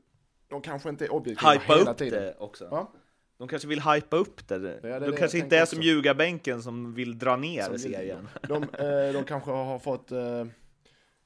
De 0.48 0.62
kanske 0.62 0.88
inte 0.88 1.04
är 1.04 1.12
objektiva 1.12 1.52
Hypa 1.52 1.74
hela 1.74 1.90
upp 1.90 1.98
tiden. 1.98 2.22
det 2.22 2.34
också. 2.38 2.68
Ja, 2.70 2.92
De 3.38 3.48
kanske 3.48 3.68
vill 3.68 3.80
hypa 3.80 4.16
upp 4.16 4.48
det. 4.48 4.58
det 4.58 4.88
är 4.90 5.00
de 5.00 5.10
det 5.10 5.16
kanske 5.16 5.38
inte 5.38 5.56
är 5.56 5.62
också. 5.62 5.74
som 5.74 5.82
ljugarbänken 5.82 6.62
som 6.62 6.94
vill 6.94 7.18
dra 7.18 7.36
ner 7.36 7.62
Som 7.62 7.78
serien. 7.78 8.28
de, 8.48 8.62
eh, 8.78 9.12
de 9.12 9.24
kanske 9.24 9.50
har 9.50 9.78
fått... 9.78 10.12
Eh, 10.12 10.44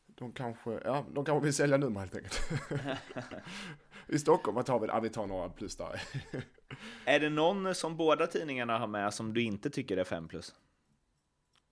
de 0.07 0.33
kanske, 0.33 0.81
ja, 0.85 1.05
de 1.15 1.25
kanske 1.25 1.45
vill 1.45 1.55
sälja 1.55 1.77
nummer 1.77 2.01
helt 2.01 2.15
enkelt. 2.17 2.41
I 4.09 4.19
Stockholm, 4.19 4.55
vad 4.55 4.67
tar 4.67 4.81
vi? 4.81 4.87
Ja, 4.87 5.01
vi 5.01 5.09
tar 5.09 5.27
några 5.27 5.49
plus 5.49 5.77
där. 5.77 6.03
Är 7.05 7.21
det 7.21 7.31
någon 7.31 7.75
som 7.75 7.97
båda 7.97 8.27
tidningarna 8.27 8.79
har 8.79 8.87
med 8.87 9.15
som 9.15 9.35
du 9.35 9.43
inte 9.43 9.71
tycker 9.71 9.97
är 9.97 10.05
5 10.05 10.29
plus? 10.29 10.55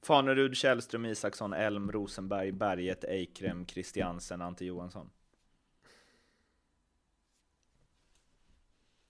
Fanerud, 0.03 0.57
Källström, 0.57 1.07
Isaksson, 1.07 1.53
Elm, 1.53 1.93
Rosenberg, 1.93 2.53
Berget, 2.53 3.05
Eikrem, 3.05 3.67
Christiansen, 3.67 4.43
Ante 4.43 4.65
Johansson. 4.65 5.11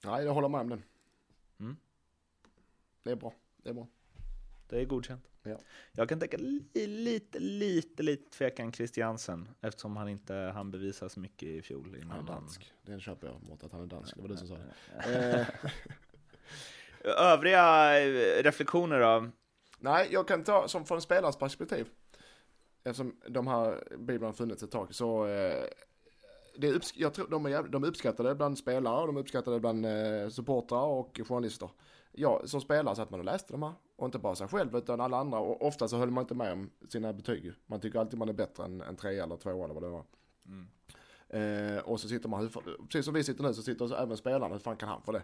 Nej, 0.04 0.24
jag 0.24 0.34
håller 0.34 0.48
med 0.48 0.60
om 0.60 0.68
den. 0.68 0.82
Mm. 1.60 1.76
Det 3.02 3.10
är 3.10 3.16
bra. 3.16 3.34
Det 3.56 3.68
är 3.68 3.74
bra. 3.74 3.86
Det 4.66 4.80
är 4.80 4.84
godkänt. 4.84 5.28
Ja. 5.42 5.58
Jag 5.92 6.08
kan 6.08 6.20
tänka 6.20 6.36
li, 6.36 6.86
lite, 6.86 7.38
lite, 7.38 8.02
lite 8.02 8.30
tvekan 8.30 8.72
Christiansen 8.72 9.48
eftersom 9.60 9.96
han 9.96 10.08
inte 10.08 10.34
han 10.34 10.70
bevisa 10.70 11.08
så 11.08 11.20
mycket 11.20 11.48
i 11.48 11.62
fjol. 11.62 11.84
Han 11.84 11.94
är 11.94 11.98
Innan 11.98 12.16
han... 12.16 12.26
dansk. 12.26 12.72
Den 12.82 13.00
köper 13.00 13.26
jag 13.26 13.42
mot 13.42 13.64
att 13.64 13.72
han 13.72 13.82
är 13.82 13.86
dansk. 13.86 14.16
Det 14.16 14.22
var 14.22 14.28
du 14.28 14.36
som 14.36 14.48
sa 14.48 14.54
det. 14.54 15.40
Eh, 15.40 15.46
Övriga 17.32 18.00
eh, 18.00 18.42
reflektioner 18.42 19.00
då? 19.00 19.30
nej, 19.78 20.08
jag 20.10 20.28
kan 20.28 20.44
ta 20.44 20.68
som 20.68 20.84
från 20.84 21.00
spelarens 21.02 21.36
perspektiv. 21.36 21.86
Eftersom 22.84 23.16
de 23.28 23.46
här 23.46 23.96
biblarna 23.98 24.28
har 24.28 24.32
funnits 24.32 24.62
ett 24.62 24.70
tag. 24.70 24.94
Så 24.94 25.26
eh, 25.26 25.64
det 26.56 26.68
är 26.68 26.80
jag 26.94 27.14
tror 27.14 27.28
de 27.28 27.46
är, 27.46 27.62
de 27.62 27.84
är 27.84 27.88
uppskattade 27.88 28.34
bland 28.34 28.58
spelare 28.58 29.00
och 29.00 29.06
de 29.06 29.16
är 29.16 29.20
uppskattade 29.20 29.60
bland 29.60 29.86
eh, 29.86 30.28
supportrar 30.28 30.86
och 30.86 31.20
journalister. 31.24 31.70
Ja, 32.16 32.42
som 32.44 32.60
spelare 32.60 32.96
satt 32.96 33.10
man 33.10 33.20
och 33.20 33.26
läste 33.26 33.52
de 33.52 33.62
här. 33.62 33.72
Och 33.96 34.04
inte 34.04 34.18
bara 34.18 34.34
sig 34.34 34.48
själv 34.48 34.76
utan 34.76 35.00
alla 35.00 35.16
andra. 35.16 35.38
Och 35.38 35.66
ofta 35.66 35.88
så 35.88 35.96
höll 35.96 36.10
man 36.10 36.22
inte 36.22 36.34
med 36.34 36.52
om 36.52 36.70
sina 36.88 37.12
betyg. 37.12 37.52
Man 37.66 37.80
tycker 37.80 37.98
alltid 37.98 38.18
man 38.18 38.28
är 38.28 38.32
bättre 38.32 38.64
än 38.64 38.80
en 38.80 38.96
trea 38.96 39.24
eller 39.24 39.36
tvåa 39.36 39.64
eller 39.64 39.74
vad 39.74 39.82
det 39.82 39.88
var. 39.88 40.04
Mm. 40.46 40.66
Eh, 41.28 41.78
och 41.78 42.00
så 42.00 42.08
sitter 42.08 42.28
man, 42.28 42.50
precis 42.88 43.04
som 43.04 43.14
vi 43.14 43.24
sitter 43.24 43.42
nu 43.42 43.54
så 43.54 43.62
sitter 43.62 43.86
så 43.86 43.94
även 43.94 44.16
spelarna, 44.16 44.54
hur 44.54 44.58
fan 44.58 44.76
kan 44.76 44.88
han 44.88 45.02
få 45.02 45.12
det? 45.12 45.22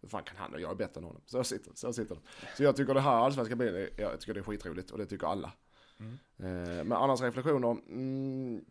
Hur 0.00 0.08
fan 0.08 0.22
kan 0.22 0.36
han 0.36 0.54
och 0.54 0.60
jag 0.60 0.70
är 0.70 0.74
bättre 0.74 0.98
än 0.98 1.04
honom? 1.04 1.22
Så 1.26 1.44
sitter, 1.44 1.72
så 1.74 1.92
sitter 1.92 2.14
de. 2.14 2.20
Så 2.56 2.62
jag 2.62 2.76
tycker 2.76 2.94
det 2.94 3.00
här 3.00 3.16
allsvenska 3.16 3.56
bilen, 3.56 3.88
jag 3.96 4.20
tycker 4.20 4.34
det 4.34 4.40
är 4.40 4.44
skitroligt 4.44 4.90
och 4.90 4.98
det 4.98 5.06
tycker 5.06 5.26
alla. 5.26 5.52
Mm. 5.98 6.18
Eh, 6.38 6.84
men 6.84 6.92
annars 6.92 7.20
reflektioner, 7.20 7.70
mm, 7.70 8.64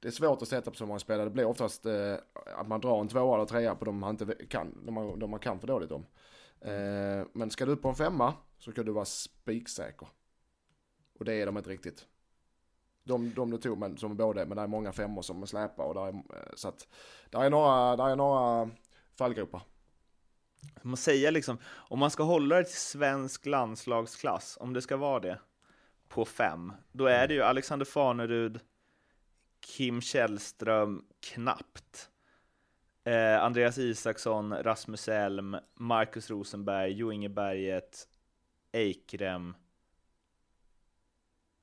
det 0.00 0.08
är 0.08 0.12
svårt 0.12 0.42
att 0.42 0.48
sätta 0.48 0.70
på 0.70 0.76
så 0.76 0.86
många 0.86 0.98
spelare. 0.98 1.24
Det 1.24 1.30
blir 1.30 1.44
oftast 1.44 1.86
eh, 1.86 2.14
att 2.56 2.68
man 2.68 2.80
drar 2.80 3.00
en 3.00 3.08
tvåa 3.08 3.34
eller 3.34 3.46
trea 3.46 3.74
på 3.74 3.84
de 3.84 3.98
man 3.98 4.10
inte 4.10 4.34
kan, 4.34 4.78
de 4.86 4.94
man, 4.94 5.18
de 5.18 5.30
man 5.30 5.40
kan 5.40 5.60
för 5.60 5.66
dåligt 5.66 5.92
om. 5.92 6.06
Eh, 6.60 7.26
men 7.32 7.50
ska 7.50 7.66
du 7.66 7.76
på 7.76 7.88
en 7.88 7.94
femma 7.94 8.34
så 8.58 8.70
ska 8.70 8.82
du 8.82 8.92
vara 8.92 9.04
spiksäker. 9.04 10.08
Och 11.18 11.24
det 11.24 11.34
är 11.34 11.46
de 11.46 11.56
inte 11.56 11.70
riktigt. 11.70 12.06
De, 13.04 13.34
de 13.34 13.50
du 13.50 13.58
tog 13.58 13.78
men, 13.78 13.96
som 13.96 14.16
både, 14.16 14.46
men 14.46 14.56
det 14.56 14.62
är 14.62 14.66
många 14.66 14.92
femmor 14.92 15.22
som 15.22 15.46
släpar 15.46 15.84
och 15.84 15.94
där 15.94 16.06
är, 16.06 16.14
eh, 16.14 16.54
så 16.54 16.68
att, 16.68 16.88
där 17.30 17.44
är 17.44 17.50
några, 17.50 17.96
där 17.96 18.08
är 18.08 18.16
några 18.16 18.70
fallgropar. 19.14 19.62
Man 20.82 20.96
säger 20.96 21.32
liksom, 21.32 21.58
om 21.64 21.98
man 21.98 22.10
ska 22.10 22.22
hålla 22.22 22.56
det 22.56 22.64
till 22.64 22.76
svensk 22.76 23.46
landslagsklass, 23.46 24.58
om 24.60 24.72
det 24.72 24.82
ska 24.82 24.96
vara 24.96 25.20
det, 25.20 25.40
på 26.08 26.24
fem, 26.24 26.72
då 26.92 27.06
är 27.06 27.28
det 27.28 27.34
ju 27.34 27.42
Alexander 27.42 27.86
Fanerud, 27.86 28.60
Kim 29.60 30.00
Källström, 30.00 31.04
knappt. 31.20 32.09
Eh, 33.04 33.42
Andreas 33.42 33.78
Isaksson, 33.78 34.54
Rasmus 34.54 35.08
Elm, 35.08 35.56
Marcus 35.74 36.30
Rosenberg, 36.30 36.92
Jo 36.92 37.12
Inge 37.12 37.28
Berget, 37.28 38.08
Eikrem. 38.72 39.54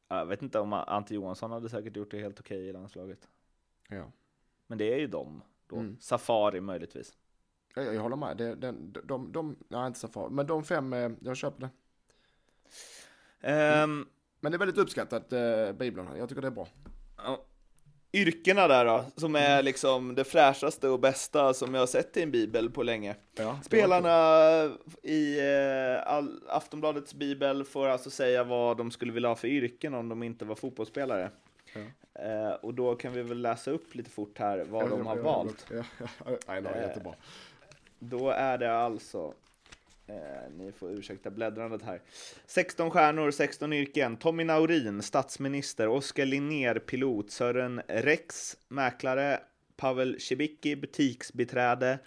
Jag 0.08 0.26
vet 0.26 0.42
inte 0.42 0.60
om 0.60 0.74
Ante 0.74 1.14
Johansson 1.16 1.52
hade 1.52 1.70
säkert 1.70 1.96
gjort 1.96 2.12
det 2.12 2.20
helt 2.20 2.40
okej 2.40 2.68
i 2.68 2.74
landslaget. 2.74 3.28
Ja. 3.90 4.12
Men 4.68 4.78
det 4.78 4.94
är 4.94 4.98
ju 4.98 5.08
dem 5.08 5.44
då. 5.68 5.76
Mm. 5.76 5.98
Safari 6.00 6.62
möjligtvis. 6.62 7.14
Jag, 7.76 7.96
jag 7.96 8.02
håller 8.02 8.16
med. 8.16 8.38
Det, 8.38 8.56
den, 8.56 8.92
de, 8.92 9.02
de, 9.08 9.32
de, 9.32 9.58
nej 9.68 9.88
inte 9.88 10.00
Safari, 10.00 10.30
men 10.30 10.48
de 10.48 10.64
fem, 10.64 10.94
eh, 10.94 11.12
jag 11.22 11.38
köper 11.38 11.62
det. 11.62 11.70
Ehm, 13.42 14.08
Men 14.40 14.52
det 14.52 14.56
är 14.56 14.60
väldigt 14.60 14.78
uppskattat, 14.78 15.34
eh, 15.34 15.72
Bibeln. 15.72 16.18
Jag 16.18 16.30
tycker 16.30 16.42
det 16.42 16.48
är 16.48 16.52
bra. 16.52 16.68
Ja. 17.18 17.46
Yrkena 18.22 18.68
där 18.68 18.86
då, 18.86 19.06
som 19.16 19.36
är 19.36 19.64
liksom 19.64 20.16
det 20.16 20.24
fräschaste 20.24 20.90
och 20.90 21.00
bästa 21.00 21.54
som 21.54 21.74
jag 21.74 21.82
har 21.82 21.88
sett 21.88 22.18
i 22.18 22.22
en 22.24 22.32
bibel 22.32 22.70
på 22.70 22.84
länge. 22.84 23.16
Ja, 23.36 23.60
Spelarna 23.64 24.20
i 25.04 25.40
eh, 25.40 26.24
Aftonbladets 26.48 27.14
bibel 27.14 27.64
får 27.64 27.88
alltså 27.88 28.10
säga 28.10 28.44
vad 28.44 28.78
de 28.78 28.92
skulle 28.92 29.12
vilja 29.12 29.30
ha 29.30 29.36
för 29.36 29.48
yrken 29.48 29.94
om 29.94 30.10
de 30.10 30.24
inte 30.24 30.46
var 30.46 30.56
fotbollsspelare. 30.56 31.32
Ja. 31.74 31.82
Eh, 32.24 32.54
och 32.54 32.74
då 32.74 32.96
kan 32.96 33.14
vi 33.14 33.22
väl 33.22 33.42
läsa 33.42 33.72
upp 33.72 33.96
lite 33.96 34.10
fort 34.10 34.40
här 34.40 34.66
vad 34.70 34.84
Ja, 34.84 34.88
de 34.90 35.08
har 35.08 35.16
valt. 35.18 35.66
Nej, 36.48 36.62
det 36.62 36.70
var 36.70 36.72
Eh, 36.76 36.82
jättebra. 36.82 37.14
Då 38.00 38.30
är 38.30 38.58
det 38.58 38.78
alltså, 38.78 39.34
eh, 40.08 40.52
ni 40.58 40.72
får 40.72 40.92
ursäkta 40.92 41.30
bläddrandet 41.30 41.82
här. 41.82 42.02
16 42.46 42.92
stjärnor, 42.92 43.32
16 43.32 43.74
yrken. 43.74 44.18
Tommy 44.18 44.44
Naurin, 44.44 45.02
statsminister. 45.02 45.88
Oskar 45.88 46.26
Linnér, 46.26 46.80
pilot. 46.80 47.32
Sören 47.32 47.82
Rex, 47.88 48.58
mäklare. 48.68 49.40
Pavel 49.78 50.20
Cibicki, 50.20 50.76
butiksbiträde. 50.76 52.00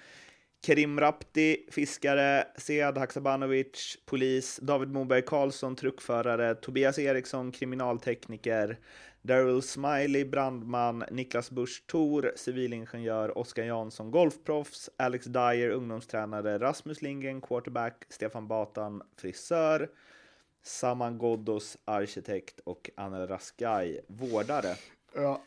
Kerim 0.67 1.01
Rapti, 1.01 1.67
fiskare. 1.71 2.45
Sead 2.57 2.99
Haksabanovic, 2.99 3.97
polis. 4.07 4.57
David 4.63 4.89
Moberg 4.89 5.27
Karlsson, 5.27 5.77
truckförare. 5.77 6.55
Tobias 6.55 6.99
Eriksson, 6.99 7.53
kriminaltekniker. 7.53 8.77
Daryl 9.23 9.63
Smiley, 9.63 10.25
brandman, 10.25 11.05
Niklas 11.11 11.51
Busch 11.51 11.87
Thor, 11.87 12.33
civilingenjör, 12.37 13.39
Oskar 13.39 13.65
Jansson, 13.65 14.11
golfproffs, 14.11 14.91
Alex 14.97 15.27
Dyer, 15.27 15.71
ungdomstränare, 15.71 16.59
Rasmus 16.59 17.03
Lindgren, 17.03 17.41
quarterback, 17.41 18.05
Stefan 18.09 18.49
Batan, 18.49 19.03
frisör, 19.17 19.91
Saman 20.63 21.19
Ghoddos, 21.19 21.79
arkitekt 21.85 22.61
och 22.65 22.91
Anel 22.95 23.27
Raskaj, 23.27 24.01
vårdare. 24.07 24.75
Ja, 25.15 25.43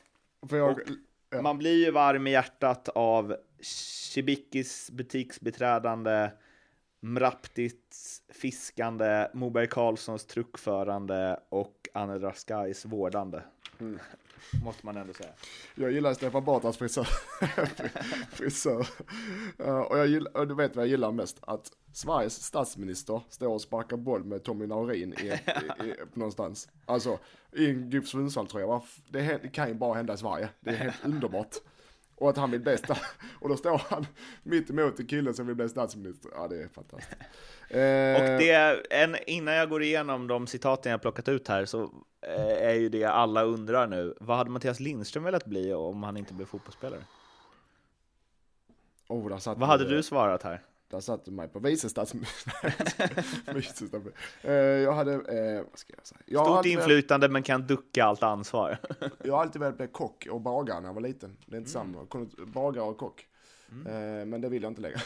för 0.50 0.58
jag, 0.58 0.72
Och. 0.72 1.44
Man 1.44 1.58
blir 1.58 1.86
ju 1.86 1.92
varm 1.92 2.28
i 2.28 2.32
hjärtat 2.32 2.90
av 2.90 3.36
Shibikis 3.64 4.92
butiksbiträdande, 4.92 6.32
Mraptits 7.00 8.22
fiskande, 8.30 9.28
Moberg 9.34 9.68
Karlssons 9.68 10.26
truckförande 10.26 11.40
och 11.50 11.90
Anel 11.94 12.22
Raskajs 12.22 12.86
vårdande. 12.86 13.42
Mm. 13.80 14.00
Måste 14.64 14.86
man 14.86 14.98
ändå 14.98 15.14
säga. 15.14 15.30
jag 15.76 15.92
gillar 15.92 16.14
Stefan 16.14 16.46
Batras 16.46 16.78
frisör. 16.78 17.08
frisör. 18.32 18.88
Ja, 19.58 19.86
och, 19.86 19.98
jag 19.98 20.08
gillar, 20.08 20.38
och 20.38 20.48
du 20.48 20.56
vet 20.56 20.76
vad 20.76 20.86
jag 20.86 20.90
gillar 20.90 21.12
mest? 21.12 21.38
Att 21.42 21.72
Sveriges 21.94 22.44
statsminister 22.44 23.22
står 23.30 23.48
och 23.48 23.62
sparkar 23.62 23.98
boll 23.98 24.24
med 24.24 24.44
Tommy 24.44 24.68
Naurin 24.68 25.14
i, 25.14 25.28
i, 25.28 25.32
i, 25.88 25.96
någonstans. 26.14 26.70
Alltså, 26.86 27.20
i 27.52 27.70
en 27.70 27.90
GIF 27.90 28.08
Sundsvall 28.08 28.48
tror 28.48 28.62
jag. 28.62 28.84
det 29.10 29.54
kan 29.54 29.68
ju 29.68 29.74
bara 29.74 29.94
hända 29.94 30.14
i 30.14 30.18
Sverige. 30.18 30.50
Det 30.60 30.70
är 30.70 30.76
helt 30.76 30.96
underbart. 31.06 31.56
Och 32.16 32.30
att 32.30 32.38
han 32.38 32.52
vill 32.52 32.62
bli 32.62 32.78
Och 33.40 33.50
då 33.50 33.58
står 33.58 33.82
han 33.90 34.06
mitt 34.44 34.70
emot 34.70 35.00
en 35.00 35.08
kille 35.08 35.34
som 35.34 35.48
vill 35.48 35.56
bli 35.56 35.70
statsminister. 35.70 36.32
Ja, 36.36 36.48
det 36.48 36.64
är 36.64 36.68
fantastiskt. 36.68 37.22
Och 38.18 38.40
det 38.40 38.52
en, 38.90 39.16
innan 39.28 39.54
jag 39.54 39.70
går 39.70 39.84
igenom 39.84 40.28
de 40.28 40.48
citaten 40.48 40.92
jag 40.92 41.02
plockat 41.02 41.28
ut 41.28 41.48
här 41.48 41.66
så 41.66 41.82
eh, 42.22 42.68
är 42.68 42.74
ju 42.74 42.90
det 42.90 43.06
alla 43.06 43.44
undrar 43.44 43.88
nu. 43.88 44.14
Vad 44.20 44.38
hade 44.38 44.50
Mattias 44.50 44.80
Lindström 44.80 45.24
velat 45.24 45.46
bli 45.46 45.74
om 45.74 46.04
han 46.04 46.18
inte 46.18 46.34
blev 46.34 46.46
fotbollsspelare? 46.46 47.04
Oh, 49.08 49.40
Vad 49.46 49.70
hade 49.70 49.90
du 49.90 50.04
svarat 50.04 50.44
här? 50.44 50.62
Där 50.94 51.00
satte 51.00 51.32
du 51.32 51.36
mig 51.36 51.48
på 51.48 51.60
vice 51.60 51.90
statsminister. 51.90 52.54
Eh, 54.44 54.54
jag 54.54 54.94
hade, 54.94 55.14
eh, 55.14 55.64
vad 55.70 55.80
ska 55.80 55.94
jag 55.98 56.08
säga? 56.08 56.22
Jag 56.26 56.46
Stort 56.46 56.66
inflytande 56.66 57.30
men 57.30 57.44
kan 57.44 57.68
ducka 57.68 58.06
allt 58.06 58.24
ansvar. 58.24 58.78
Jag 59.24 59.34
har 59.34 59.42
alltid 59.42 59.62
velat 59.62 59.78
bli 59.78 59.88
kock 59.88 60.28
och 60.32 60.42
bagare 60.42 60.80
när 60.80 60.90
jag 60.90 60.94
var 60.94 61.02
liten. 61.02 61.38
Det 61.46 61.56
är 61.56 61.58
inte 61.58 61.72
samma. 61.72 61.98
Jag 61.98 62.10
kunde 62.10 62.46
bagare 62.46 62.84
och 62.84 62.98
kock. 62.98 63.28
Eh, 63.70 64.26
men 64.26 64.42
det 64.42 64.50
vill 64.50 64.64
jag 64.64 64.72
inte 64.72 64.82
längre. 64.82 65.02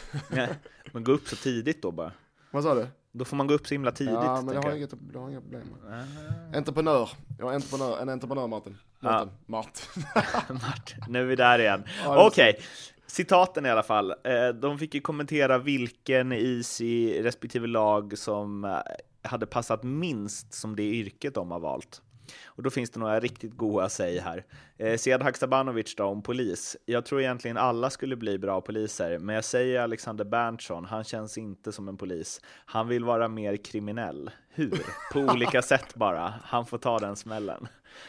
men 0.91 1.03
gå 1.03 1.11
upp 1.11 1.27
så 1.27 1.35
tidigt 1.35 1.81
då 1.81 1.91
bara. 1.91 2.11
Vad 2.51 2.63
sa 2.63 2.75
du? 2.75 2.87
Då 3.11 3.25
får 3.25 3.37
man 3.37 3.47
gå 3.47 3.53
upp 3.53 3.67
så 3.67 3.73
himla 3.73 3.91
tidigt. 3.91 4.13
Ja, 4.13 4.41
men 4.41 4.55
det 4.55 4.61
har, 4.61 4.69
jag. 4.69 4.77
inget, 4.77 4.93
det 5.13 5.19
har 5.19 5.29
inga 5.29 5.41
problem 5.41 5.63
med. 5.81 6.57
Entreprenör. 6.57 7.09
Jag 7.39 7.51
är 7.51 7.55
entreprenör, 7.55 8.01
en 8.01 8.09
entreprenör 8.09 8.47
Martin. 8.47 8.77
Martin. 8.99 9.31
Martin. 9.45 10.03
Martin, 10.49 11.03
nu 11.07 11.21
är 11.21 11.25
vi 11.25 11.35
där 11.35 11.59
igen. 11.59 11.83
Ja, 12.03 12.27
Okej, 12.27 12.59
citaten 13.07 13.65
i 13.65 13.69
alla 13.69 13.83
fall. 13.83 14.11
Eh, 14.23 14.49
De 14.61 14.79
fick 14.79 14.95
ju 14.95 15.01
kommentera 15.01 15.57
vilken 15.57 16.31
i 16.31 17.19
respektive 17.23 17.67
lag 17.67 18.17
som 18.17 18.63
eh, 18.63 18.77
hade 19.21 19.45
passat 19.45 19.83
minst 19.83 20.53
som 20.53 20.75
det 20.75 20.83
yrket 20.83 21.33
de 21.35 21.51
har 21.51 21.59
valt. 21.59 22.01
Och 22.45 22.63
då 22.63 22.69
finns 22.69 22.89
det 22.89 22.99
några 22.99 23.19
riktigt 23.19 23.57
goa 23.57 23.89
säg 23.89 24.19
här. 24.19 24.45
Eh, 24.77 24.97
Sead 24.97 25.23
Haksabanovic 25.23 25.95
då 25.95 26.03
om 26.03 26.23
polis. 26.23 26.77
Jag 26.85 27.05
tror 27.05 27.21
egentligen 27.21 27.57
alla 27.57 27.89
skulle 27.89 28.15
bli 28.15 28.37
bra 28.37 28.61
poliser, 28.61 29.19
men 29.19 29.35
jag 29.35 29.43
säger 29.43 29.81
Alexander 29.81 30.25
Berntsson, 30.25 30.85
han 30.85 31.03
känns 31.03 31.37
inte 31.37 31.71
som 31.71 31.87
en 31.87 31.97
polis. 31.97 32.41
Han 32.65 32.87
vill 32.87 33.03
vara 33.03 33.27
mer 33.27 33.57
kriminell. 33.57 34.31
Hur? 34.49 34.85
På 35.13 35.19
olika 35.19 35.61
sätt 35.71 35.95
bara. 35.95 36.33
Han 36.43 36.65
får 36.65 36.77
ta 36.77 36.99
den 36.99 37.15
smällen. 37.15 37.67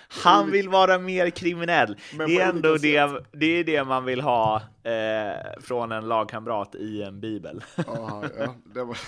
Han 0.09 0.51
vill 0.51 0.69
vara 0.69 0.99
mer 0.99 1.31
kriminell. 1.31 1.97
Men 2.17 2.29
Det 2.29 2.41
är 2.41 2.49
ändå 2.49 2.77
det, 2.77 3.11
det, 3.33 3.47
är 3.47 3.65
det 3.65 3.85
man 3.85 4.05
vill 4.05 4.21
ha 4.21 4.63
eh, 4.83 5.61
från 5.61 5.93
en 5.93 6.09
lagkamrat 6.09 6.75
i 6.75 7.03
en 7.03 7.21
bibel. 7.21 7.65
Ja, 7.77 8.23
ja, 8.39 8.55
det 8.65 8.85
var 8.85 8.99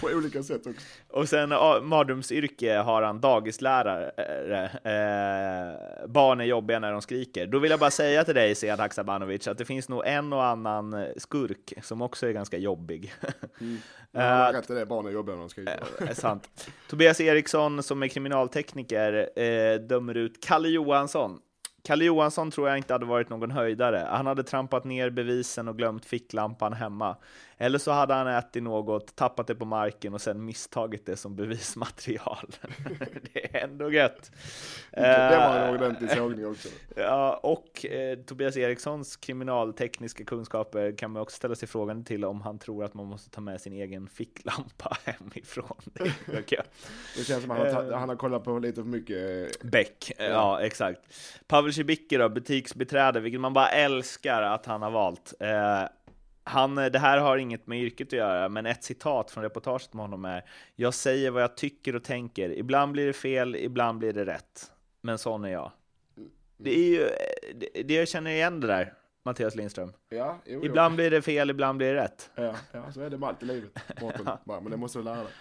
på 0.00 0.06
olika 0.06 0.42
sätt 0.42 0.66
också. 0.66 0.86
Och 1.08 1.28
sen 1.28 1.48
mardrömsyrke 1.82 2.76
har 2.76 3.02
han 3.02 3.20
dagislärare. 3.20 4.10
Eh, 4.74 6.08
barn 6.08 6.40
är 6.40 6.44
jobbiga 6.44 6.78
när 6.78 6.92
de 6.92 7.02
skriker. 7.02 7.46
Då 7.46 7.58
vill 7.58 7.70
jag 7.70 7.80
bara 7.80 7.90
säga 7.90 8.24
till 8.24 8.34
dig, 8.34 8.54
Sead 8.54 8.80
Haksabanovic, 8.80 9.48
att 9.48 9.58
det 9.58 9.64
finns 9.64 9.88
nog 9.88 10.02
en 10.06 10.32
och 10.32 10.44
annan 10.44 11.06
skurk 11.16 11.72
som 11.82 12.02
också 12.02 12.26
är 12.26 12.32
ganska 12.32 12.58
jobbig. 12.58 13.14
Men 14.16 14.28
han 14.28 14.40
har 14.40 14.52
rätt 14.52 14.70
i 14.70 14.74
det, 14.74 14.86
barn 14.86 15.06
är 15.06 15.10
jobbiga 15.10 15.34
när 15.34 15.40
de 15.40 15.48
skriver. 15.48 15.78
är 15.98 16.14
sant. 16.14 16.70
Tobias 16.88 17.20
Eriksson 17.20 17.82
som 17.82 18.02
är 18.02 18.08
kriminaltekniker 18.08 19.30
eh, 19.36 19.75
dömer 19.78 20.16
ut 20.16 20.44
Kalle 20.44 20.68
Johansson. 20.68 21.38
Kalle 21.84 22.04
Johansson 22.04 22.50
tror 22.50 22.68
jag 22.68 22.76
inte 22.76 22.92
hade 22.92 23.06
varit 23.06 23.28
någon 23.28 23.50
höjdare. 23.50 24.08
Han 24.10 24.26
hade 24.26 24.42
trampat 24.42 24.84
ner 24.84 25.10
bevisen 25.10 25.68
och 25.68 25.78
glömt 25.78 26.04
ficklampan 26.04 26.72
hemma. 26.72 27.16
Eller 27.58 27.78
så 27.78 27.90
hade 27.90 28.14
han 28.14 28.26
ätit 28.26 28.62
något, 28.62 29.16
tappat 29.16 29.46
det 29.46 29.54
på 29.54 29.64
marken 29.64 30.14
och 30.14 30.20
sen 30.20 30.44
misstagit 30.44 31.06
det 31.06 31.16
som 31.16 31.36
bevismaterial. 31.36 32.46
det 33.32 33.54
är 33.56 33.64
ändå 33.64 33.90
gött. 33.92 34.30
Det 34.90 35.00
var 35.38 35.56
en 35.56 35.68
Eh, 35.68 35.74
ordentlig 35.74 36.10
sågning 36.10 36.46
också. 36.46 36.68
Ja, 36.96 37.40
och 37.42 37.86
eh, 37.86 38.18
Tobias 38.18 38.56
Erikssons 38.56 39.16
kriminaltekniska 39.16 40.24
kunskaper 40.24 40.92
kan 40.98 41.10
man 41.10 41.22
också 41.22 41.36
ställa 41.36 41.54
sig 41.54 41.68
frågan 41.68 42.04
till 42.04 42.24
om 42.24 42.40
han 42.40 42.58
tror 42.58 42.84
att 42.84 42.94
man 42.94 43.06
måste 43.06 43.30
ta 43.30 43.40
med 43.40 43.60
sin 43.60 43.72
egen 43.72 44.08
ficklampa 44.08 44.96
hemifrån. 45.04 45.76
Det 47.16 47.24
känns 47.24 47.42
som 47.42 47.50
att 47.50 47.58
han, 47.58 47.74
har 47.74 47.90
ta- 47.90 47.96
han 47.96 48.08
har 48.08 48.16
kollat 48.16 48.44
på 48.44 48.58
lite 48.58 48.74
för 48.82 48.88
mycket. 48.88 49.52
eh, 49.64 49.68
Beck, 49.70 50.12
ja. 50.18 50.60
exakt. 50.60 51.00
Pavel 51.46 51.72
Cibicki 51.74 52.16
då, 52.16 52.28
butiksbiträde, 52.28 53.20
vilket 53.20 53.40
man 53.40 53.52
bara 53.52 53.68
älskar 53.68 54.42
att 54.42 54.66
han 54.66 54.82
har 54.82 54.90
valt. 54.90 55.34
Eh, 55.40 55.82
han, 56.48 56.74
det 56.74 56.98
här 56.98 57.18
har 57.18 57.36
inget 57.36 57.66
med 57.66 57.80
yrket 57.82 58.06
att 58.06 58.12
göra, 58.12 58.48
men 58.48 58.66
ett 58.66 58.84
citat 58.84 59.30
från 59.30 59.42
reportaget 59.42 59.92
med 59.94 60.04
honom 60.04 60.24
är 60.24 60.44
Jag 60.74 60.94
säger 60.94 61.30
vad 61.30 61.42
jag 61.42 61.56
tycker 61.56 61.96
och 61.96 62.04
tänker. 62.04 62.50
Ibland 62.50 62.92
blir 62.92 63.06
det 63.06 63.12
fel, 63.12 63.56
ibland 63.56 63.98
blir 63.98 64.12
det 64.12 64.24
rätt. 64.26 64.72
Men 65.00 65.18
sån 65.18 65.44
är 65.44 65.48
jag. 65.48 65.72
Det 66.56 66.78
är 66.78 66.88
ju, 66.88 67.02
eh, 67.02 67.08
det, 67.54 67.82
det 67.82 67.94
jag 67.94 68.08
känner 68.08 68.30
igen 68.30 68.60
det 68.60 68.66
där, 68.66 68.94
Mattias 69.24 69.54
Lindström. 69.54 69.92
Ja, 70.08 70.38
jo, 70.46 70.58
jo. 70.62 70.64
Ibland 70.64 70.96
blir 70.96 71.10
det 71.10 71.22
fel, 71.22 71.50
ibland 71.50 71.78
blir 71.78 71.94
det 71.94 72.00
rätt. 72.00 72.30
Ja, 72.34 72.54
ja, 72.72 72.92
så 72.92 73.00
är 73.00 73.10
det 73.10 73.18
med 73.18 73.28
allt 73.28 73.42
i 73.42 73.46
livet. 73.46 74.00
Mårten, 74.00 74.24
bara, 74.44 74.60
men 74.60 74.70
det 74.70 74.76
måste 74.76 74.98
du 74.98 75.02
lära 75.02 75.16
dig. 75.16 75.32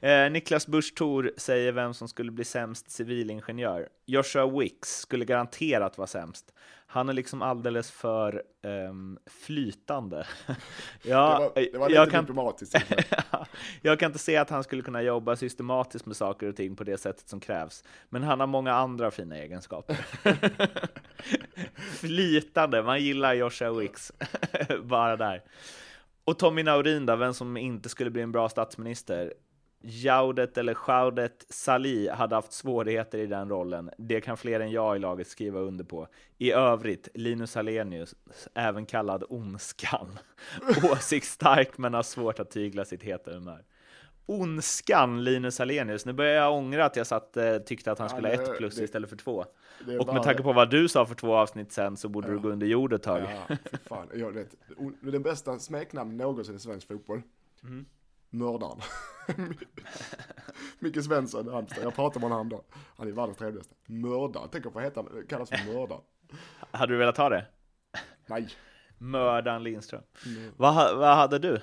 Eh, 0.00 0.30
Niklas 0.30 0.66
Busch 0.66 0.94
Thor 0.94 1.32
säger 1.36 1.72
vem 1.72 1.94
som 1.94 2.08
skulle 2.08 2.32
bli 2.32 2.44
sämst 2.44 2.90
civilingenjör. 2.90 3.88
Joshua 4.06 4.46
Wicks 4.46 4.98
skulle 4.98 5.24
garanterat 5.24 5.98
vara 5.98 6.06
sämst. 6.06 6.52
Han 6.86 7.08
är 7.08 7.12
liksom 7.12 7.42
alldeles 7.42 7.90
för 7.90 8.42
ehm, 8.62 9.18
flytande. 9.26 10.26
ja, 11.02 11.52
Det 11.54 11.60
var, 11.60 11.72
det 11.72 11.78
var 11.78 11.88
lite 11.88 12.00
jag, 12.00 12.10
kan, 12.10 12.24
diplomatiskt. 12.24 12.76
jag 13.82 13.98
kan 13.98 14.06
inte 14.06 14.18
se 14.18 14.36
att 14.36 14.50
han 14.50 14.64
skulle 14.64 14.82
kunna 14.82 15.02
jobba 15.02 15.36
systematiskt 15.36 16.06
med 16.06 16.16
saker 16.16 16.48
och 16.48 16.56
ting 16.56 16.76
på 16.76 16.84
det 16.84 16.98
sättet 16.98 17.28
som 17.28 17.40
krävs. 17.40 17.84
Men 18.08 18.22
han 18.22 18.40
har 18.40 18.46
många 18.46 18.72
andra 18.72 19.10
fina 19.10 19.36
egenskaper. 19.36 19.96
flytande, 22.00 22.82
man 22.82 23.00
gillar 23.00 23.34
Joshua 23.34 23.72
Wicks. 23.72 24.12
Bara 24.82 25.16
där. 25.16 25.42
Och 26.24 26.38
Tommy 26.38 26.62
Naurin 26.62 27.06
då, 27.06 27.16
vem 27.16 27.34
som 27.34 27.56
inte 27.56 27.88
skulle 27.88 28.10
bli 28.10 28.22
en 28.22 28.32
bra 28.32 28.48
statsminister? 28.48 29.32
Jaudet 29.84 30.58
eller 30.58 30.76
Jaudet 30.88 31.46
Salih 31.48 32.12
hade 32.12 32.34
haft 32.34 32.52
svårigheter 32.52 33.18
i 33.18 33.26
den 33.26 33.48
rollen. 33.48 33.90
Det 33.98 34.20
kan 34.20 34.36
fler 34.36 34.60
än 34.60 34.70
jag 34.70 34.96
i 34.96 34.98
laget 34.98 35.28
skriva 35.28 35.60
under 35.60 35.84
på. 35.84 36.08
I 36.38 36.52
övrigt, 36.52 37.08
Linus 37.14 37.56
Alenius, 37.56 38.14
även 38.54 38.86
kallad 38.86 39.24
Ondskan. 39.28 40.18
Åsiktsstark 40.92 41.78
men 41.78 41.94
har 41.94 42.02
svårt 42.02 42.38
att 42.38 42.50
tygla 42.50 42.84
sitt 42.84 43.02
heta 43.02 43.30
humör. 43.30 43.64
Ondskan, 44.26 45.24
Linus 45.24 45.58
Hallenius. 45.58 46.06
Nu 46.06 46.12
börjar 46.12 46.32
jag 46.34 46.52
ångra 46.54 46.84
att 46.84 46.96
jag 46.96 47.06
satt, 47.06 47.36
eh, 47.36 47.56
tyckte 47.58 47.92
att 47.92 47.98
han 47.98 48.04
Ja, 48.04 48.08
skulle 48.16 48.28
ha 48.28 48.36
det- 48.36 48.42
ett 48.42 48.56
plus 48.58 48.76
det- 48.76 48.84
istället 48.84 49.10
för 49.10 49.16
två. 49.16 49.44
Och 50.00 50.14
med 50.14 50.22
tanke 50.22 50.42
på 50.42 50.52
vad 50.52 50.70
du 50.70 50.88
sa 50.88 51.06
för 51.06 51.14
två 51.14 51.34
avsnitt 51.36 51.72
sen 51.72 51.96
så 51.96 52.08
borde 52.08 52.28
du 52.30 52.38
gå 52.38 52.48
under 52.48 52.66
jord 52.66 52.92
ett 52.92 53.02
tag. 53.02 53.22
Ja, 53.48 53.56
fan. 53.86 54.08
Jag 54.14 54.32
vet. 54.32 54.54
Det 55.00 55.18
bästa 55.20 55.58
smeknamn 55.58 56.16
någonsin 56.16 56.56
i 56.56 56.58
svensk 56.58 56.88
fotboll. 56.88 57.22
Mördaren. 58.30 58.78
Micke 60.78 61.02
Svensson 61.04 61.48
Halmstad. 61.48 61.84
Jag 61.84 61.94
pratade 61.94 62.20
med 62.20 62.22
honom 62.30 62.36
häromdagen. 62.50 62.64
Han 62.96 63.08
är 63.08 63.12
världens 63.12 63.38
trevligaste. 63.38 63.74
Mördare. 63.86 64.48
Tänk 64.52 64.66
att 64.66 64.72
få 64.72 64.80
heta, 64.80 65.04
kallas 65.28 65.48
för 65.50 65.72
mördare. 65.74 65.98
Hade 66.70 66.92
du 66.92 66.96
velat 66.98 67.16
ha 67.16 67.28
det? 67.28 67.44
Nej. 68.26 68.48
Mördaren 68.98 69.62
Lindström. 69.62 70.02
Vad, 70.56 70.74
ha- 70.74 70.94
vad 70.96 71.16
hade 71.16 71.38
du? 71.38 71.60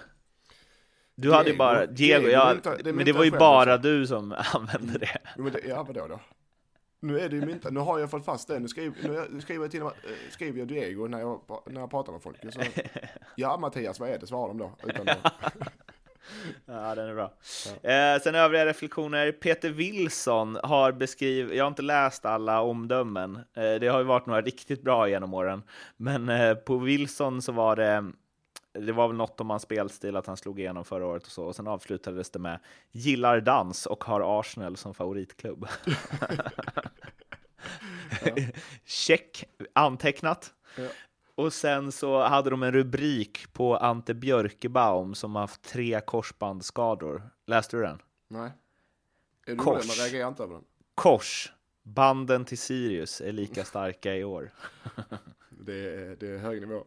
Du 1.22 1.32
hade 1.34 1.49
ju 1.49 1.57
bara 1.57 1.86
Diego, 1.86 2.20
Diego, 2.20 2.30
ja, 2.32 2.45
det 2.49 2.53
myntar- 2.55 2.84
det 2.84 2.93
men 2.93 3.05
det 3.05 3.11
var 3.11 3.24
ju 3.24 3.32
själv 3.32 3.39
bara 3.39 3.76
också. 3.76 3.82
du 3.89 4.07
som 4.07 4.36
använde 4.53 4.97
det. 4.99 5.17
Jo, 5.38 5.49
det, 5.49 5.59
ja, 5.67 5.84
vadå 5.84 6.07
då? 6.07 6.20
Nu 7.01 7.20
är 7.20 7.30
det 7.30 7.36
ju 7.36 7.45
mynta, 7.45 7.70
nu 7.70 7.80
har 7.80 7.99
jag 7.99 8.11
fått 8.11 8.26
fast 8.26 8.47
det. 8.47 8.59
Nu 8.59 8.67
skriver, 8.67 8.95
nu 9.07 9.13
jag- 9.13 9.41
skriver 9.43 9.63
jag 9.63 9.72
till 9.72 9.82
och 9.82 9.86
med- 9.86 10.11
eh, 10.13 10.32
skriver 10.32 10.59
jag 10.59 10.67
Diego 10.67 11.07
när 11.07 11.20
jag, 11.20 11.41
när 11.65 11.80
jag 11.82 11.89
pratar 11.89 12.11
med 12.13 12.22
folk. 12.22 12.38
Så, 12.53 12.59
ja 13.36 13.57
Mattias, 13.57 13.99
vad 13.99 14.09
är 14.09 14.20
det? 14.20 14.28
Svarar 14.28 14.47
de 14.47 14.57
då. 14.57 14.72
Utan 14.84 15.09
att, 15.24 15.34
Ja, 16.65 16.95
den 16.95 17.09
är 17.09 17.13
bra. 17.13 17.34
Eh, 17.91 18.22
sen 18.22 18.36
övriga 18.36 18.65
reflektioner. 18.65 19.32
Peter 19.32 19.70
Wilson 19.70 20.59
har 20.63 20.91
beskrivit, 20.91 21.57
jag 21.57 21.63
har 21.63 21.67
inte 21.70 21.82
läst 21.82 22.26
alla 22.26 22.61
omdömen, 22.61 23.36
eh, 23.36 23.74
det 23.80 23.88
har 23.88 23.99
ju 23.99 24.05
varit 24.05 24.26
några 24.26 24.41
riktigt 24.41 24.82
bra 24.84 25.09
genom 25.09 25.34
åren, 25.34 25.63
men 25.97 26.30
eh, 26.30 26.53
på 26.55 26.78
Wilson 26.78 27.41
så 27.41 27.51
var 27.51 27.76
det 27.76 28.11
det 28.74 28.91
var 28.91 29.07
väl 29.07 29.17
något 29.17 29.41
om 29.41 29.49
hans 29.49 29.63
spelstil, 29.63 30.15
att 30.15 30.28
han 30.28 30.38
slog 30.38 30.59
igenom 30.59 30.86
förra 30.86 31.05
året 31.05 31.26
och 31.26 31.32
så, 31.32 31.43
och 31.43 31.55
sen 31.55 31.67
avslutades 31.67 32.30
det 32.30 32.39
med 32.39 32.59
gillar 32.91 33.41
dans 33.41 33.86
och 33.86 34.03
har 34.03 34.39
Arsenal 34.39 34.78
som 34.78 34.93
favoritklubb. 34.93 35.67
Check, 38.86 39.43
antecknat. 39.74 40.53
Ja. 40.78 40.88
Och 41.36 41.53
sen 41.53 41.91
så 41.91 42.24
hade 42.24 42.49
de 42.49 42.63
en 42.63 42.72
rubrik 42.72 43.53
på 43.53 43.78
Ante 43.78 44.13
Björkebaum 44.13 45.15
som 45.15 45.36
haft 45.36 45.61
tre 45.61 46.01
korsbandsskador. 46.01 47.30
Läste 47.47 47.78
du 47.78 47.84
den? 47.84 48.01
nej. 48.28 48.51
Är 49.45 49.51
du 49.51 49.57
Kors. 49.57 49.88
Man 49.88 49.95
reagerar 49.95 50.28
inte 50.28 50.43
över 50.43 50.53
den. 50.53 50.63
Kors. 50.95 51.53
Banden 51.84 52.45
till 52.45 52.57
Sirius 52.57 53.22
är 53.22 53.32
lika 53.32 53.63
starka 53.65 54.15
i 54.15 54.24
år. 54.24 54.51
Det 55.61 55.95
är, 55.95 56.15
det 56.20 56.28
är 56.28 56.38
hög 56.38 56.61
nivå. 56.61 56.86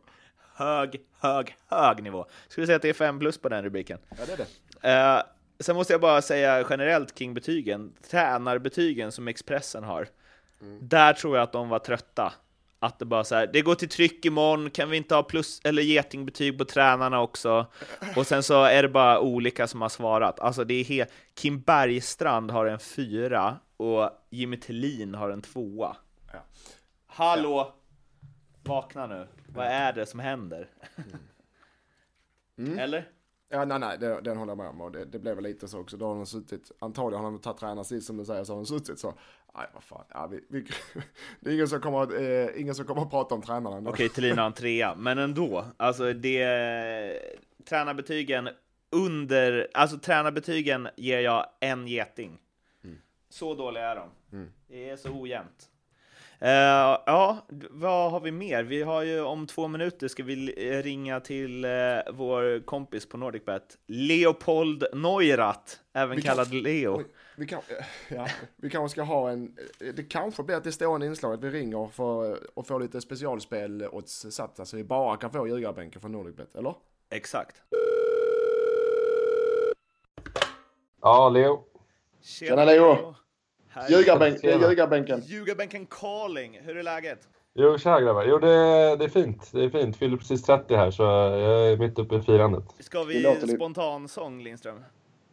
Hög, 0.54 1.00
hög, 1.20 1.56
hög 1.66 2.02
nivå. 2.02 2.26
Skulle 2.48 2.66
säga 2.66 2.76
att 2.76 2.82
det 2.82 2.88
är 2.88 2.92
fem 2.92 3.18
plus 3.18 3.38
på 3.38 3.48
den 3.48 3.64
rubriken. 3.64 3.98
Ja, 4.08 4.16
det 4.26 4.32
är 4.32 4.36
det. 4.36 4.90
Eh, 4.90 5.22
sen 5.60 5.76
måste 5.76 5.92
jag 5.92 6.00
bara 6.00 6.22
säga 6.22 6.66
generellt 6.70 7.14
kring 7.14 7.34
betygen. 7.34 7.92
Tränarbetygen 8.10 9.12
som 9.12 9.28
Expressen 9.28 9.84
har. 9.84 10.08
Där 10.80 11.12
tror 11.12 11.36
jag 11.36 11.42
att 11.42 11.52
de 11.52 11.68
var 11.68 11.78
trötta. 11.78 12.32
Att 12.78 12.98
det 12.98 13.04
bara 13.04 13.24
så 13.24 13.34
här, 13.34 13.50
det 13.52 13.62
går 13.62 13.74
till 13.74 13.88
tryck 13.88 14.24
imorgon, 14.24 14.70
kan 14.70 14.90
vi 14.90 14.96
inte 14.96 15.14
ha 15.14 15.22
plus 15.22 15.60
eller 15.64 15.82
getingbetyg 15.82 16.58
på 16.58 16.64
tränarna 16.64 17.20
också? 17.20 17.66
Och 18.16 18.26
sen 18.26 18.42
så 18.42 18.64
är 18.64 18.82
det 18.82 18.88
bara 18.88 19.20
olika 19.20 19.66
som 19.66 19.82
har 19.82 19.88
svarat. 19.88 20.40
Alltså 20.40 20.64
det 20.64 20.74
är 20.74 20.84
helt, 20.84 21.10
Kim 21.34 21.60
Bergstrand 21.60 22.50
har 22.50 22.66
en 22.66 22.78
fyra 22.78 23.56
och 23.76 24.10
Jimmy 24.30 24.56
Tillin 24.56 25.14
har 25.14 25.30
en 25.30 25.42
tvåa. 25.42 25.96
Ja. 26.32 26.38
Hallå! 27.06 27.74
Vakna 28.64 29.06
nu, 29.06 29.28
vad 29.46 29.66
är 29.66 29.92
det 29.92 30.06
som 30.06 30.20
händer? 30.20 30.68
Mm. 32.58 32.78
Eller? 32.78 33.08
Ja, 33.48 33.64
nej, 33.64 33.78
nej, 33.78 33.98
det, 33.98 34.20
den 34.20 34.36
håller 34.36 34.50
jag 34.50 34.58
med 34.58 34.68
om. 34.68 34.80
Och 34.80 34.92
det, 34.92 35.04
det 35.04 35.18
blev 35.18 35.34
väl 35.34 35.44
lite 35.44 35.68
så 35.68 35.80
också. 35.80 35.96
Då 35.96 36.06
har 36.06 36.14
de 36.14 36.26
suttit, 36.26 36.72
antagligen 36.78 37.24
har 37.24 37.30
de 37.30 37.40
tagit 37.40 37.58
tränarsitt 37.58 38.04
som 38.04 38.16
du 38.16 38.24
säger, 38.24 38.44
så 38.44 38.52
har 38.52 38.56
de 38.56 38.66
suttit 38.66 38.98
så. 38.98 39.14
Nej, 39.54 39.66
vad 39.74 39.82
fan. 39.82 40.04
Ja, 40.08 40.26
vi, 40.26 40.44
vi, 40.48 40.60
det 41.40 41.50
är 41.50 41.54
ingen 41.54 41.68
som, 41.68 41.80
kommer, 41.80 42.02
att, 42.02 42.12
eh, 42.12 42.60
ingen 42.60 42.74
som 42.74 42.84
kommer 42.84 43.02
att 43.02 43.10
prata 43.10 43.34
om 43.34 43.42
tränarna. 43.42 43.76
ändå. 43.76 43.90
Okej, 43.90 44.08
Thelin 44.08 44.38
har 44.38 44.46
en 44.46 44.52
trea, 44.52 44.94
men 44.94 45.18
ändå. 45.18 45.64
Alltså 45.76 46.12
det... 46.12 47.18
Tränarbetygen 47.68 48.48
under... 48.90 49.68
Alltså 49.74 49.98
tränarbetygen 49.98 50.88
ger 50.96 51.20
jag 51.20 51.46
en 51.60 51.88
geting. 51.88 52.38
Så 53.28 53.54
dåliga 53.54 53.84
är 53.84 53.96
de. 53.96 54.10
Mm. 54.32 54.52
Det 54.68 54.90
är 54.90 54.96
så 54.96 55.20
ojämnt. 55.20 55.70
Eh, 56.42 56.98
ja, 57.06 57.46
vad 57.70 58.10
har 58.10 58.20
vi 58.20 58.32
mer? 58.32 58.62
Vi 58.62 58.82
har 58.82 59.02
ju 59.02 59.20
om 59.20 59.46
två 59.46 59.68
minuter 59.68 60.08
ska 60.08 60.22
vi 60.22 60.68
eh, 60.76 60.82
ringa 60.82 61.20
till 61.20 61.64
eh, 61.64 61.70
vår 62.12 62.64
kompis 62.64 63.06
på 63.08 63.16
NordicBet, 63.16 63.78
Leopold 63.86 64.84
Neurath, 64.92 65.72
även 65.92 66.16
Vi 66.16 66.22
kan- 66.22 66.30
kallad 66.30 66.54
Leo. 66.54 66.96
Oj, 66.98 67.04
vi, 67.36 67.46
kan, 67.46 67.60
ja, 68.08 68.26
vi 68.56 68.70
kanske 68.70 68.92
ska 68.94 69.02
ha 69.02 69.30
en, 69.30 69.56
det 69.78 70.02
kanske 70.02 70.42
blir 70.42 70.56
ett 70.56 70.74
stående 70.74 71.06
inslag 71.06 71.34
att 71.34 71.40
vi 71.44 71.50
ringer 71.50 71.86
för 71.92 72.38
och 72.58 72.66
får 72.66 72.80
lite 72.80 73.00
specialspel 73.00 73.86
odds 73.92 74.26
satta 74.30 74.64
så 74.64 74.76
vi 74.76 74.84
bara 74.84 75.16
kan 75.16 75.30
få 75.30 75.48
ljugarbänken 75.48 76.00
från 76.00 76.12
Nordicbet, 76.12 76.54
eller? 76.54 76.74
Exakt. 77.10 77.62
Ja, 81.02 81.28
Leo. 81.28 81.64
Tjena, 82.22 82.64
Leo. 82.64 82.92
Här- 82.94 83.14
Ljugarbänk, 83.90 84.38
det 84.42 84.48
är 84.48 84.52
Tjena. 84.52 84.68
ljugarbänken. 84.70 85.20
Ljugarbänken 85.24 85.86
calling, 85.86 86.60
hur 86.62 86.76
är 86.76 86.82
läget? 86.82 87.28
Jo, 87.54 87.78
tja 87.78 88.00
grabbar. 88.00 88.24
Jo, 88.28 88.38
det, 88.38 88.46
det 88.96 89.04
är 89.04 89.08
fint. 89.08 89.50
Det 89.52 89.64
är 89.64 89.70
fint. 89.70 89.96
Fyller 89.96 90.16
precis 90.16 90.42
30 90.42 90.76
här, 90.76 90.90
så 90.90 91.02
jag 91.02 91.68
är 91.72 91.76
mitt 91.76 91.98
uppe 91.98 92.14
i 92.16 92.22
firandet. 92.22 92.64
Ska 92.78 93.02
vi 93.02 93.20
låter 93.20 93.40
lite- 93.40 93.56
spontansång, 93.56 94.42
Lindström? 94.42 94.84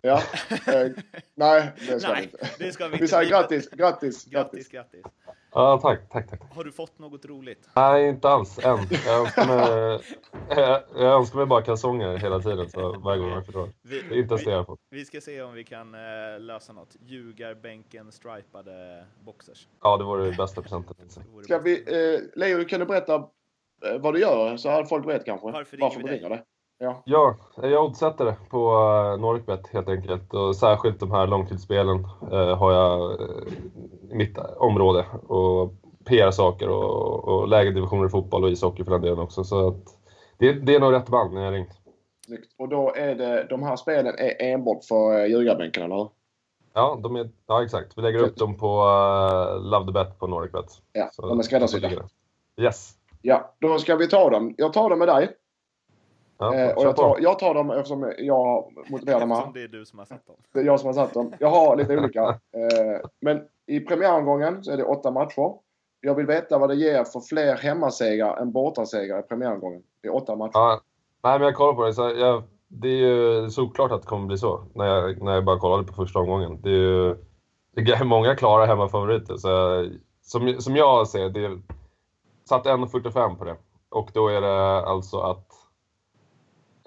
Ja, 0.01 0.13
eh, 0.67 0.87
nej 1.35 1.71
det 1.87 1.99
ska 1.99 2.07
vi 2.09 2.13
Nej, 2.13 2.23
inte. 2.23 2.49
det 2.59 2.71
ska 2.71 2.83
vi 2.85 2.89
Vi 2.91 2.95
inte. 2.95 3.07
säger 3.07 3.29
grattis, 3.29 3.69
grattis, 3.69 4.25
Grattis, 4.25 4.67
grattis. 4.69 4.69
grattis. 4.69 5.01
Ja, 5.53 5.79
tack, 5.81 6.09
tack, 6.09 6.29
tack. 6.29 6.39
tack. 6.39 6.55
Har 6.55 6.63
du 6.63 6.71
fått 6.71 6.99
något 6.99 7.25
roligt? 7.25 7.69
Nej, 7.75 8.09
inte 8.09 8.29
alls 8.29 8.59
än. 8.59 8.77
Jag 9.05 9.19
önskar 9.21 9.47
mig, 9.47 9.99
jag, 10.49 10.81
jag 10.95 11.13
önskar 11.19 11.37
mig 11.37 11.45
bara 11.45 11.61
kalsonger 11.61 12.17
hela 12.17 12.39
tiden, 12.39 12.69
så 12.69 12.99
varje 12.99 13.19
gång 13.21 13.29
jag 13.29 13.45
förlorar. 13.45 13.69
Vi, 13.81 14.01
Det 14.01 14.15
är 14.15 14.19
inte 14.19 14.33
ens 14.33 14.43
det 14.43 14.45
vi, 14.45 14.51
jag 14.51 14.57
har 14.57 14.63
fått. 14.65 14.79
vi 14.89 15.05
ska 15.05 15.21
se 15.21 15.41
om 15.41 15.53
vi 15.53 15.63
kan 15.63 15.93
eh, 15.95 16.39
lösa 16.39 16.73
något. 16.73 16.95
Ljugarbänken 16.99 18.11
stripade 18.11 19.05
boxers. 19.25 19.67
Ja, 19.81 19.97
det 19.97 20.03
vore 20.03 20.25
det 20.29 20.37
bästa 20.37 20.61
presenten. 20.61 20.95
Ska 21.43 21.59
vi, 21.59 21.73
eh, 22.13 22.21
Leo, 22.39 22.65
kan 22.65 22.79
du 22.79 22.85
berätta 22.85 23.15
eh, 23.15 23.99
vad 23.99 24.13
du 24.13 24.19
gör 24.19 24.57
så 24.57 24.69
att 24.69 24.89
folk 24.89 25.07
vet 25.07 25.25
kanske? 25.25 25.51
Varför 25.51 25.77
ringer 25.77 25.85
Varför 25.89 25.97
vi 25.97 26.03
du 26.03 26.09
dig? 26.09 26.17
ringer 26.17 26.29
det? 26.29 26.43
Ja, 26.81 27.01
Ja, 27.05 27.35
jag 27.61 27.85
oddsätter 27.85 28.35
på 28.49 28.73
uh, 28.73 29.21
Noricbet 29.21 29.67
helt 29.67 29.89
enkelt. 29.89 30.33
Och 30.33 30.55
särskilt 30.55 30.99
de 30.99 31.11
här 31.11 31.27
långtidsspelen 31.27 32.07
eh, 32.31 32.57
har 32.57 32.71
jag 32.73 33.11
eh, 33.21 33.27
i 34.11 34.15
mitt 34.15 34.37
område. 34.57 35.05
Och 35.27 35.73
PR-saker 36.05 36.69
och, 36.69 37.27
och 37.27 37.47
lägre 37.47 37.71
divisioner 37.71 38.05
i 38.05 38.09
fotboll 38.09 38.43
och 38.43 38.49
ishockey 38.49 38.83
för 38.83 38.91
den 38.91 39.01
delen 39.01 39.19
också. 39.19 39.43
Så 39.43 39.67
att 39.67 39.83
det, 40.37 40.53
det 40.53 40.75
är 40.75 40.79
nog 40.79 40.93
rätt 40.93 41.09
band 41.09 41.33
när 41.33 41.43
jag 41.45 41.53
ringt. 41.53 41.71
Och 42.57 42.69
då 42.69 42.93
är 42.95 43.15
det, 43.15 43.47
de 43.49 43.63
här 43.63 43.75
spelen 43.75 44.15
är 44.17 44.41
enbart 44.53 44.85
för 44.85 45.19
eh, 45.19 45.25
ljugarbänken, 45.25 45.83
eller 45.83 45.95
hur? 45.95 46.09
Ja, 46.73 46.99
de 47.03 47.15
är, 47.15 47.29
ja, 47.47 47.63
exakt. 47.63 47.97
Vi 47.97 48.01
lägger 48.01 48.19
upp 48.19 48.35
dem 48.35 48.57
på 48.57 48.67
uh, 48.81 49.61
Love 49.71 49.85
the 49.85 49.91
Bet 49.91 50.19
på 50.19 50.27
Noricbet. 50.27 50.65
Ja, 50.93 51.09
Så- 51.11 51.27
de 51.27 51.39
är 51.39 51.43
skräddarsydda. 51.43 51.89
Yes. 52.57 52.91
Ja, 53.21 53.53
då 53.59 53.77
ska 53.77 53.95
vi 53.95 54.07
ta 54.07 54.29
dem. 54.29 54.53
Jag 54.57 54.73
tar 54.73 54.89
dem 54.89 54.99
med 54.99 55.07
dig. 55.07 55.29
Ja, 56.39 56.53
Eh, 56.55 56.75
och 56.75 56.83
jag 56.83 56.95
tar, 56.95 57.17
jag 57.21 57.39
tar 57.39 57.53
dem 57.53 57.71
eftersom 57.71 58.13
jag 58.17 58.73
motiverar 58.89 59.19
dem. 59.19 59.31
Eftersom 59.31 59.53
det 59.53 59.63
är 59.63 59.67
du 59.67 59.85
som 59.85 59.99
har 59.99 60.05
satt 60.05 60.27
dem. 60.27 60.35
Det 60.53 60.59
är 60.59 60.63
jag 60.63 60.79
som 60.79 60.87
har 60.87 60.93
satt 60.93 61.13
dem. 61.13 61.33
Jag 61.39 61.49
har 61.49 61.75
lite 61.75 61.97
olika. 61.97 62.23
Eh, 62.29 62.99
men 63.21 63.41
i 63.65 63.79
premiäromgången 63.79 64.63
så 64.63 64.71
är 64.71 64.77
det 64.77 64.83
åtta 64.83 65.11
matcher. 65.11 65.53
Jag 66.01 66.15
vill 66.15 66.25
veta 66.25 66.57
vad 66.57 66.69
det 66.69 66.75
ger 66.75 67.03
för 67.03 67.19
fler 67.19 67.55
hemmasegrar 67.57 68.37
än 68.37 68.51
bortasegrar 68.51 69.19
i 69.19 69.21
premiäromgången. 69.21 69.81
Det 70.01 70.07
är 70.07 70.15
åtta 70.15 70.35
matcher. 70.35 70.51
Ja, 70.53 70.81
nej, 71.23 71.39
men 71.39 71.45
jag 71.45 71.55
kollar 71.55 71.73
på 71.73 71.85
det. 71.85 71.93
Så 71.93 72.01
jag, 72.17 72.43
det 72.67 72.87
är 72.87 72.91
ju 73.07 73.49
såklart 73.49 73.91
att 73.91 74.01
det 74.01 74.07
kommer 74.07 74.27
bli 74.27 74.37
så 74.37 74.63
när 74.73 74.85
jag, 74.85 75.21
när 75.21 75.33
jag 75.33 75.45
bara 75.45 75.59
kollade 75.59 75.83
på 75.83 75.93
första 75.93 76.19
omgången. 76.19 76.61
Det 76.61 76.69
är 76.69 76.73
ju 76.73 77.15
det 77.75 77.81
är 77.91 78.03
många 78.03 78.35
klara 78.35 78.65
hemmafavoriter. 78.65 79.37
Så 79.37 79.47
jag- 79.49 79.89
som, 80.21 80.61
som 80.61 80.75
jag 80.75 81.07
ser 81.07 81.29
det, 81.29 81.45
är- 81.45 81.61
satt 82.49 82.65
1,45 82.65 83.35
på 83.37 83.43
det. 83.45 83.55
Och 83.89 84.09
då 84.13 84.27
är 84.27 84.41
det 84.41 84.79
alltså 84.85 85.19
att 85.19 85.45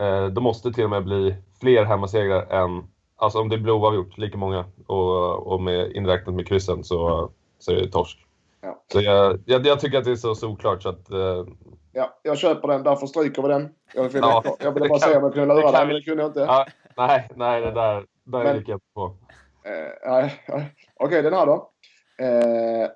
eh, 0.00 0.26
det 0.26 0.40
måste 0.40 0.72
till 0.72 0.84
och 0.84 0.90
med 0.90 1.04
bli 1.04 1.34
fler 1.60 1.84
hemmasegrar 1.84 2.42
än, 2.50 2.84
alltså 3.16 3.40
om 3.40 3.48
det 3.48 3.58
blir 3.58 3.72
oavgjort, 3.72 4.18
lika 4.18 4.38
många 4.38 4.64
och, 4.86 5.46
och 5.46 5.60
med 5.62 5.92
inräknat 5.92 6.34
med 6.34 6.46
kryssen 6.48 6.84
så, 6.84 7.30
så 7.58 7.72
är 7.72 7.76
det 7.76 7.88
torsk. 7.88 8.26
Ja. 8.60 8.82
Så 8.92 9.00
jag, 9.00 9.38
jag, 9.46 9.66
jag 9.66 9.80
tycker 9.80 9.98
att 9.98 10.04
det 10.04 10.10
är 10.10 10.16
så 10.16 10.34
såklart 10.34 10.82
så 10.82 10.88
att 10.88 11.10
eh, 11.10 11.44
Ja, 11.92 12.18
jag 12.22 12.38
köper 12.38 12.68
den. 12.68 12.82
Därför 12.82 13.06
stryker 13.06 13.42
vi 13.42 13.48
den. 13.48 13.74
Jag 13.94 14.08
ville, 14.08 14.26
Ja, 14.26 14.42
jag 14.60 14.72
ville 14.72 14.88
bara 14.88 14.98
kan- 14.98 15.08
se 15.10 15.16
om 15.16 15.22
jag 15.24 15.32
kunde 15.34 15.54
lura 15.54 15.70
dig, 15.72 15.86
men 15.86 15.94
det 15.96 16.02
kunde 16.02 16.22
jag 16.22 16.28
inte. 16.30 16.40
Ja, 16.40 16.66
nej, 16.96 17.28
nej, 17.34 17.60
det 17.60 17.70
där, 17.70 18.06
där 18.24 18.44
Men- 18.44 18.56
gick 18.56 18.68
jag 18.68 18.76
inte 18.76 18.86
på. 18.94 19.14
Eh. 19.64 20.30
Okej, 21.00 21.22
den 21.22 21.32
här 21.34 21.46
då. 21.46 21.70
Eh, 22.18 22.88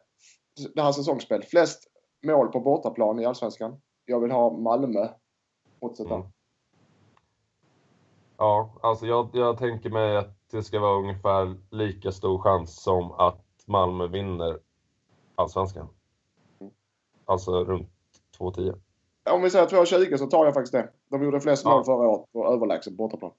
det 0.75 0.83
här 0.83 0.93
säsongsspel. 0.93 1.43
Flest 1.43 1.85
mål 2.27 2.49
på 2.49 2.61
bortaplan 2.61 3.21
i 3.21 3.25
Allsvenskan. 3.27 3.81
Jag 4.05 4.21
vill 4.21 4.31
ha 4.31 4.51
Malmö. 4.51 5.09
Fortsätta. 5.81 6.15
Mm. 6.15 6.27
Ja, 8.39 8.71
alltså 8.83 9.07
jag, 9.07 9.29
jag 9.33 9.59
tänker 9.59 9.91
mig 9.91 10.17
att 10.17 10.35
det 10.51 10.63
ska 10.63 10.81
vara 10.81 10.99
ungefär 10.99 11.57
lika 11.71 12.13
stor 12.13 12.39
chans 12.39 12.83
som 12.83 13.13
att 13.13 13.45
Malmö 13.67 14.07
vinner 14.07 14.59
Allsvenskan. 15.35 15.89
Alltså 17.25 17.65
runt 17.65 17.91
2-10. 18.39 18.81
Om 19.31 19.43
vi 19.43 19.51
säger 19.51 19.67
2,20 19.67 20.17
så 20.17 20.27
tar 20.27 20.45
jag 20.45 20.55
faktiskt 20.55 20.73
det. 20.73 20.91
De 21.09 21.23
gjorde 21.23 21.41
flest 21.41 21.65
Ja. 21.65 21.71
mål 21.71 21.85
förra 21.85 22.09
året 22.09 22.33
på 22.33 22.47
överlägset 22.53 22.93
bortaplan. 22.93 23.33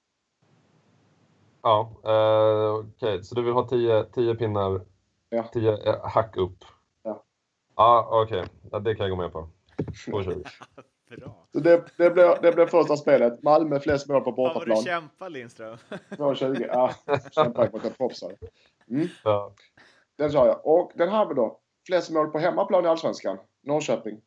Ja, 1.62 1.90
eh, 2.04 2.74
okej, 2.76 3.24
så 3.24 3.36
du 3.36 3.42
vill 3.42 3.54
ha 3.54 3.68
10, 3.68 4.04
10 4.04 4.36
pinnar, 4.36 4.82
Ja. 5.30 5.44
10 5.54 5.78
eh, 5.90 6.06
hack 6.06 6.38
upp? 6.38 6.58
Ja. 7.04 7.24
Ja, 7.76 8.08
okej. 8.24 8.46
Ja, 8.72 8.80
det 8.80 8.96
kan 8.96 9.08
jag 9.08 9.18
gå 9.18 9.24
med 9.24 9.32
på. 9.34 9.48
2,20. 9.78 10.46
Bra. 11.10 11.48
Så 11.54 11.60
det, 11.60 11.84
det, 11.98 12.10
blir, 12.10 12.42
det 12.42 12.52
blir 12.52 12.66
första 12.66 12.98
spelet. 12.98 13.44
Malmö 13.44 13.80
flest 13.80 14.08
mål 14.10 14.22
på 14.22 14.32
Fan 14.32 14.36
vad 14.36 14.48
du 14.54 14.54
bortaplan. 14.54 14.84
kämpar 14.84 15.30
Lindström. 15.30 15.78
2,20. 16.10 16.66
Ja, 16.72 16.92
kämpar 17.32 17.70
mot 17.74 17.86
ett 17.86 17.98
proffs. 17.98 18.22
här. 18.24 18.36
Mm, 18.90 19.08
Ja. 19.24 19.54
den 20.18 20.32
sa 20.32 20.46
jag. 20.48 20.66
Och 20.68 20.92
den 20.96 21.10
här 21.10 21.34
då. 21.34 21.60
Flest 21.88 22.12
mål 22.12 22.28
på 22.28 22.40
hemmaplan 22.40 22.86
i 22.86 22.88
Allsvenskan. 22.88 23.38
Norrköping. 23.64 24.22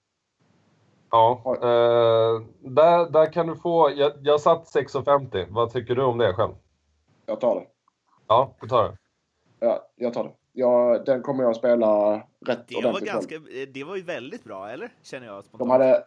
Ja, 1.11 1.43
eh, 1.47 2.43
där, 2.71 3.11
där 3.11 3.33
kan 3.33 3.47
du 3.47 3.57
få... 3.57 3.91
Jag, 3.97 4.13
jag 4.21 4.41
satt 4.41 4.65
6,50. 4.75 5.47
Vad 5.51 5.73
tycker 5.73 5.95
du 5.95 6.03
om 6.03 6.19
det 6.19 6.33
själv? 6.35 6.53
Jag 7.27 7.41
tar 7.41 7.55
det. 7.61 7.67
Ja, 8.29 8.57
du 8.61 8.69
tar 8.69 8.89
det. 8.89 8.97
Ja, 9.61 9.91
jag 9.97 10.15
tar 10.15 10.25
det. 10.25 10.33
Ja, 10.53 10.99
den 11.07 11.23
kommer 11.23 11.45
jag 11.45 11.57
spela 11.57 12.15
rätt 12.47 12.69
Det 12.69 12.75
var, 12.75 12.83
ordentligt. 12.91 13.13
ganska, 13.13 13.39
det 13.75 13.85
var 13.85 13.97
ju 13.97 14.03
väldigt 14.03 14.45
bra, 14.45 14.71
eller? 14.71 14.93
Känner 15.03 15.27
jag 15.27 15.45
spontant. 15.45 15.59
De 15.59 15.71
hade 15.71 16.05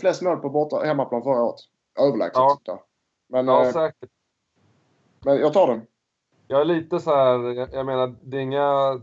flest 0.00 0.22
mål 0.22 0.36
på 0.36 0.48
borta, 0.50 0.76
hemmaplan 0.84 1.22
förra 1.22 1.42
året. 1.42 1.60
Överlägset. 2.00 2.34
Ja. 2.36 2.58
där. 2.64 2.78
Men, 3.28 3.46
Ja, 3.46 3.64
eh, 3.66 3.72
säkert. 3.72 4.10
men 5.24 5.36
jag 5.36 5.52
tar 5.52 5.66
den. 5.66 5.86
Jag 6.48 6.60
är 6.60 6.64
lite 6.64 7.00
så 7.00 7.10
här, 7.14 7.38
jag, 7.54 7.68
jag 7.72 7.86
menar, 7.86 8.14
det 8.22 8.36
är 8.36 8.40
inga... 8.40 9.00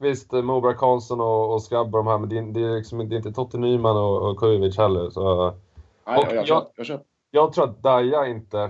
Visst, 0.00 0.32
Moberg 0.32 0.74
Karlsson 0.76 1.20
och, 1.20 1.52
och 1.52 1.62
Skabb 1.62 1.94
och 1.94 2.04
de 2.04 2.06
här, 2.06 2.18
men 2.18 2.28
det, 2.28 2.38
är- 2.38 2.42
det, 2.42 2.60
är 2.60 2.76
liksom, 2.76 2.98
det 3.08 3.14
är 3.14 3.16
inte 3.16 3.32
Totte 3.32 3.58
Nyman 3.58 3.96
och, 3.96 4.30
och 4.30 4.38
Kujovic 4.38 4.78
heller. 4.78 5.10
Så 5.10 5.44
Nej, 6.06 6.18
Och 6.26 6.32
jag, 6.34 6.46
jag, 6.46 6.66
jag- 6.76 7.00
jag 7.30 7.52
tror 7.52 7.64
att 7.64 7.82
Daja 7.82 8.26
inte 8.26 8.60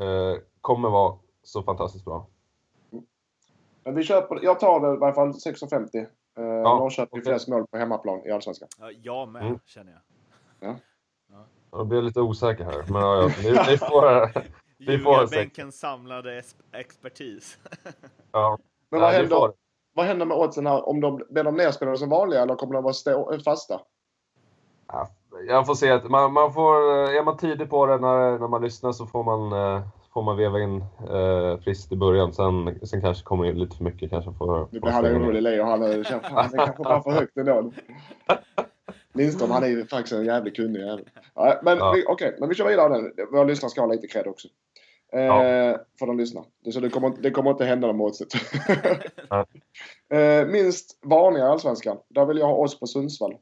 eh, 0.00 0.36
kommer 0.60 0.90
vara 0.90 1.16
så 1.42 1.62
fantastiskt 1.62 2.04
bra. 2.04 2.26
Men 3.84 3.94
vi 3.94 4.02
köper, 4.02 4.38
jag 4.42 4.60
tar 4.60 4.80
det 4.80 4.94
i 4.94 4.96
varje 4.96 5.14
fall 5.14 5.28
6,50. 5.28 6.06
Eh, 6.38 6.44
Norrköping 6.44 7.20
okej. 7.20 7.32
flest 7.32 7.48
mål 7.48 7.66
på 7.66 7.78
hemmaplan 7.78 8.26
i 8.26 8.30
Allsvenskan. 8.30 8.68
Ja, 8.80 8.90
jag 9.02 9.28
med, 9.28 9.42
Mm. 9.46 9.58
känner 9.64 9.92
jag. 9.92 10.00
Jag 11.72 11.86
blir 11.86 12.02
lite 12.02 12.20
osäker 12.20 12.64
här, 12.64 12.84
men 12.88 13.02
ja, 13.02 13.16
ja, 13.22 13.30
ni, 13.42 13.50
ni 13.70 13.78
får... 13.78 14.30
Vi 14.86 14.98
får 14.98 15.12
Ljugarbänkens 15.14 15.78
samlade 15.80 16.42
expertis. 16.72 17.58
Ja, 18.32 18.58
Men 18.90 19.00
vad 19.00 19.10
nej, 19.10 19.20
händer, 19.20 19.36
får. 19.36 19.52
vad 19.94 20.06
händer 20.06 20.26
med 20.26 20.36
oddsen 20.36 20.66
här? 20.66 20.88
Om 20.88 21.00
de, 21.00 21.22
blir 21.30 21.44
de 21.44 21.54
nedspelade 21.56 21.98
som 21.98 22.08
vanliga 22.08 22.42
eller 22.42 22.54
kommer 22.54 22.74
de 22.74 22.82
vara 22.82 22.92
stå, 22.94 23.38
fasta? 23.44 23.80
Ja, 24.86 25.08
jag 25.48 25.66
får 25.66 25.74
se. 25.74 25.90
att 25.90 26.10
Man, 26.10 26.32
man 26.32 26.52
får, 26.52 26.74
eh, 26.74 27.16
är 27.16 27.24
man 27.24 27.36
tidig 27.36 27.70
på 27.70 27.86
det 27.86 27.98
när, 27.98 28.38
när 28.38 28.48
man 28.48 28.62
lyssnar 28.62 28.92
så 28.92 29.06
får 29.06 29.24
man, 29.24 29.52
eh, 29.52 29.82
får 30.14 30.22
man 30.22 30.36
veva 30.36 30.60
in 30.60 30.84
eh, 31.10 31.58
friskt 31.60 31.92
i 31.92 31.96
början. 31.96 32.32
Sen, 32.32 32.78
sen 32.86 33.00
kanske 33.00 33.24
kommer 33.24 33.44
in 33.44 33.58
lite 33.58 33.76
för 33.76 33.84
mycket. 33.84 34.10
Kanske 34.10 34.32
får, 34.32 34.68
Nu 34.70 34.80
får 34.80 34.86
blir 34.86 34.92
han 34.92 35.06
orolig, 35.06 35.42
Leo. 35.42 35.64
Han 35.64 35.80
känner, 36.04 36.04
kanske 36.04 36.82
var 36.82 37.00
för 37.00 37.10
högt 37.10 37.36
ändå. 37.36 37.72
Lindström, 39.14 39.50
han 39.50 39.62
är 39.62 39.68
ju 39.68 39.86
faktiskt 39.86 40.12
en 40.12 40.24
jävligt 40.24 40.56
kunnig 40.56 40.80
jävel. 40.80 41.08
Ja, 41.34 41.60
men 41.62 41.78
Ja. 41.78 41.96
okej, 42.08 42.36
men 42.40 42.48
vi 42.48 42.54
kör 42.54 42.68
vidare 42.68 42.98
nu. 43.02 43.12
Våra 43.32 43.44
lyssnare 43.44 43.70
ska 43.70 43.80
ha 43.80 43.88
lite 43.88 44.06
cred 44.06 44.26
också. 44.26 44.48
Eh, 45.12 45.20
Ja. 45.22 45.76
För 45.98 46.06
de 46.06 46.18
lyssnar. 46.18 46.44
Så 46.72 46.80
det 46.80 46.88
kommer, 46.90 47.12
det 47.20 47.30
kommer 47.30 47.50
inte 47.50 47.64
hända 47.64 47.92
något. 47.92 48.18
Nej. 50.10 50.22
eh, 50.22 50.46
minst 50.46 50.98
varningar 51.02 51.46
i 51.46 51.48
Allsvenskan. 51.48 51.96
Där 52.08 52.26
vill 52.26 52.38
jag 52.38 52.46
ha 52.46 52.54
oss 52.54 52.80
på 52.80 52.86
Sundsvall. 52.86 53.36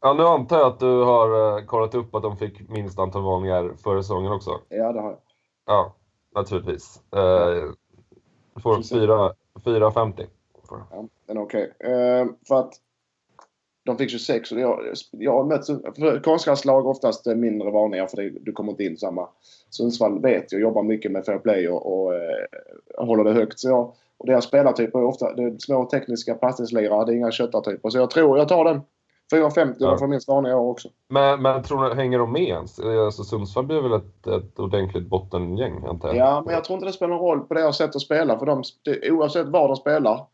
Ja, 0.00 0.12
nu 0.12 0.22
antar 0.22 0.58
jag 0.58 0.66
att 0.66 0.80
du 0.80 1.02
har 1.04 1.58
eh, 1.58 1.64
kollat 1.64 1.94
upp 1.94 2.14
att 2.14 2.22
de 2.22 2.36
fick 2.36 2.68
minst 2.68 2.98
antal 2.98 3.22
varningar 3.22 3.72
förra 3.84 4.02
säsongen 4.02 4.32
också. 4.32 4.60
Ja, 4.68 4.92
det 4.92 5.00
har 5.00 5.10
jag. 5.10 5.18
Ja, 5.66 5.94
naturligtvis. 6.34 7.00
Eh, 7.16 7.70
du 8.54 8.60
får 8.62 8.76
Precis. 8.76 8.92
4 8.92 9.32
4,50. 9.64 10.26
får 10.68 10.76
du. 10.76 10.82
Ja, 10.90 11.04
den 11.26 11.36
är 11.36 11.42
okej. 11.42 11.72
Eh, 11.78 12.26
för 12.48 12.54
att 12.54 12.72
de 13.90 13.98
fick 13.98 14.10
26 14.10 14.52
och 14.52 14.60
jag, 14.60 14.80
jag 15.10 15.32
har 15.32 15.44
mött 15.44 15.66
för 15.66 16.22
konstgräslag 16.22 16.86
oftast 16.86 17.26
eh, 17.26 17.34
mindre 17.34 17.70
varningar 17.70 18.06
för 18.06 18.16
det, 18.16 18.30
du 18.40 18.52
kommer 18.52 18.70
inte 18.70 18.84
in 18.84 18.96
samma. 18.96 19.28
Sundsvall 19.70 20.20
vet 20.22 20.52
jag 20.52 20.60
jobbar 20.60 20.82
mycket 20.82 21.12
med 21.12 21.24
fair 21.24 21.38
play 21.38 21.68
och, 21.68 22.02
och 22.04 22.14
eh, 22.14 22.20
håller 23.06 23.24
det 23.24 23.32
högt. 23.32 23.58
Så 23.58 23.68
jag, 23.68 23.92
och 24.18 24.26
deras 24.26 24.44
spelartyper 24.44 24.98
är 24.98 25.04
ofta 25.04 25.32
det 25.34 25.42
är 25.42 25.58
små 25.58 25.84
tekniska 25.84 26.34
passningslirare, 26.34 27.04
det 27.04 27.12
är 27.12 27.16
inga 27.16 27.30
köttartyper. 27.30 27.90
Så 27.90 27.98
jag 27.98 28.10
tror 28.10 28.38
jag 28.38 28.48
tar 28.48 28.64
den. 28.64 28.80
4,50 29.32 29.74
Ja. 29.78 29.98
får 29.98 30.06
minst 30.06 30.28
varningar 30.28 30.56
i 30.56 30.58
år 30.60 30.70
också. 30.70 30.88
Men, 31.08 31.42
men 31.42 31.62
tror 31.62 31.84
du, 31.88 31.94
hänger 31.94 32.18
de 32.18 32.32
med 32.32 32.42
ens? 32.42 32.78
Eh, 32.78 33.04
Alltså, 33.04 33.24
Sundsvall 33.24 33.66
blir 33.66 33.80
väl 33.82 33.92
ett, 33.92 34.26
ett 34.26 34.58
ordentligt 34.58 35.06
bottengäng, 35.06 35.84
antar 35.86 36.08
jag? 36.08 36.16
Ja, 36.16 36.42
men 36.46 36.54
jag 36.54 36.64
tror 36.64 36.74
inte 36.76 36.86
det 36.86 36.92
spelar 36.92 37.14
någon 37.14 37.20
roll 37.26 37.40
på 37.40 37.54
deras 37.54 37.78
sätt 37.78 37.96
att 37.96 38.02
spela. 38.02 38.38
För 38.38 38.46
de, 38.46 38.62
oavsett 39.10 39.46
var 39.46 39.68
de 39.68 39.76
spelar 39.76 40.26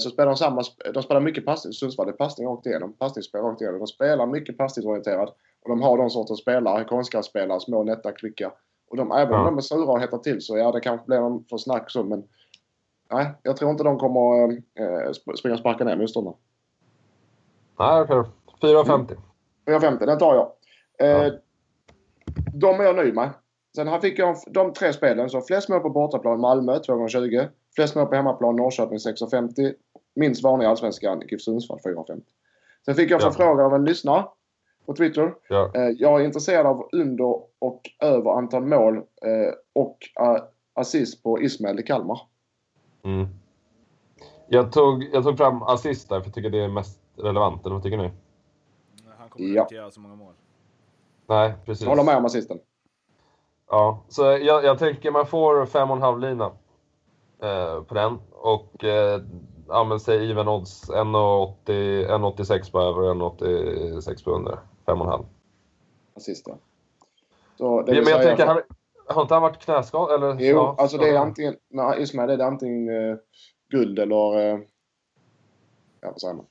så 0.00 0.10
spelar 0.10 0.26
de 0.26 0.36
samma... 0.36 0.62
De 0.94 1.02
spelar 1.02 1.20
mycket 1.20 1.44
passning. 1.44 1.72
Sundsvall 1.72 2.06
det 2.06 2.12
är 2.12 2.16
passning 2.16 2.48
rakt 2.48 2.66
igenom. 2.66 2.92
Passningsspel 2.92 3.40
rakt 3.42 3.60
igenom. 3.60 3.78
De 3.78 3.86
spelar 3.86 4.26
mycket 4.26 4.58
passningsorienterat. 4.58 5.36
Och 5.62 5.68
de 5.68 5.82
har 5.82 5.98
de 5.98 6.10
sorters 6.10 6.38
spelare. 6.38 6.84
Konstgrässpelare, 6.84 7.60
små, 7.60 7.82
nätta, 7.84 8.12
kvicka. 8.12 8.52
Och 8.90 8.96
de, 8.96 9.12
även 9.12 9.34
om 9.34 9.44
de 9.44 9.56
är 9.56 9.60
sura 9.62 9.90
och 9.92 10.00
hettar 10.00 10.18
till 10.18 10.40
så 10.42 10.58
ja, 10.58 10.72
det 10.72 10.80
kanske 10.80 11.06
blir 11.06 11.20
någon 11.20 11.44
för 11.44 11.56
snack 11.58 11.90
så, 11.90 12.04
men... 12.04 12.24
Nej, 13.12 13.30
jag 13.42 13.56
tror 13.56 13.70
inte 13.70 13.84
de 13.84 13.98
kommer 13.98 14.52
eh, 14.52 15.10
sp- 15.10 15.36
springa 15.36 15.54
och 15.54 15.60
sparka 15.60 15.84
ner 15.84 15.96
motståndarna. 15.96 16.36
Nej, 17.78 18.00
okej. 18.00 18.16
4,50. 18.60 19.16
450, 19.66 20.06
den 20.06 20.18
tar 20.18 20.34
jag. 20.34 20.52
Eh, 21.08 21.24
Ja. 21.26 21.30
De 22.54 22.80
är 22.80 22.84
jag 22.84 22.96
nöjd 22.96 23.14
med. 23.14 23.30
Sen 23.78 23.88
här 23.88 24.00
fick 24.00 24.18
jag 24.18 24.36
de 24.46 24.72
tre 24.72 24.92
spelen. 24.92 25.30
Så 25.30 25.40
flest 25.40 25.68
mål 25.68 25.80
på 25.80 25.90
bortaplan 25.90 26.40
Malmö 26.40 26.78
220. 26.78 27.44
Flest 27.74 27.94
mål 27.94 28.06
på 28.06 28.14
hemmaplan 28.14 28.56
Norrköping 28.56 28.98
650. 28.98 29.72
Minst 30.14 30.42
varning 30.42 30.62
i 30.62 30.66
Allsvenskan 30.66 31.22
GIF 31.28 31.40
Sundsvall 31.40 31.78
450. 31.84 32.26
Sen 32.84 32.94
fick 32.94 33.10
jag 33.10 33.20
en 33.20 33.24
Ja. 33.26 33.30
förfrågan 33.32 33.66
av 33.66 33.74
en 33.74 33.84
lyssnare 33.84 34.24
på 34.86 34.94
Twitter. 34.94 35.34
Ja. 35.48 35.70
Eh, 35.74 35.88
jag 35.96 36.20
är 36.20 36.24
intresserad 36.24 36.66
av 36.66 36.88
under 36.92 37.42
och 37.58 37.80
över 38.02 38.30
antal 38.30 38.66
mål 38.66 38.96
eh, 38.96 39.02
och 39.72 39.98
eh, 40.20 40.42
assist 40.74 41.22
på 41.22 41.42
Ismail 41.42 41.80
i 41.80 41.82
Kalmar. 41.82 42.20
Mm. 43.04 43.26
Jag, 44.48 44.72
tog, 44.72 45.04
jag 45.12 45.24
tog 45.24 45.38
fram 45.38 45.62
assist 45.62 46.08
där, 46.08 46.20
för 46.20 46.26
jag 46.26 46.34
tycker 46.34 46.50
det 46.50 46.64
är 46.64 46.68
mest 46.68 47.00
relevant. 47.16 47.66
Eller 47.66 47.74
vad 47.74 47.82
tycker 47.82 47.96
ni? 47.96 48.10
Han 49.18 49.28
kommer 49.28 49.48
Ja. 49.48 49.62
inte 49.62 49.74
göra 49.74 49.90
så 49.90 50.00
många 50.00 50.14
mål. 50.14 50.32
Nej, 51.26 51.52
precis. 51.64 51.82
Jag 51.82 51.90
håller 51.90 52.04
med 52.04 52.16
om 52.16 52.24
assisten. 52.24 52.58
Ja, 53.70 54.04
så 54.08 54.22
jag, 54.22 54.64
jag 54.64 54.78
tänker 54.78 55.10
man 55.10 55.26
får 55.26 55.66
fem 55.66 55.90
och 55.90 55.96
en 55.96 56.02
halv 56.02 56.20
lina 56.20 56.44
eh, 57.42 57.82
på 57.82 57.94
den. 57.94 58.18
Och 58.30 58.84
eh, 58.84 59.20
ja, 59.68 59.84
men 59.84 60.00
säg 60.00 60.30
even 60.30 60.48
odds. 60.48 60.90
1,80 60.90 61.54
1,86 61.66 62.72
på 62.72 62.80
över 62.80 63.22
och 63.22 63.40
1,86 63.40 64.24
på 64.24 64.30
under. 64.30 64.58
Fem 64.86 65.00
och 65.00 65.06
en 65.06 65.12
halv. 65.12 65.24
Assist, 66.16 66.48
ja. 66.48 66.58
Så 67.58 67.82
det 67.82 67.94
Ja, 67.94 68.02
men 68.02 68.12
jag 68.12 68.22
tänker, 68.22 68.46
har, 68.46 68.64
har 69.06 69.22
inte 69.22 69.34
han 69.34 69.42
varit 69.42 69.58
knäskadad? 69.58 70.22
Eller? 70.22 70.36
Jo, 70.40 70.56
Ja, 70.56 70.76
alltså 70.78 70.98
det 70.98 71.08
är 71.08 71.18
antingen, 71.18 71.56
med 71.68 72.00
Ismail 72.00 72.30
är 72.30 72.36
det 72.36 72.46
antingen 72.46 73.10
eh, 73.10 73.16
guld 73.70 73.98
eller, 73.98 74.38
eh, 74.38 74.58
ja 76.00 76.10
vad 76.10 76.20
säger 76.20 76.34
man? 76.34 76.46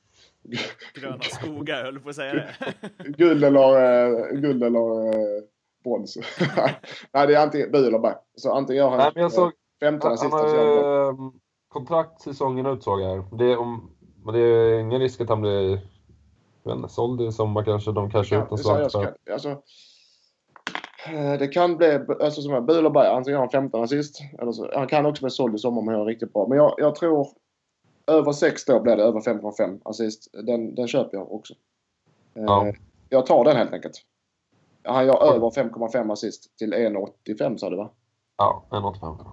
Gröna 0.94 1.20
skogar, 1.20 1.84
höll 1.84 2.00
på 2.00 2.08
att 2.08 2.16
säga 2.16 2.34
det. 2.34 2.54
Guld 3.04 3.44
eller, 3.44 4.06
eh, 4.06 4.40
guld 4.40 4.62
eller 4.62 5.06
eh, 5.06 5.42
brons. 5.88 6.16
Nej, 7.12 7.26
det 7.26 7.34
är 7.34 7.42
antingen 7.42 7.72
bu 7.72 7.86
eller 7.86 7.98
bä. 7.98 8.14
Så 8.36 8.52
antingen 8.52 8.82
gör 8.82 8.88
han 8.90 8.98
Nej, 8.98 9.10
men 9.14 9.22
jag 9.22 9.32
såg, 9.32 9.46
eh, 9.46 9.52
15 9.80 10.08
han, 10.08 10.12
assist 10.14 10.32
han 10.32 10.42
har 10.48 11.08
eh, 11.08 11.14
kontrakt 11.68 12.20
säsongen 12.20 12.66
ut 12.66 12.82
såg 12.82 13.00
jag. 13.00 13.38
Det 13.38 13.44
är, 13.52 13.56
om, 13.58 13.90
men 14.24 14.34
det 14.34 14.40
är 14.40 14.78
ingen 14.80 15.00
risk 15.00 15.20
att 15.20 15.28
han 15.28 15.40
blir 15.40 15.80
inte, 16.68 16.88
såld 16.88 17.20
i 17.20 17.32
sommar 17.32 17.64
kanske. 17.64 17.92
De 17.92 18.10
kanske 18.10 18.34
Ja, 18.34 18.46
ut 18.52 18.60
ska- 18.90 19.12
alltså, 19.32 19.48
eh, 21.08 21.38
det 21.38 21.48
kan 21.48 21.76
bli, 21.76 22.00
alltså 22.20 22.42
som 22.42 22.52
jag, 22.52 22.66
bu 22.66 22.78
eller 22.78 22.90
bä. 22.90 23.10
Antingen 23.10 23.34
gör 23.34 23.40
han 23.40 23.50
15 23.50 23.82
assist. 23.84 24.20
Eller 24.38 24.52
så, 24.52 24.70
han 24.74 24.86
kan 24.86 25.06
också 25.06 25.22
bli 25.24 25.30
såld 25.30 25.54
i 25.54 25.58
sommar 25.58 25.80
om 25.80 25.88
han 25.88 25.96
gör 25.98 26.04
riktigt 26.04 26.32
bra. 26.32 26.46
Men 26.48 26.58
jag, 26.58 26.74
jag 26.78 26.94
tror 26.94 27.28
över 28.06 28.32
6 28.32 28.64
då 28.64 28.80
blir 28.80 28.96
det 28.96 29.02
över 29.02 29.20
5,5 29.20 29.80
assist. 29.84 30.28
Den, 30.46 30.74
den 30.74 30.88
köper 30.88 31.16
jag 31.18 31.32
också. 31.32 31.54
Eh, 32.34 32.42
Ja. 32.46 32.72
Jag 33.08 33.26
tar 33.26 33.44
den 33.44 33.56
helt 33.56 33.72
enkelt. 33.72 33.94
Han 34.84 35.06
gör 35.06 35.34
över 35.34 35.50
5,5 35.50 36.12
assist 36.12 36.58
till 36.58 36.74
1,85 36.74 37.56
sa 37.56 37.70
du 37.70 37.76
va? 37.76 37.90
Ja, 38.36 38.64
1,85. 38.70 39.26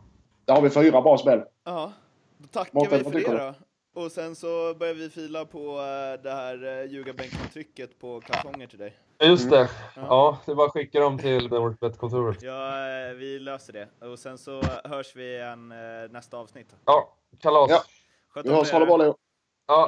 Där 0.46 0.54
har 0.54 0.62
vi 0.62 0.70
fyra 0.70 1.02
bra 1.02 1.18
spel. 1.18 1.44
Ja, 1.64 1.92
då 2.38 2.48
tackar 2.48 2.74
Mårten, 2.74 2.98
vi 2.98 3.22
för 3.22 3.32
det 3.32 3.38
då. 3.38 3.54
Och 4.02 4.12
sen 4.12 4.36
så 4.36 4.74
börjar 4.80 4.94
vi 4.94 5.10
fila 5.10 5.46
på 5.46 5.60
eh, 5.60 6.24
det 6.24 6.32
här 6.32 6.64
uh, 6.64 6.92
ljugarbänken-trycket 6.92 8.00
på 8.00 8.22
kalsonger 8.22 8.68
till 8.68 8.80
dig. 8.80 8.98
Just 9.24 9.50
det. 9.50 9.70
Ja. 9.96 10.02
Ja, 10.10 10.38
det 10.46 10.52
är 10.52 10.56
bara 10.56 10.68
att 10.68 10.74
skicka 10.74 11.00
dem 11.00 11.18
till 11.18 11.44
Networkbet-kontoret. 11.44 12.42
Ja, 12.42 12.90
eh, 13.10 13.14
vi 13.14 13.40
löser 13.40 13.74
det. 13.74 14.08
Och 14.08 14.20
sen 14.20 14.38
så 14.38 14.62
hörs 14.84 15.16
vi 15.16 15.36
igen 15.36 15.72
eh, 15.72 15.78
nästa 16.12 16.38
avsnitt. 16.38 16.76
Ja, 16.86 17.14
kalas. 17.40 17.70
Ja. 17.70 17.76
Ja, 17.76 17.84
Sköt 18.30 18.46
Vi 18.46 18.50
hörs, 18.50 18.72
ha 18.72 18.80
det 18.80 18.86
bra 18.86 18.98
Leo. 18.98 19.16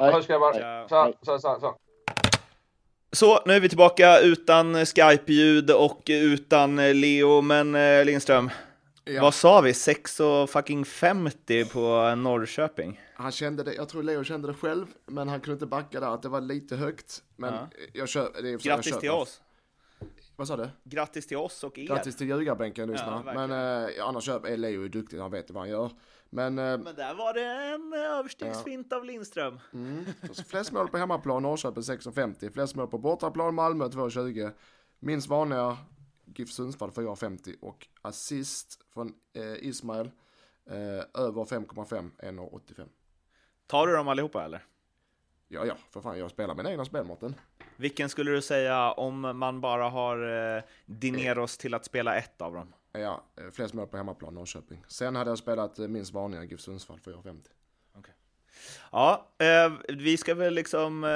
Hej. 0.00 0.12
hörs 0.12 0.26
grabbar. 0.26 0.60
Ja. 0.60 0.86
Tja, 0.88 1.38
tja, 1.38 1.60
tja. 1.60 1.74
Så, 3.12 3.42
nu 3.46 3.52
är 3.52 3.60
vi 3.60 3.68
tillbaka 3.68 4.18
utan 4.20 4.86
Skype-ljud 4.86 5.70
och 5.70 6.02
utan 6.08 6.78
eh, 6.78 6.94
Leo, 6.94 7.40
men 7.40 7.74
eh, 7.74 8.04
Lindström, 8.04 8.50
Ja. 9.04 9.22
vad 9.22 9.34
sa 9.34 9.60
vi? 9.60 9.74
6 9.74 10.20
och 10.20 10.50
fucking 10.50 10.84
50 10.84 11.64
på 11.64 12.14
Norrköping? 12.14 13.00
Han 13.14 13.32
kände 13.32 13.62
det, 13.62 13.74
jag 13.74 13.88
tror 13.88 14.02
Leo 14.02 14.24
kände 14.24 14.48
det 14.48 14.54
själv, 14.54 14.86
men 15.06 15.28
han 15.28 15.40
kunde 15.40 15.52
inte 15.54 15.66
backa 15.66 16.00
där 16.00 16.14
att 16.14 16.22
det 16.22 16.28
var 16.28 16.40
lite 16.40 16.76
högt. 16.76 17.22
Men 17.36 17.54
Ja. 17.54 17.68
jag 17.92 18.08
köper 18.08 18.42
det. 18.42 18.48
är- 18.48 18.52
jag 18.52 18.60
Grattis 18.60 18.86
köper. 18.86 19.00
till 19.00 19.10
oss! 19.10 19.40
Vad 20.38 20.48
sa 20.48 20.56
du? 20.56 20.68
Grattis 20.84 21.26
till 21.26 21.36
oss 21.36 21.64
och 21.64 21.78
er! 21.78 21.86
Grattis 21.86 22.16
till 22.16 22.28
ljugarbänken 22.28 22.90
lyssnarna. 22.90 23.22
Ja, 23.26 23.46
men 23.46 23.50
eh, 23.88 24.06
annars 24.08 24.28
är 24.28 24.56
Leo 24.56 24.88
duktig, 24.88 25.18
han 25.18 25.30
vet 25.30 25.50
vad 25.50 25.62
han 25.62 25.70
gör. 25.70 25.90
Men, 26.30 26.58
eh, 26.58 26.78
Men 26.78 26.94
där 26.94 27.14
var 27.14 27.34
det 27.34 27.44
en 27.44 27.92
eh, 27.92 28.18
överstegsfint 28.18 28.92
av 28.92 29.04
Lindström. 29.04 29.60
mm, 29.72 30.04
flest 30.48 30.72
mål 30.72 30.88
på 30.88 30.98
hemmaplan 30.98 31.42
Norrköping 31.42 31.82
6,50. 31.82 32.52
Flest 32.52 32.74
mål 32.74 32.86
på 32.88 32.98
bortaplan 32.98 33.54
Malmö 33.54 33.84
2,20. 33.84 34.52
Minst 34.98 35.28
vanliga 35.28 35.76
GIF 36.24 36.50
Sundsvall 36.50 36.90
4,50 36.90 37.54
och 37.60 37.86
assist 38.02 38.80
från 38.94 39.12
eh, 39.34 39.68
Ismail 39.68 40.10
eh, 40.70 41.22
över 41.24 41.44
5,5 41.44 42.10
1,85. 42.18 42.88
Tar 43.66 43.86
du 43.86 43.92
dem 43.92 44.08
allihopa 44.08 44.44
eller? 44.44 44.64
Ja, 45.48 45.66
ja, 45.66 45.76
för 45.90 46.00
fan 46.00 46.18
jag 46.18 46.30
spelar 46.30 46.54
mina 46.54 46.70
egna 46.70 46.84
spel 46.84 47.04
Mårten. 47.04 47.34
Vilken 47.76 48.08
skulle 48.08 48.30
du 48.30 48.42
säga 48.42 48.92
om 48.92 49.20
man 49.20 49.60
bara 49.60 49.88
har 49.88 50.56
eh, 50.56 50.62
Dineros 50.86 51.58
till 51.58 51.74
att 51.74 51.84
spela 51.84 52.16
ett 52.16 52.42
av 52.42 52.54
dem? 52.54 52.74
Ja, 52.92 53.24
eh, 53.36 53.50
flest 53.50 53.74
mål 53.74 53.86
på 53.86 53.96
hemmaplan 53.96 54.34
Norrköping. 54.34 54.84
Sen 54.88 55.16
hade 55.16 55.30
jag 55.30 55.38
spelat 55.38 55.78
eh, 55.78 55.88
minst 55.88 56.12
vanliga 56.12 56.44
GIF 56.44 56.60
Sundsvall 56.60 56.98
4,50. 56.98 57.38
Ja, 58.92 59.28
eh, 59.38 59.72
vi 59.88 60.16
ska 60.16 60.34
väl 60.34 60.54
liksom, 60.54 61.04
eh, 61.04 61.08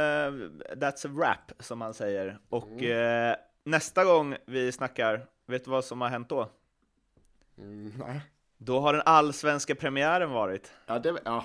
that's 0.76 1.06
a 1.06 1.10
wrap 1.12 1.52
som 1.62 1.78
man 1.78 1.94
säger. 1.94 2.38
Och 2.48 2.82
eh, 2.82 3.36
nästa 3.64 4.04
gång 4.04 4.36
vi 4.46 4.72
snackar, 4.72 5.26
vet 5.46 5.64
du 5.64 5.70
vad 5.70 5.84
som 5.84 6.00
har 6.00 6.08
hänt 6.08 6.28
då? 6.28 6.48
Mm, 7.58 7.92
nej. 7.98 8.20
Då 8.64 8.80
har 8.80 8.92
den 8.92 9.02
allsvenska 9.06 9.74
premiären 9.74 10.30
varit. 10.30 10.70
Ja, 10.86 10.98
det, 10.98 11.18
ja 11.24 11.44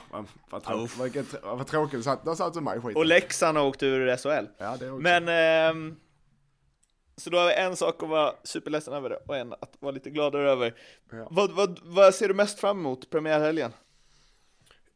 vad, 0.49 0.63
tråkigt, 0.63 0.97
vad, 0.97 1.03
vilket- 1.11 1.43
vad 1.43 1.67
tråkigt. 1.67 2.03
Satt- 2.05 2.25
Där 2.25 2.35
satt 2.35 2.63
mig 2.63 2.81
skiten. 2.81 2.95
Och 2.97 3.05
Leksand 3.05 3.57
har 3.57 3.65
åkt 3.65 3.83
ur 3.83 4.17
SHL. 4.17 4.45
Ja, 4.57 4.77
det 4.77 4.91
också. 4.91 5.01
Men, 5.01 5.27
ehm, 5.29 5.95
så 7.17 7.29
då 7.29 7.37
har 7.37 7.47
vi 7.47 7.53
en 7.53 7.75
sak 7.75 8.03
att 8.03 8.09
vara 8.09 8.33
superledsen 8.43 8.93
över 8.93 9.09
det 9.09 9.15
och 9.27 9.37
en 9.37 9.53
att 9.53 9.75
vara 9.79 9.91
lite 9.91 10.09
gladare 10.09 10.51
över. 10.51 10.75
Ja. 11.11 11.27
Vad, 11.31 11.51
vad, 11.51 11.79
vad 11.83 12.15
ser 12.15 12.27
du 12.27 12.33
mest 12.33 12.59
fram 12.59 12.79
emot 12.79 13.09
premiärhelgen? 13.09 13.73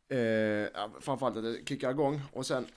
Eh, 0.09 0.19
ja, 0.19 0.89
framförallt 1.01 1.37
att 1.37 1.43
det 1.43 1.67
kickar 1.69 1.91
igång 1.91 2.21
och 2.33 2.45
sen, 2.45 2.67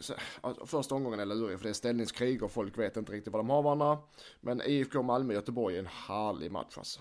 alltså, 0.40 0.66
första 0.66 0.94
omgången 0.94 1.20
är 1.20 1.24
lurig 1.24 1.58
för 1.58 1.64
det 1.64 1.70
är 1.70 1.74
ställningskrig 1.74 2.42
och 2.42 2.52
folk 2.52 2.78
vet 2.78 2.96
inte 2.96 3.12
riktigt 3.12 3.32
vad 3.32 3.40
de 3.40 3.50
har 3.50 3.62
varandra. 3.62 3.98
Men 4.40 4.62
IFK 4.62 5.02
Malmö 5.02 5.34
Göteborg 5.34 5.74
är 5.74 5.78
en 5.78 5.86
härlig 5.86 6.50
match 6.52 6.78
alltså. 6.78 7.00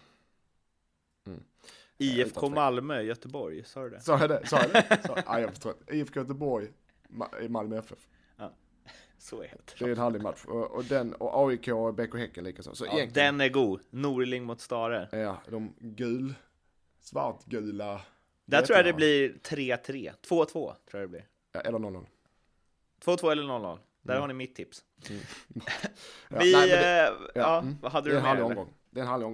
IFK 2.04 2.50
Malmö, 2.50 3.02
Göteborg, 3.02 3.64
sa 3.66 3.84
du 3.84 3.90
det? 3.90 4.00
Sa 4.02 4.20
jag 4.20 4.30
det? 4.30 4.48
Sa 4.48 4.58
jag 4.62 4.70
det? 4.72 5.00
Så, 5.08 5.18
ja, 5.26 5.40
jag 5.40 5.50
förstår. 5.50 5.74
IFK 5.88 6.20
Göteborg, 6.20 6.68
Ma- 7.10 7.50
Malmö 7.50 7.78
FF. 7.78 8.00
Så 9.18 9.42
är 9.44 9.48
det. 9.66 9.74
Det 9.80 9.86
är 9.86 9.90
en 9.90 9.98
härlig 9.98 10.22
match. 10.22 10.46
Och, 10.46 10.72
och 10.72 10.84
den, 10.84 11.14
och 11.14 11.50
AIK 11.50 11.68
och 11.68 11.94
BK 11.94 12.16
Häcken 12.18 12.44
likaså. 12.44 12.76
Så 12.76 12.86
Ja, 12.86 12.92
egentligen, 12.98 13.38
den 13.38 13.42
är 13.48 13.50
god. 13.54 13.82
Norling 13.90 14.44
mot 14.44 14.62
Stare. 14.62 15.08
ja, 15.12 15.38
de 15.50 15.74
gul, 15.80 16.34
svartgula. 17.00 18.02
Där 18.46 18.62
tror 18.62 18.78
jag 18.78 18.86
det 18.86 18.94
blir 18.94 19.30
3-3. 19.44 20.12
2-2 20.28 20.46
tror 20.52 20.76
jag 20.92 21.02
det 21.02 21.08
blir. 21.08 21.26
Ja, 21.52 21.60
eller 21.62 21.80
0-0. 21.80 22.06
2-2 23.06 23.32
eller 23.32 23.44
0-0. 23.44 23.80
Där 24.02 24.20
har 24.20 24.28
ni 24.28 24.34
mitt 24.34 24.56
tips. 24.56 24.84
Ja, 26.30 26.40
Vi, 26.40 26.54
nej, 26.54 26.70
det- 26.70 27.08
eh, 27.08 27.14
ja, 27.36 27.60
mm. 27.60 27.78
vad 27.82 27.92
hade 27.92 28.10
du 28.10 28.14
med? 28.16 28.24
Det 28.24 28.28
är 28.28 28.32
en 28.32 28.38
härlig 28.38 28.46
omgång. 28.46 28.74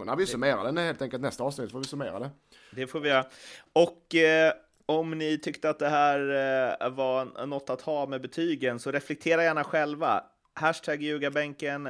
Nej, 0.06 0.18
vi 0.18 0.26
summerar 0.26 0.64
den 0.64 0.78
helt 0.78 1.02
enkelt 1.02 1.22
nästa 1.22 1.44
avsnitt 1.44 1.72
får 1.72 1.80
vi 1.80 1.86
summera 1.86 2.20
det. 2.20 2.30
Det 2.72 2.88
får 2.88 3.00
vi 3.00 3.10
göra. 3.10 3.26
Och 3.74 4.16
eh, 4.16 4.54
om 4.86 5.18
ni 5.18 5.38
tyckte 5.38 5.70
att 5.70 5.80
det 5.80 5.90
här 5.90 6.20
eh, 6.20 6.90
var 6.90 7.46
något 7.46 7.70
att 7.70 7.82
ha 7.82 8.06
med 8.06 8.22
betygen 8.22 8.80
så 8.80 8.92
reflektera 8.92 9.44
gärna 9.44 9.64
själva. 9.64 10.24
Hashtag 10.54 11.02
ljugarbänken 11.02 11.90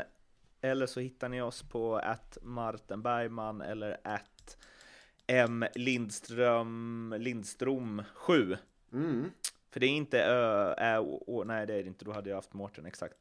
eller 0.61 0.86
så 0.86 0.99
hittar 0.99 1.30
ni 1.30 1.41
oss 1.41 1.63
på 1.63 1.95
att 1.95 2.38
Martin 2.41 3.01
Bergman 3.01 3.61
eller 3.61 3.97
att 4.03 4.57
M 5.28 5.65
Lindström 5.76 7.15
Lindström 7.17 8.03
7. 8.13 8.57
Mm. 8.93 9.32
För 9.72 9.80
det 9.80 9.86
är 9.86 9.89
inte 9.89 10.24
ö, 10.24 10.74
ä, 10.78 10.99
å, 10.99 11.43
nej 11.43 11.67
det 11.67 11.74
är 11.74 11.84
det 11.84 11.88
inte, 11.88 12.05
då 12.05 12.11
hade 12.11 12.30
jag 12.30 12.38
haft 12.38 12.53
Mårten 12.53 12.86
exakt. 12.86 13.15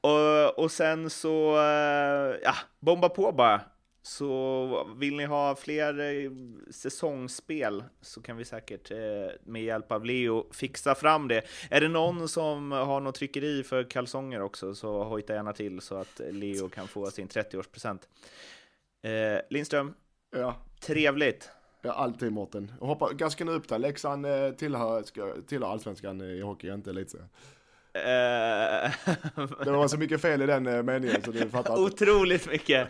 Och, 0.00 0.58
och 0.58 0.70
sen 0.70 1.10
så, 1.10 1.56
eh, 1.56 2.36
ja, 2.42 2.54
bomba 2.80 3.08
på 3.08 3.32
bara. 3.32 3.60
Så 4.02 4.94
vill 4.96 5.16
ni 5.16 5.24
ha 5.24 5.56
fler 5.56 6.00
eh, 6.00 6.30
säsongsspel 6.70 7.84
så 8.00 8.22
kan 8.22 8.36
vi 8.36 8.44
säkert 8.44 8.90
eh, 8.90 8.98
med 9.44 9.62
hjälp 9.62 9.92
av 9.92 10.04
Leo 10.04 10.52
fixa 10.52 10.94
fram 10.94 11.28
det. 11.28 11.42
Är 11.70 11.80
det 11.80 11.88
någon 11.88 12.28
som 12.28 12.72
har 12.72 13.00
något 13.00 13.14
tryckeri 13.14 13.62
för 13.62 13.90
kalsonger 13.90 14.42
också 14.42 14.74
så 14.74 15.04
hojta 15.04 15.34
gärna 15.34 15.52
till 15.52 15.80
så 15.80 15.94
att 15.96 16.20
Leo 16.30 16.68
kan 16.68 16.88
få 16.88 17.10
sin 17.10 17.28
30-årspresent. 17.28 17.98
Eh, 19.02 19.40
Lindström, 19.50 19.94
Ja, 20.30 20.56
trevligt. 20.80 21.50
ja, 21.82 21.92
alltid 21.92 22.32
Mårten. 22.32 22.72
Nu 22.80 22.86
upp 23.52 23.68
där. 23.68 23.78
Leksand 23.78 24.26
tillhör, 24.58 25.02
tillhör 25.46 25.70
allsvenskan 25.70 26.20
i 26.20 26.40
hockey, 26.40 26.72
inte 26.72 26.92
lite. 26.92 27.18
Eh, 28.04 28.90
Det 29.64 29.70
var 29.70 29.88
så 29.88 29.96
mycket 29.96 30.20
fel 30.20 30.42
i 30.42 30.46
den 30.46 30.66
eh, 30.66 30.82
meningen 30.82 31.22
så 31.24 31.30
du 31.30 31.48
fattar 31.50 31.70
inte. 31.70 31.82
Otroligt 31.82 32.46
mycket. 32.48 32.88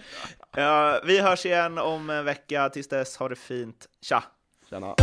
Ja, 0.57 1.01
vi 1.05 1.21
hörs 1.21 1.47
igen 1.47 1.79
om 1.79 2.11
en 2.11 2.25
vecka. 2.25 2.69
Tills 2.69 2.89
dess, 2.89 3.17
ha 3.17 3.29
det 3.29 3.37
fint. 3.37 3.87
Tja! 4.03 4.23
Tjena. 4.71 4.95